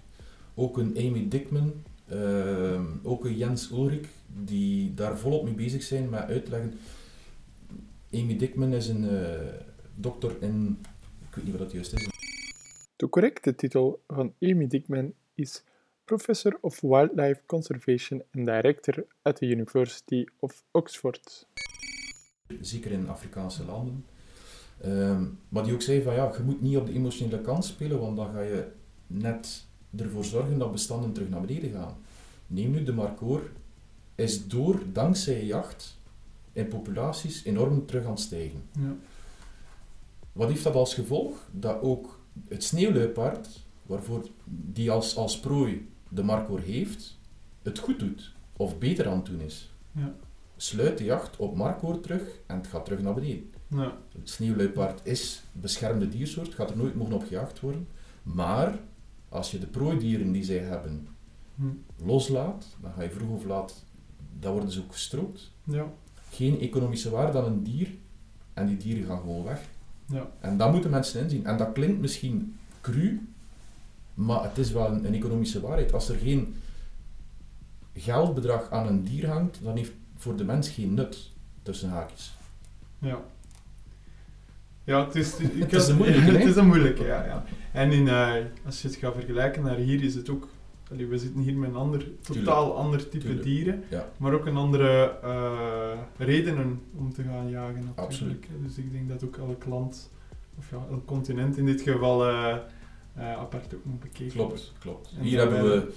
ook 0.54 0.78
een 0.78 0.96
Amy 0.96 1.28
Dickman, 1.28 1.72
ehm, 2.08 2.84
ook 3.02 3.24
een 3.24 3.36
Jens 3.36 3.70
Ulrich, 3.70 4.08
die 4.44 4.94
daar 4.94 5.18
volop 5.18 5.44
mee 5.44 5.54
bezig 5.54 5.82
zijn 5.82 6.08
met 6.08 6.20
uitleggen. 6.20 6.78
Amy 8.12 8.36
Dickman 8.36 8.72
is 8.72 8.88
een 8.88 9.08
eh, 9.08 9.40
dokter 9.94 10.42
in, 10.42 10.78
ik 11.28 11.34
weet 11.34 11.44
niet 11.44 11.52
wat 11.52 11.62
dat 11.62 11.72
juist 11.72 11.92
is, 11.92 12.08
De 12.96 13.08
correcte 13.08 13.54
titel 13.54 14.02
van 14.06 14.34
Amy 14.40 14.66
Dickman 14.66 15.12
is 15.34 15.62
Professor 16.04 16.58
of 16.60 16.80
Wildlife 16.80 17.40
Conservation 17.46 18.22
en 18.30 18.44
Director 18.44 19.06
at 19.22 19.36
the 19.36 19.46
University 19.46 20.24
of 20.38 20.64
Oxford. 20.70 21.46
zeker 22.60 22.90
in 22.90 23.08
Afrikaanse 23.08 23.64
landen. 23.64 24.04
Ehm, 24.80 25.24
maar 25.48 25.64
die 25.64 25.72
ook 25.72 25.82
zei 25.82 26.02
van 26.02 26.14
ja, 26.14 26.32
je 26.36 26.42
moet 26.42 26.60
niet 26.60 26.76
op 26.76 26.86
de 26.86 26.92
emotionele 26.92 27.40
kant 27.40 27.64
spelen, 27.64 28.00
want 28.00 28.16
dan 28.16 28.32
ga 28.32 28.40
je 28.40 28.66
net 29.06 29.66
ervoor 29.96 30.24
zorgen 30.24 30.58
dat 30.58 30.72
bestanden 30.72 31.12
terug 31.12 31.28
naar 31.28 31.40
beneden 31.40 31.72
gaan. 31.72 31.96
Neem 32.46 32.70
nu 32.70 32.82
de 32.82 32.92
markoor, 32.92 33.50
is 34.14 34.48
door, 34.48 34.82
dankzij 34.92 35.44
jacht, 35.44 35.97
in 36.52 36.68
populaties 36.68 37.44
enorm 37.44 37.86
terug 37.86 38.04
aan 38.04 38.10
het 38.10 38.20
stijgen. 38.20 38.62
Ja. 38.72 38.96
Wat 40.32 40.48
heeft 40.48 40.64
dat 40.64 40.74
als 40.74 40.94
gevolg? 40.94 41.48
Dat 41.52 41.82
ook 41.82 42.20
het 42.48 42.64
sneeuwluipaard, 42.64 43.66
waarvoor 43.82 44.28
die 44.44 44.90
als, 44.90 45.16
als 45.16 45.40
prooi 45.40 45.88
de 46.08 46.22
markoor 46.22 46.60
heeft, 46.60 47.18
het 47.62 47.78
goed 47.78 47.98
doet, 47.98 48.32
of 48.56 48.78
beter 48.78 49.08
aan 49.08 49.16
het 49.16 49.26
doen 49.26 49.40
is. 49.40 49.72
Ja. 49.92 50.14
Sluit 50.56 50.98
de 50.98 51.04
jacht 51.04 51.36
op 51.36 51.56
markoor 51.56 52.00
terug 52.00 52.38
en 52.46 52.56
het 52.56 52.66
gaat 52.66 52.84
terug 52.84 53.00
naar 53.00 53.14
beneden. 53.14 53.50
Ja. 53.66 53.96
Het 54.18 54.28
sneeuwluipaard 54.30 55.00
is 55.06 55.42
beschermde 55.52 56.08
diersoort, 56.08 56.54
gaat 56.54 56.70
er 56.70 56.76
nooit 56.76 56.94
mogen 56.94 57.14
op 57.14 57.26
gejaagd 57.26 57.60
worden. 57.60 57.88
Maar 58.22 58.78
als 59.28 59.50
je 59.50 59.58
de 59.58 59.66
prooidieren 59.66 60.32
die 60.32 60.44
zij 60.44 60.58
hebben 60.58 61.08
Hm. 61.58 61.64
loslaat, 62.04 62.76
dan 62.80 62.92
ga 62.92 63.02
je 63.02 63.10
vroeg 63.10 63.30
of 63.30 63.44
laat, 63.44 63.84
dan 64.38 64.52
worden 64.52 64.70
ze 64.70 64.80
ook 64.80 64.92
gestroopt. 64.92 65.52
Ja. 65.64 65.92
Geen 66.30 66.60
economische 66.60 67.10
waarde 67.10 67.38
aan 67.38 67.44
een 67.44 67.62
dier 67.62 67.88
en 68.54 68.66
die 68.66 68.76
dieren 68.76 69.04
gaan 69.06 69.20
gewoon 69.20 69.44
weg. 69.44 69.60
Ja. 70.06 70.26
En 70.40 70.56
dat 70.56 70.72
moeten 70.72 70.90
mensen 70.90 71.22
inzien. 71.22 71.46
En 71.46 71.56
dat 71.56 71.72
klinkt 71.72 72.00
misschien 72.00 72.56
cru, 72.80 73.20
maar 74.14 74.42
het 74.42 74.58
is 74.58 74.70
wel 74.72 74.86
een, 74.92 75.04
een 75.06 75.14
economische 75.14 75.60
waarheid. 75.60 75.92
Als 75.92 76.08
er 76.08 76.16
geen 76.16 76.54
geldbedrag 77.94 78.70
aan 78.70 78.86
een 78.86 79.04
dier 79.04 79.28
hangt, 79.28 79.58
dan 79.62 79.76
heeft 79.76 79.92
voor 80.16 80.36
de 80.36 80.44
mens 80.44 80.68
geen 80.68 80.94
nut, 80.94 81.30
tussen 81.62 81.88
haakjes. 81.88 82.34
Ja. 82.98 83.18
Ja, 84.84 85.04
het 85.06 85.14
is, 85.14 85.36
ik 85.36 85.60
Het 85.60 85.72
is 85.72 85.78
had- 85.80 85.88
een 85.88 85.96
moeilijke, 85.96 86.30
Het 86.38 86.44
is 86.48 86.56
een 86.56 86.66
moeilijke, 86.66 87.04
ja. 87.04 87.24
ja. 87.24 87.44
En 87.72 87.92
in, 87.92 88.08
eh, 88.08 88.34
als 88.66 88.82
je 88.82 88.88
het 88.88 88.96
gaat 88.96 89.14
vergelijken 89.14 89.62
naar 89.62 89.76
hier, 89.76 90.02
is 90.02 90.14
het 90.14 90.28
ook... 90.28 90.48
allee, 90.90 91.06
we 91.06 91.18
zitten 91.18 91.40
hier 91.40 91.56
met 91.56 91.68
een 91.68 91.76
ander, 91.76 92.06
totaal 92.20 92.76
ander 92.76 93.08
type 93.08 93.18
Tuurlijk. 93.24 93.42
dieren, 93.42 93.82
Ja. 93.90 94.08
maar 94.16 94.32
ook 94.34 94.46
een 94.46 94.56
andere 94.56 95.18
eh, 95.22 95.98
redenen 96.16 96.80
om 96.94 97.12
te 97.12 97.22
gaan 97.22 97.48
jagen 97.50 97.74
natuurlijk. 97.74 97.98
Absoluut. 98.00 98.46
Dus 98.62 98.76
ik 98.78 98.92
denk 98.92 99.08
dat 99.08 99.24
ook 99.24 99.36
elk 99.36 99.64
land, 99.66 100.10
of 100.58 100.70
ja, 100.70 100.86
elk 100.90 101.06
continent 101.06 101.56
in 101.56 101.66
dit 101.66 101.80
geval, 101.80 102.26
eh, 102.28 102.56
eh, 103.14 103.32
apart 103.38 103.74
ook 103.74 103.84
moet 103.84 104.00
bekeken. 104.00 104.32
Klopt, 104.32 104.72
klopt. 104.78 105.12
En 105.18 105.22
Hier 105.24 105.38
hebben, 105.38 105.62
we, 105.62 105.92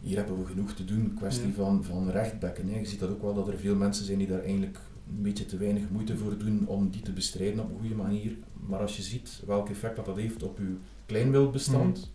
hier 0.00 0.16
hebben 0.16 0.38
we 0.38 0.44
genoeg 0.46 0.72
te 0.72 0.84
doen, 0.84 1.14
kwestie 1.18 1.46
Ja. 1.48 1.52
van, 1.54 1.84
van 1.84 2.10
rechtbekken. 2.10 2.68
Hè. 2.68 2.78
Je 2.78 2.84
ziet 2.86 3.00
dat 3.00 3.10
ook 3.10 3.22
wel 3.22 3.34
dat 3.34 3.48
er 3.48 3.58
veel 3.58 3.74
mensen 3.76 4.04
zijn 4.04 4.18
die 4.18 4.26
daar 4.26 4.42
eigenlijk 4.42 4.78
een 5.16 5.22
beetje 5.22 5.46
te 5.46 5.56
weinig 5.56 5.82
moeite 5.90 6.16
voor 6.16 6.38
doen 6.38 6.66
om 6.66 6.90
die 6.90 7.02
te 7.02 7.12
bestrijden 7.12 7.60
op 7.60 7.70
een 7.70 7.78
goede 7.78 7.94
manier. 7.94 8.36
Maar 8.66 8.80
als 8.80 8.96
je 8.96 9.02
ziet 9.02 9.42
welk 9.46 9.68
effect 9.68 9.96
dat, 9.96 10.04
dat 10.06 10.16
heeft 10.16 10.42
op 10.42 10.58
je 10.58 10.76
kleinwildbestand, 11.06 12.12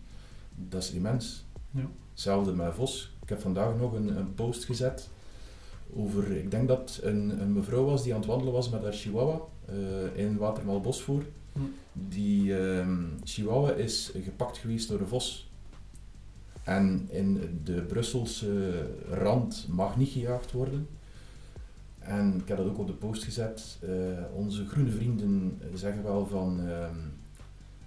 dat 0.54 0.82
is 0.82 0.92
immens. 0.92 1.44
Ja. 1.70 1.86
Hetzelfde 2.12 2.52
met 2.52 2.74
vos. 2.74 3.16
Ik 3.22 3.28
heb 3.28 3.40
vandaag 3.40 3.76
nog 3.76 3.92
een, 3.92 4.16
een 4.16 4.34
post 4.34 4.64
gezet 4.64 5.08
over, 5.94 6.30
ik 6.30 6.50
denk 6.50 6.68
dat 6.68 7.00
een, 7.02 7.40
een 7.40 7.52
mevrouw 7.52 7.84
was 7.84 8.02
die 8.02 8.12
aan 8.12 8.18
het 8.18 8.28
wandelen 8.28 8.52
was 8.52 8.70
met 8.70 8.82
haar 8.82 8.92
chihuahua 8.92 9.40
eh, 9.64 10.24
in 10.24 10.36
Watermalbosvoer. 10.36 11.22
Hm. 11.52 11.60
Die 11.92 12.58
ehm, 12.58 13.04
chihuahua 13.24 13.72
is 13.72 14.12
gepakt 14.24 14.58
geweest 14.58 14.88
door 14.88 15.00
een 15.00 15.06
vos. 15.06 15.50
En 16.62 17.08
in 17.10 17.60
de 17.64 17.82
Brusselse 17.82 18.86
rand 19.10 19.66
mag 19.68 19.96
niet 19.96 20.08
gejaagd 20.08 20.52
worden. 20.52 20.88
En 21.98 22.34
ik 22.40 22.48
heb 22.48 22.56
dat 22.56 22.66
ook 22.66 22.78
op 22.78 22.86
de 22.86 22.92
post 22.92 23.24
gezet. 23.24 23.78
Eh, 23.80 23.90
onze 24.34 24.66
groene 24.66 24.90
vrienden 24.90 25.60
zeggen 25.74 26.02
wel 26.02 26.26
van 26.26 26.68
ehm, 26.68 26.96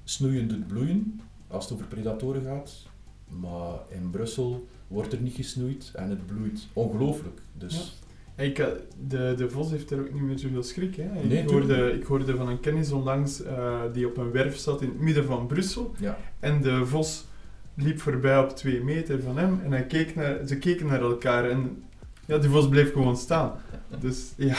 snoeien 0.03 0.47
doet 0.47 0.67
bloeien 0.67 1.21
als 1.47 1.63
het 1.63 1.73
over 1.73 1.87
predatoren 1.87 2.43
gaat. 2.43 2.83
Maar 3.27 3.73
in 3.89 4.09
Brussel 4.09 4.67
wordt 4.87 5.13
er 5.13 5.19
niet 5.19 5.35
gesnoeid 5.35 5.91
en 5.95 6.09
het 6.09 6.27
bloeit 6.27 6.67
ongelooflijk. 6.73 7.39
Dus 7.53 7.99
Ik, 8.35 8.59
eh, 8.59 8.67
de, 9.07 9.33
de 9.37 9.49
vos 9.49 9.69
heeft 9.71 9.91
er 9.91 9.99
ook 9.99 10.13
niet 10.13 10.21
meer 10.21 10.39
zoveel 10.39 10.63
schrik. 10.63 10.95
Hè. 10.95 11.27
Nee, 11.27 11.41
ik, 11.41 11.49
hoorde, 11.49 11.91
ik 11.91 12.03
hoorde 12.03 12.35
van 12.35 12.49
een 12.49 12.59
kennis 12.59 12.91
onlangs 12.91 13.43
eh, 13.43 13.81
die 13.93 14.07
op 14.07 14.17
een 14.17 14.31
werf 14.31 14.57
zat 14.57 14.81
in 14.81 14.87
het 14.87 14.99
midden 14.99 15.25
van 15.25 15.47
Brussel. 15.47 15.93
ja, 15.99 16.17
En 16.39 16.61
de 16.61 16.85
vos 16.85 17.25
liep 17.73 17.99
voorbij 17.99 18.39
op 18.39 18.49
twee 18.49 18.83
meter 18.83 19.21
van 19.21 19.37
hem. 19.37 19.59
En 19.63 19.71
hij 19.71 19.85
keek 19.85 20.15
naar, 20.15 20.47
ze 20.47 20.57
keken 20.57 20.85
naar 20.85 21.01
elkaar. 21.01 21.49
En 21.49 21.83
ja, 22.25 22.37
die 22.37 22.49
vos 22.49 22.69
bleef 22.69 22.93
gewoon 22.93 23.17
staan. 23.17 23.51
Dus 23.99 24.31
ja, 24.35 24.55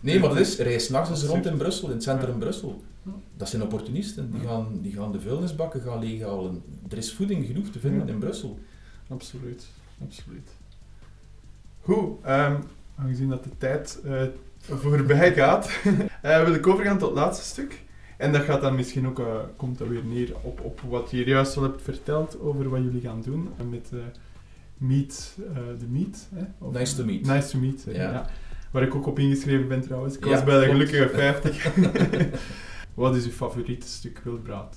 Nee, 0.00 0.18
maar 0.20 0.28
dat 0.34 0.38
is, 0.38 0.58
rij 0.58 0.78
s'nachts 0.78 1.10
eens 1.10 1.24
rond 1.24 1.46
in 1.46 1.56
Brussel, 1.56 1.88
in 1.88 1.94
het 1.94 2.02
centrum 2.02 2.32
Ja. 2.32 2.38
Brussel. 2.38 2.82
Dat 3.36 3.48
zijn 3.48 3.62
opportunisten, 3.62 4.30
die 4.30 4.40
gaan, 4.40 4.78
die 4.82 4.92
gaan 4.92 5.12
de 5.12 5.20
vuilnisbakken 5.20 5.80
gaan 5.80 5.98
leeghalen. 5.98 6.62
Er 6.88 6.96
is 6.96 7.12
voeding 7.12 7.46
genoeg 7.46 7.68
te 7.68 7.78
vinden 7.78 8.08
in 8.08 8.18
Brussel. 8.18 8.58
absoluut. 9.08 9.66
absoluut. 10.02 10.50
Goed, 11.80 12.24
ehm, 12.24 12.56
aangezien 12.96 13.28
dat 13.28 13.44
de 13.44 13.50
tijd 13.58 14.00
eh, 14.04 14.22
voorbij 14.60 15.34
gaat, 15.34 15.70
eh, 16.22 16.44
wil 16.44 16.54
ik 16.54 16.66
overgaan 16.66 16.98
tot 16.98 17.08
het 17.08 17.18
laatste 17.18 17.44
stuk. 17.44 17.82
En 18.16 18.32
dat 18.32 18.42
gaat 18.42 18.60
dan 18.60 18.74
misschien 18.74 19.06
ook, 19.06 19.18
eh, 19.18 19.26
komt 19.56 19.78
dat 19.78 19.88
weer 19.88 20.04
neer 20.04 20.34
op, 20.42 20.60
op 20.60 20.80
wat 20.80 21.10
je 21.10 21.24
juist 21.24 21.56
al 21.56 21.62
hebt 21.62 21.82
verteld 21.82 22.40
over 22.40 22.68
wat 22.68 22.82
jullie 22.82 23.00
gaan 23.00 23.22
doen 23.22 23.48
met 23.70 23.90
Meet 24.78 25.34
the 25.78 25.86
Meet. 25.90 26.28
Hè? 26.34 26.44
Of, 26.58 26.72
Nice 26.72 26.96
to 26.96 27.04
meet. 27.04 27.26
Nice 27.26 27.48
to 27.48 27.58
meet, 27.58 27.84
Ja. 27.86 27.92
ja. 27.92 28.26
Waar 28.70 28.82
ik 28.82 28.94
ook 28.94 29.06
op 29.06 29.18
ingeschreven 29.18 29.68
ben 29.68 29.80
trouwens. 29.80 30.16
Ik 30.16 30.24
Ja, 30.24 30.30
was 30.30 30.44
bij 30.44 30.60
de 30.60 30.70
gelukkige 30.70 31.08
50. 31.08 31.66
wat 32.98 33.16
is 33.16 33.24
uw 33.24 33.30
favoriete 33.30 33.86
stuk 33.88 34.20
wildbraad? 34.24 34.76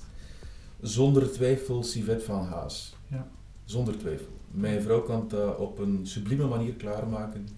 Zonder 0.80 1.30
twijfel 1.32 1.82
Sivet 1.82 2.22
van 2.22 2.44
Haas. 2.44 2.96
Ja. 3.08 3.26
Zonder 3.64 3.98
twijfel. 3.98 4.26
Mijn 4.50 4.82
vrouw 4.82 5.00
kan 5.02 5.24
dat 5.28 5.56
op 5.56 5.78
een 5.78 6.00
sublieme 6.02 6.44
manier 6.46 6.72
klaarmaken. 6.72 7.48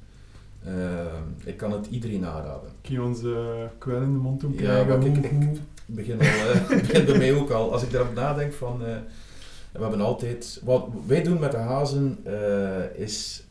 Uh, 0.67 1.05
ik 1.45 1.57
kan 1.57 1.73
het 1.73 1.87
iedereen 1.87 2.25
aanraden. 2.27 2.71
Kun 2.83 2.93
je 2.93 3.03
onze 3.03 3.69
kwel 3.79 4.03
in 4.03 4.13
de 4.13 4.19
mond 4.19 4.41
doen 4.41 4.53
Ja, 4.53 4.57
krijgen? 4.59 4.87
maar 4.89 4.99
hoe, 4.99 5.09
ik- 5.09 5.25
ik- 5.25 5.31
hoe- 5.31 5.57
begin, 5.87 6.19
al, 6.21 6.25
eh, 6.27 6.69
begint 6.69 7.07
bij 7.07 7.19
mij 7.19 7.35
ook 7.35 7.51
al. 7.51 7.73
Als 7.73 7.83
ik 7.83 7.91
daarop 7.91 8.15
nadenk 8.15 8.53
van... 8.53 8.85
eh, 8.85 8.97
we 9.73 9.81
hebben 9.81 10.01
altijd... 10.01 10.61
Wat 10.65 10.89
wij 11.07 11.23
doen 11.23 11.41
met 11.41 11.51
de 11.51 11.57
hazen 11.57 12.19
eh, 12.25 13.01
is 13.01 13.45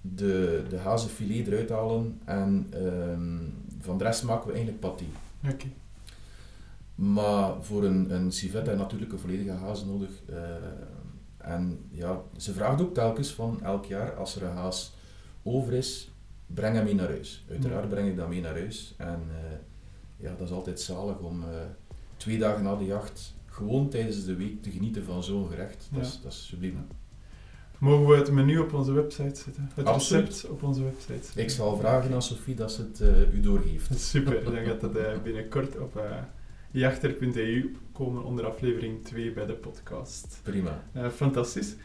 de, 0.00 0.62
de 0.68 0.76
hazenfilet 0.76 1.46
eruit 1.46 1.70
halen 1.70 2.20
en 2.24 2.66
ehm, 2.70 3.36
van 3.80 3.98
de 3.98 4.04
rest 4.04 4.24
maken 4.24 4.46
we 4.46 4.52
eigenlijk 4.52 4.80
paté. 4.80 5.04
Oké. 5.52 5.66
Maar 6.98 7.62
voor 7.62 7.84
een, 7.84 8.14
een 8.14 8.32
civet 8.32 8.66
heb 8.66 8.74
je 8.76 8.80
natuurlijk 8.82 9.12
een 9.12 9.18
volledige 9.18 9.50
haas 9.50 9.84
nodig. 9.84 10.10
eh, 10.26 10.36
en 11.38 11.78
ja, 11.90 12.20
ze 12.36 12.52
vraagt 12.52 12.80
ook 12.80 12.94
telkens 12.94 13.30
van 13.34 13.60
elk 13.62 13.84
jaar, 13.84 14.14
als 14.14 14.36
er 14.36 14.42
een 14.42 14.56
haas 14.56 14.94
over 15.42 15.72
is, 15.72 16.10
breng 16.46 16.74
hem 16.74 16.84
mee 16.84 16.94
naar 16.94 17.08
huis. 17.08 17.44
Uiteraard 17.50 17.88
breng 17.88 18.08
ik 18.08 18.16
dat 18.16 18.28
mee 18.28 18.40
naar 18.40 18.52
huis. 18.58 18.94
En 18.96 19.22
eh, 19.30 19.56
ja, 20.16 20.34
dat 20.38 20.48
is 20.48 20.54
altijd 20.54 20.80
zalig 20.80 21.18
om 21.18 21.42
eh, 21.42 21.48
twee 22.16 22.38
dagen 22.38 22.62
na 22.62 22.76
de 22.76 22.84
jacht 22.84 23.34
gewoon 23.46 23.88
tijdens 23.88 24.24
de 24.24 24.36
week 24.36 24.62
te 24.62 24.70
genieten 24.70 25.04
van 25.04 25.22
zo'n 25.22 25.48
gerecht. 25.48 25.88
Dat, 25.92 26.00
Ja. 26.00 26.06
is, 26.06 26.20
dat 26.22 26.32
is 26.32 26.46
subliem. 26.46 26.86
Mogen 27.78 28.06
we 28.06 28.16
het 28.16 28.30
menu 28.30 28.58
op 28.58 28.72
onze 28.74 28.92
website 28.92 29.40
zetten? 29.40 29.70
Het 29.74 29.86
Absoluut. 29.86 30.26
recept 30.28 30.50
op 30.52 30.62
onze 30.62 30.82
website 30.84 31.12
zetten? 31.24 31.42
Ik 31.42 31.50
zal 31.50 31.76
vragen 31.76 32.12
aan 32.14 32.22
Sophie 32.22 32.54
dat 32.54 32.72
ze 32.72 32.82
het 32.82 33.00
eh, 33.00 33.34
u 33.34 33.40
doorgeeft. 33.40 34.00
Super, 34.00 34.44
dan 34.44 34.54
gaat 34.66 34.80
dat 34.80 34.96
eh, 34.96 35.18
binnenkort 35.22 35.78
op 35.78 36.02
jachter.eu 36.70 37.76
komen 37.92 38.24
onder 38.24 38.46
aflevering 38.46 39.04
2 39.04 39.32
bij 39.32 39.46
de 39.46 39.54
podcast. 39.54 40.40
Prima. 40.42 40.82
Eh, 40.92 41.08
fantastisch. 41.08 41.76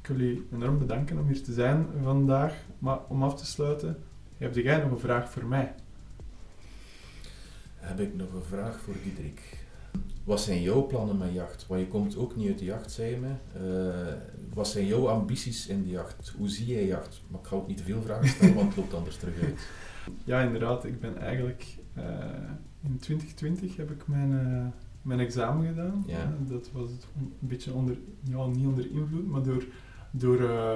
Ik 0.00 0.06
wil 0.06 0.20
u 0.20 0.46
enorm 0.52 0.78
bedanken 0.78 1.18
om 1.18 1.26
hier 1.26 1.42
te 1.42 1.52
zijn 1.52 1.86
vandaag. 2.02 2.54
Maar 2.78 2.98
om 3.08 3.22
af 3.22 3.34
te 3.34 3.46
sluiten, 3.46 4.02
heb 4.36 4.54
jij 4.54 4.76
nog 4.78 4.90
een 4.90 4.98
vraag 4.98 5.30
voor 5.30 5.44
mij? 5.44 5.74
Heb 7.76 8.00
ik 8.00 8.14
nog 8.14 8.32
een 8.32 8.42
vraag 8.42 8.80
voor 8.80 8.94
Diederik. 9.02 9.58
Wat 10.24 10.40
zijn 10.40 10.62
jouw 10.62 10.86
plannen 10.86 11.18
met 11.18 11.32
jacht? 11.32 11.66
Want 11.66 11.80
je 11.80 11.88
komt 11.88 12.16
ook 12.16 12.36
niet 12.36 12.48
uit 12.48 12.58
de 12.58 12.64
jacht, 12.64 12.92
zei 12.92 13.10
je 13.10 13.16
me. 13.16 13.32
Eh, 13.54 14.14
wat 14.54 14.68
zijn 14.68 14.86
jouw 14.86 15.08
ambities 15.08 15.66
in 15.66 15.82
de 15.82 15.88
jacht? 15.88 16.28
Hoe 16.36 16.48
zie 16.48 16.66
jij 16.66 16.86
jacht? 16.86 17.22
Maar 17.28 17.40
ik 17.40 17.46
ga 17.46 17.56
ook 17.56 17.66
niet 17.68 17.76
te 17.76 17.82
veel 17.82 18.02
vragen 18.02 18.28
stellen, 18.28 18.54
want 18.54 18.68
het 18.68 18.76
loopt 18.76 18.94
anders 18.94 19.16
terug 19.16 19.42
uit. 19.42 19.60
Ja, 20.24 20.40
inderdaad. 20.42 20.84
Ik 20.84 21.00
ben 21.00 21.18
eigenlijk... 21.18 21.76
eh, 21.94 22.04
in 22.82 22.98
2020 22.98 23.76
heb 23.76 23.90
ik 23.90 24.06
mijn, 24.06 24.32
eh, 24.38 24.66
mijn 25.02 25.20
examen 25.20 25.66
gedaan. 25.66 26.04
Ja. 26.06 26.36
Dat 26.48 26.70
was 26.72 26.90
een 27.18 27.32
beetje 27.38 27.72
onder... 27.72 27.98
Ja, 28.22 28.46
niet 28.46 28.66
onder 28.66 28.90
invloed, 28.90 29.26
maar 29.28 29.42
door... 29.42 29.64
door 30.10 30.40
eh, 30.40 30.74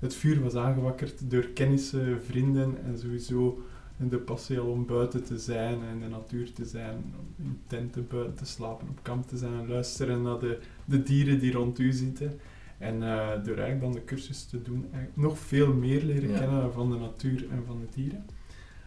het 0.00 0.14
vuur 0.14 0.42
was 0.42 0.54
aangewakkerd 0.54 1.30
door 1.30 1.42
kennissen, 1.46 2.22
vrienden 2.24 2.84
en 2.84 2.98
sowieso 2.98 3.62
de 3.96 4.18
passie 4.18 4.58
al 4.58 4.70
om 4.70 4.86
buiten 4.86 5.24
te 5.24 5.38
zijn 5.38 5.82
en 5.82 5.88
in 5.94 6.00
de 6.00 6.08
natuur 6.08 6.52
te 6.52 6.64
zijn, 6.64 6.96
om 7.18 7.44
in 7.44 7.60
tenten 7.66 8.06
buiten 8.08 8.34
te 8.34 8.44
slapen, 8.46 8.88
op 8.88 8.98
kamp 9.02 9.26
te 9.26 9.36
zijn 9.36 9.52
en 9.60 9.68
luisteren 9.68 10.22
naar 10.22 10.38
de, 10.38 10.58
de 10.84 11.02
dieren 11.02 11.38
die 11.38 11.52
rond 11.52 11.78
u 11.78 11.92
zitten. 11.92 12.38
En 12.78 13.02
eh, 13.02 13.28
door 13.44 13.56
eigenlijk 13.56 13.80
dan 13.80 13.92
de 13.92 14.04
cursus 14.04 14.44
te 14.44 14.62
doen, 14.62 14.86
nog 15.14 15.38
veel 15.38 15.74
meer 15.74 16.02
leren 16.04 16.30
Ja. 16.30 16.38
kennen 16.38 16.72
van 16.72 16.90
de 16.90 16.96
natuur 16.96 17.46
en 17.50 17.62
van 17.66 17.78
de 17.80 17.86
dieren. 17.94 18.24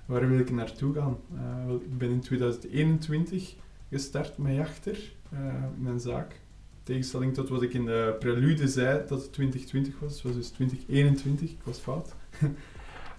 Waar 0.09 0.29
wil 0.29 0.39
ik 0.39 0.51
naartoe 0.51 0.93
gaan? 0.93 1.17
Eh, 1.35 1.73
ik 1.73 1.97
ben 1.97 2.09
in 2.09 2.19
2021 2.19 3.55
gestart 3.89 4.37
met 4.37 4.55
Jachter, 4.55 5.13
eh, 5.31 5.39
mijn 5.77 5.99
zaak. 5.99 6.31
In 6.31 6.83
tegenstelling 6.83 7.33
tot 7.33 7.49
wat 7.49 7.61
ik 7.61 7.73
in 7.73 7.85
de 7.85 8.15
prelude 8.19 8.67
zei, 8.67 9.03
dat 9.07 9.21
het 9.21 9.33
2020 9.33 9.99
was. 9.99 10.13
Het 10.13 10.21
was 10.21 10.35
dus 10.35 10.49
2021, 10.49 11.51
ik 11.51 11.63
was 11.63 11.77
fout. 11.77 12.15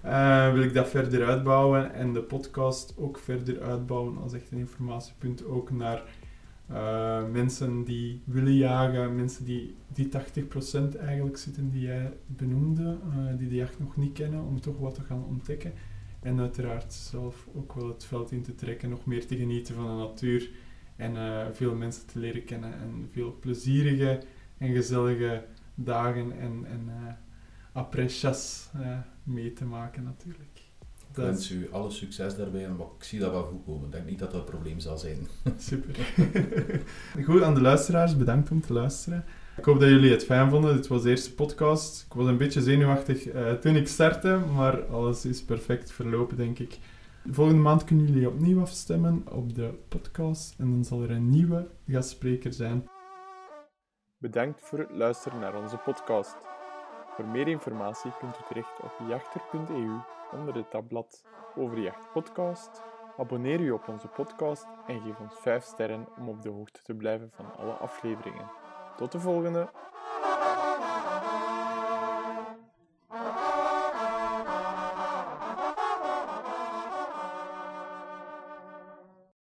Eh, 0.00 0.52
wil 0.52 0.62
ik 0.62 0.74
dat 0.74 0.88
verder 0.88 1.26
uitbouwen 1.26 1.94
en 1.94 2.12
de 2.12 2.22
podcast 2.22 2.94
ook 2.96 3.18
verder 3.18 3.62
uitbouwen 3.62 4.18
als 4.18 4.32
echt 4.32 4.50
een 4.50 4.58
informatiepunt 4.58 5.44
ook 5.44 5.70
naar 5.70 6.02
mensen 7.32 7.84
die 7.84 8.22
willen 8.24 8.54
jagen, 8.54 9.14
mensen 9.14 9.44
die 9.44 9.74
die 9.88 10.08
80% 10.08 10.96
eigenlijk 10.96 11.36
zitten 11.36 11.70
die 11.70 11.80
jij 11.80 12.12
benoemde, 12.26 12.98
die 13.38 13.48
de 13.48 13.54
jacht 13.54 13.78
nog 13.78 13.96
niet 13.96 14.12
kennen, 14.12 14.44
om 14.44 14.60
toch 14.60 14.78
wat 14.78 14.94
te 14.94 15.02
gaan 15.02 15.24
ontdekken. 15.28 15.72
En 16.20 16.40
uiteraard 16.40 16.92
zelf 16.92 17.46
ook 17.54 17.72
wel 17.72 17.88
het 17.88 18.04
veld 18.04 18.32
in 18.32 18.42
te 18.42 18.54
trekken, 18.54 18.88
nog 18.88 19.04
meer 19.04 19.26
te 19.26 19.36
genieten 19.36 19.74
van 19.74 19.86
de 19.86 20.04
natuur 20.04 20.50
en 20.96 21.16
eh, 21.16 21.46
veel 21.52 21.74
mensen 21.74 22.06
te 22.06 22.18
leren 22.18 22.44
kennen 22.44 22.72
en 22.72 23.08
veel 23.12 23.36
plezierige 23.40 24.22
en 24.58 24.72
gezellige 24.72 25.44
dagen 25.74 26.38
en, 26.38 26.64
en 26.64 26.88
eh 26.88 27.12
après-chas 27.72 28.68
eh, 28.80 28.98
mee 29.22 29.52
te 29.52 29.64
maken 29.64 30.02
natuurlijk. 30.02 30.62
Ik 30.98 31.16
Dat 31.16 31.24
wens 31.24 31.50
u 31.50 31.68
alle 31.72 31.90
succes 31.90 32.36
daarbij, 32.36 32.68
maar 32.68 32.86
ik 32.98 33.04
zie 33.04 33.18
dat 33.18 33.30
wel 33.30 33.42
goed 33.42 33.64
komen. 33.64 33.86
Ik 33.86 33.92
denk 33.92 34.06
niet 34.06 34.18
dat 34.18 34.30
dat 34.30 34.40
een 34.40 34.46
probleem 34.46 34.80
zal 34.80 34.98
zijn. 34.98 35.28
super. 35.58 36.12
Goed, 37.26 37.42
aan 37.42 37.54
de 37.54 37.60
luisteraars, 37.60 38.16
bedankt 38.16 38.50
om 38.50 38.60
te 38.60 38.72
luisteren. 38.72 39.24
Ik 39.60 39.66
hoop 39.66 39.80
dat 39.80 39.88
jullie 39.88 40.10
het 40.10 40.24
fijn 40.24 40.50
vonden. 40.50 40.76
Dit 40.76 40.86
was 40.86 41.02
de 41.02 41.10
eerste 41.10 41.34
podcast. 41.34 42.04
Ik 42.06 42.12
was 42.12 42.26
een 42.26 42.36
beetje 42.36 42.60
zenuwachtig 42.60 43.28
eh, 43.28 43.52
toen 43.52 43.76
ik 43.76 43.88
startte, 43.88 44.38
maar 44.56 44.84
alles 44.84 45.24
is 45.24 45.44
perfect 45.44 45.92
verlopen, 45.92 46.36
denk 46.36 46.58
ik. 46.58 46.78
Volgende 47.30 47.60
maand 47.60 47.84
kunnen 47.84 48.06
jullie 48.06 48.28
opnieuw 48.28 48.60
afstemmen 48.60 49.24
op 49.30 49.54
de 49.54 49.78
podcast 49.88 50.54
en 50.58 50.70
dan 50.70 50.84
zal 50.84 51.02
er 51.02 51.10
een 51.10 51.28
nieuwe 51.30 51.68
gastspreker 51.86 52.52
zijn. 52.52 52.88
Bedankt 54.18 54.60
voor 54.60 54.78
het 54.78 54.90
luisteren 54.90 55.40
naar 55.40 55.62
onze 55.62 55.76
podcast. 55.76 56.36
Voor 57.16 57.26
meer 57.26 57.48
informatie 57.48 58.12
kunt 58.18 58.36
u 58.38 58.42
terecht 58.48 58.80
op 58.82 59.08
jachter.eu 59.08 59.90
onder 60.32 60.54
het 60.54 60.70
tabblad 60.70 61.24
over 61.56 61.74
de 61.74 61.82
Jacht 61.82 62.12
Podcast. 62.12 62.82
Abonneer 63.18 63.60
u 63.60 63.70
op 63.70 63.88
onze 63.88 64.08
podcast 64.08 64.66
en 64.86 65.00
geef 65.00 65.18
ons 65.18 65.34
5 65.34 65.64
sterren 65.64 66.08
om 66.18 66.28
op 66.28 66.42
de 66.42 66.48
hoogte 66.48 66.82
te 66.82 66.94
blijven 66.94 67.30
van 67.34 67.56
alle 67.56 67.72
afleveringen. 67.72 68.59
Tot 69.00 69.12
de 69.12 69.20
volgende! 69.20 69.68